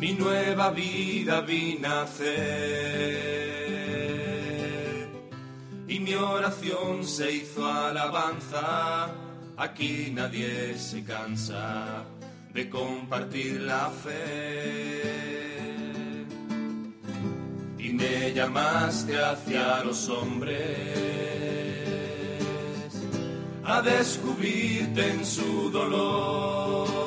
mi 0.02 0.14
nueva 0.14 0.72
vida 0.72 1.41
vi 1.41 1.78
nacer. 1.80 2.32
Y 5.88 5.99
mi 5.99 6.16
oración 6.16 7.04
se 7.06 7.32
hizo 7.32 7.72
alabanza, 7.72 9.12
aquí 9.58 10.12
nadie 10.12 10.76
se 10.80 11.04
cansa 11.04 12.04
de 12.52 12.68
compartir 12.68 13.62
la 13.62 13.91
fe. 13.91 15.04
Y 17.78 17.93
me 17.93 18.34
llamaste 18.34 19.24
hacia 19.24 19.84
los 19.84 20.10
hombres 20.10 20.58
a 23.64 23.84
descubrirte 23.84 25.12
en 25.12 25.24
su 25.24 25.70
dolor 25.70 27.01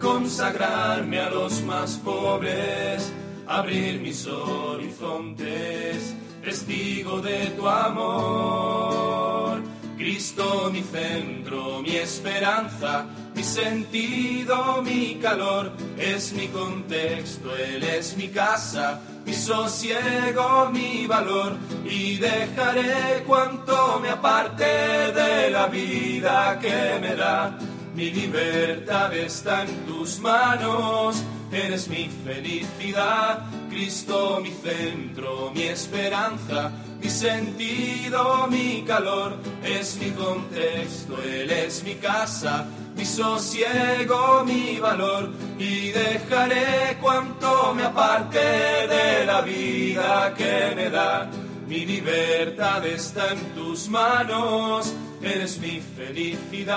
consagrarme 0.00 1.20
a 1.20 1.30
los 1.30 1.62
más 1.62 1.96
pobres, 1.96 3.12
abrir 3.46 4.00
mis 4.00 4.26
horizontes, 4.26 6.14
testigo 6.42 7.20
de 7.20 7.46
tu 7.56 7.68
amor. 7.68 9.62
Cristo 9.96 10.70
mi 10.72 10.82
centro, 10.82 11.82
mi 11.82 11.96
esperanza, 11.96 13.04
mi 13.34 13.44
sentido, 13.44 14.80
mi 14.82 15.16
calor, 15.16 15.72
es 15.98 16.32
mi 16.32 16.48
contexto, 16.48 17.54
Él 17.54 17.84
es 17.84 18.16
mi 18.16 18.28
casa, 18.28 18.98
mi 19.26 19.34
sosiego, 19.34 20.70
mi 20.72 21.06
valor, 21.06 21.58
y 21.84 22.16
dejaré 22.16 23.22
cuanto 23.26 24.00
me 24.00 24.08
aparte 24.08 24.64
de 24.64 25.50
la 25.50 25.66
vida 25.66 26.58
que 26.58 26.98
me 27.02 27.14
da. 27.14 27.58
Mi 27.94 28.10
libertad 28.10 29.12
está 29.14 29.62
en 29.62 29.86
tus 29.86 30.20
manos, 30.20 31.22
eres 31.50 31.88
mi 31.88 32.08
felicidad, 32.24 33.40
Cristo 33.68 34.40
mi 34.40 34.50
centro, 34.50 35.50
mi 35.52 35.62
esperanza, 35.62 36.70
mi 37.02 37.10
sentido, 37.10 38.46
mi 38.48 38.84
calor, 38.86 39.38
es 39.64 39.96
mi 39.96 40.10
contexto, 40.12 41.20
Él 41.22 41.50
es 41.50 41.82
mi 41.82 41.94
casa, 41.96 42.66
mi 42.96 43.04
sosiego, 43.04 44.44
mi 44.44 44.78
valor, 44.78 45.30
y 45.58 45.90
dejaré 45.90 46.96
cuanto 47.00 47.74
me 47.74 47.84
aparte 47.84 48.38
de 48.38 49.26
la 49.26 49.40
vida 49.40 50.32
que 50.36 50.72
me 50.76 50.90
da. 50.90 51.28
Mi 51.66 51.86
libertad 51.86 52.84
está 52.84 53.32
en 53.32 53.40
tus 53.54 53.88
manos, 53.88 54.92
eres 55.22 55.60
mi 55.60 55.80
felicidad. 55.80 56.76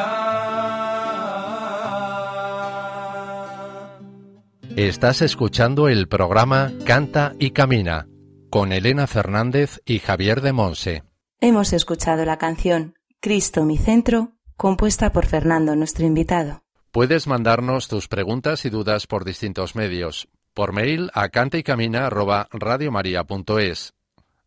Estás 4.76 5.22
escuchando 5.22 5.88
el 5.88 6.08
programa 6.08 6.72
Canta 6.86 7.36
y 7.40 7.52
Camina 7.52 8.08
con 8.50 8.72
Elena 8.72 9.06
Fernández 9.08 9.82
y 9.86 10.00
Javier 10.00 10.42
de 10.42 10.54
Monse. 10.54 11.04
Hemos 11.42 11.74
escuchado 11.74 12.24
la 12.26 12.38
canción 12.38 12.96
Cristo 13.20 13.66
mi 13.66 13.78
centro, 13.78 14.32
compuesta 14.58 15.12
por 15.12 15.26
Fernando, 15.26 15.76
nuestro 15.76 16.06
invitado. 16.06 16.62
Puedes 16.92 17.26
mandarnos 17.26 17.88
tus 17.88 18.08
preguntas 18.08 18.66
y 18.66 18.70
dudas 18.70 19.08
por 19.08 19.26
distintos 19.26 19.76
medios. 19.76 20.28
Por 20.54 20.74
mail 20.74 21.10
a 21.14 21.30
cantaycamina@radiomaria.es, 21.30 23.94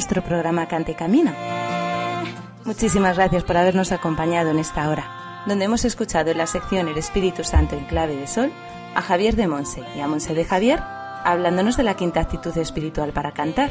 Nuestro 0.00 0.24
programa 0.24 0.66
Cante 0.66 0.92
y 0.92 0.94
Camina. 0.94 1.34
Muchísimas 2.64 3.18
gracias 3.18 3.44
por 3.44 3.58
habernos 3.58 3.92
acompañado 3.92 4.48
en 4.48 4.58
esta 4.58 4.88
hora, 4.88 5.42
donde 5.44 5.66
hemos 5.66 5.84
escuchado 5.84 6.30
en 6.30 6.38
la 6.38 6.46
sección 6.46 6.88
El 6.88 6.96
Espíritu 6.96 7.44
Santo 7.44 7.76
en 7.76 7.84
clave 7.84 8.16
de 8.16 8.26
sol 8.26 8.50
a 8.94 9.02
Javier 9.02 9.36
de 9.36 9.46
Monse 9.46 9.82
y 9.94 10.00
a 10.00 10.08
Monse 10.08 10.32
de 10.32 10.46
Javier 10.46 10.80
hablándonos 11.22 11.76
de 11.76 11.82
la 11.82 11.96
quinta 11.96 12.20
actitud 12.20 12.56
espiritual 12.56 13.12
para 13.12 13.32
cantar, 13.32 13.70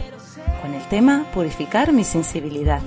con 0.62 0.76
el 0.76 0.88
tema 0.88 1.26
Purificar 1.34 1.94
mi 1.94 2.04
sensibilidad. 2.04 2.82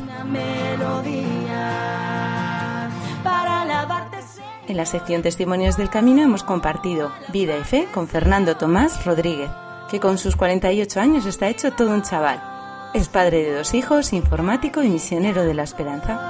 En 4.69 4.77
la 4.77 4.87
sección 4.87 5.23
Testimonios 5.23 5.77
del 5.77 5.91
Camino 5.91 6.23
hemos 6.23 6.45
compartido 6.45 7.11
Vida 7.33 7.59
y 7.59 7.65
Fe 7.65 7.89
con 7.93 8.07
Fernando 8.07 8.57
Tomás 8.57 9.05
Rodríguez, 9.05 9.51
que 9.91 9.99
con 9.99 10.17
sus 10.17 10.37
48 10.37 11.01
años 11.01 11.27
está 11.27 11.49
hecho 11.49 11.73
todo 11.73 11.91
un 11.91 12.03
chaval. 12.03 12.52
Es 12.95 13.09
padre 13.09 13.43
de 13.43 13.55
dos 13.55 13.73
hijos, 13.73 14.13
informático 14.13 14.83
y 14.83 14.91
misionero 14.91 15.45
de 15.45 15.55
la 15.55 15.63
esperanza. 15.63 16.21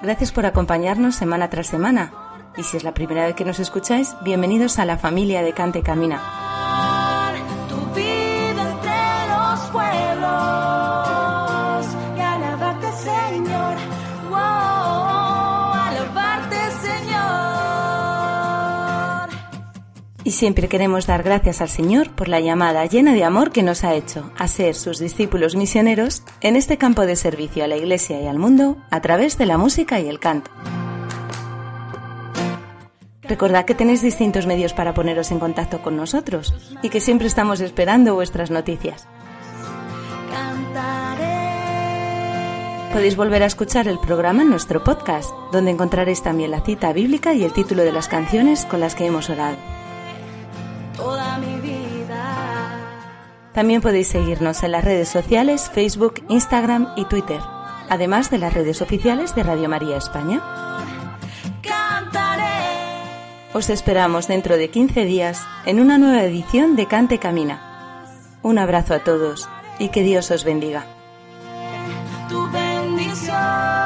Gracias 0.00 0.32
por 0.32 0.46
acompañarnos 0.46 1.14
semana 1.14 1.50
tras 1.50 1.66
semana. 1.66 2.12
Y 2.56 2.62
si 2.62 2.78
es 2.78 2.84
la 2.84 2.94
primera 2.94 3.26
vez 3.26 3.34
que 3.34 3.44
nos 3.44 3.60
escucháis, 3.60 4.16
bienvenidos 4.22 4.78
a 4.78 4.86
la 4.86 4.96
familia 4.96 5.42
de 5.42 5.52
Cante 5.52 5.82
Camina. 5.82 6.22
Siempre 20.36 20.68
queremos 20.68 21.06
dar 21.06 21.22
gracias 21.22 21.60
al 21.62 21.70
Señor 21.70 22.10
por 22.10 22.28
la 22.28 22.40
llamada 22.40 22.84
llena 22.84 23.14
de 23.14 23.24
amor 23.24 23.50
que 23.52 23.62
nos 23.62 23.84
ha 23.84 23.94
hecho 23.94 24.30
a 24.36 24.46
ser 24.48 24.74
sus 24.74 24.98
discípulos 24.98 25.56
misioneros 25.56 26.22
en 26.42 26.56
este 26.56 26.76
campo 26.76 27.06
de 27.06 27.16
servicio 27.16 27.64
a 27.64 27.66
la 27.66 27.76
Iglesia 27.76 28.20
y 28.20 28.26
al 28.26 28.38
mundo 28.38 28.76
a 28.90 29.00
través 29.00 29.38
de 29.38 29.46
la 29.46 29.56
música 29.56 29.98
y 29.98 30.08
el 30.08 30.20
canto. 30.20 30.50
Recordad 33.22 33.64
que 33.64 33.74
tenéis 33.74 34.02
distintos 34.02 34.46
medios 34.46 34.74
para 34.74 34.94
poneros 34.94 35.30
en 35.30 35.40
contacto 35.40 35.80
con 35.80 35.96
nosotros 35.96 36.76
y 36.82 36.90
que 36.90 37.00
siempre 37.00 37.26
estamos 37.26 37.60
esperando 37.60 38.14
vuestras 38.14 38.50
noticias. 38.50 39.08
Podéis 42.92 43.16
volver 43.16 43.42
a 43.42 43.46
escuchar 43.46 43.88
el 43.88 43.98
programa 43.98 44.42
en 44.42 44.50
nuestro 44.50 44.84
podcast, 44.84 45.30
donde 45.50 45.70
encontraréis 45.70 46.22
también 46.22 46.50
la 46.50 46.60
cita 46.60 46.92
bíblica 46.92 47.34
y 47.34 47.42
el 47.42 47.52
título 47.52 47.82
de 47.82 47.92
las 47.92 48.08
canciones 48.08 48.64
con 48.66 48.80
las 48.80 48.94
que 48.94 49.06
hemos 49.06 49.28
orado. 49.28 49.75
Toda 50.96 51.38
mi 51.38 51.60
vida. 51.60 51.76
También 53.52 53.80
podéis 53.80 54.08
seguirnos 54.08 54.62
en 54.62 54.72
las 54.72 54.84
redes 54.84 55.08
sociales 55.08 55.70
Facebook, 55.72 56.22
Instagram 56.28 56.88
y 56.96 57.04
Twitter, 57.06 57.40
además 57.88 58.30
de 58.30 58.38
las 58.38 58.52
redes 58.52 58.82
oficiales 58.82 59.34
de 59.34 59.42
Radio 59.42 59.68
María 59.68 59.96
España. 59.96 60.42
Cantaré 61.62 62.44
Os 63.54 63.70
esperamos 63.70 64.28
dentro 64.28 64.56
de 64.56 64.70
15 64.70 65.04
días 65.04 65.46
en 65.64 65.80
una 65.80 65.96
nueva 65.96 66.22
edición 66.22 66.76
de 66.76 66.86
Cante 66.86 67.18
Camina. 67.18 67.62
Un 68.42 68.58
abrazo 68.58 68.94
a 68.94 68.98
todos 69.00 69.48
y 69.78 69.88
que 69.88 70.02
Dios 70.02 70.30
os 70.30 70.44
bendiga. 70.44 70.84
tu 72.28 72.50
bendición. 72.50 73.85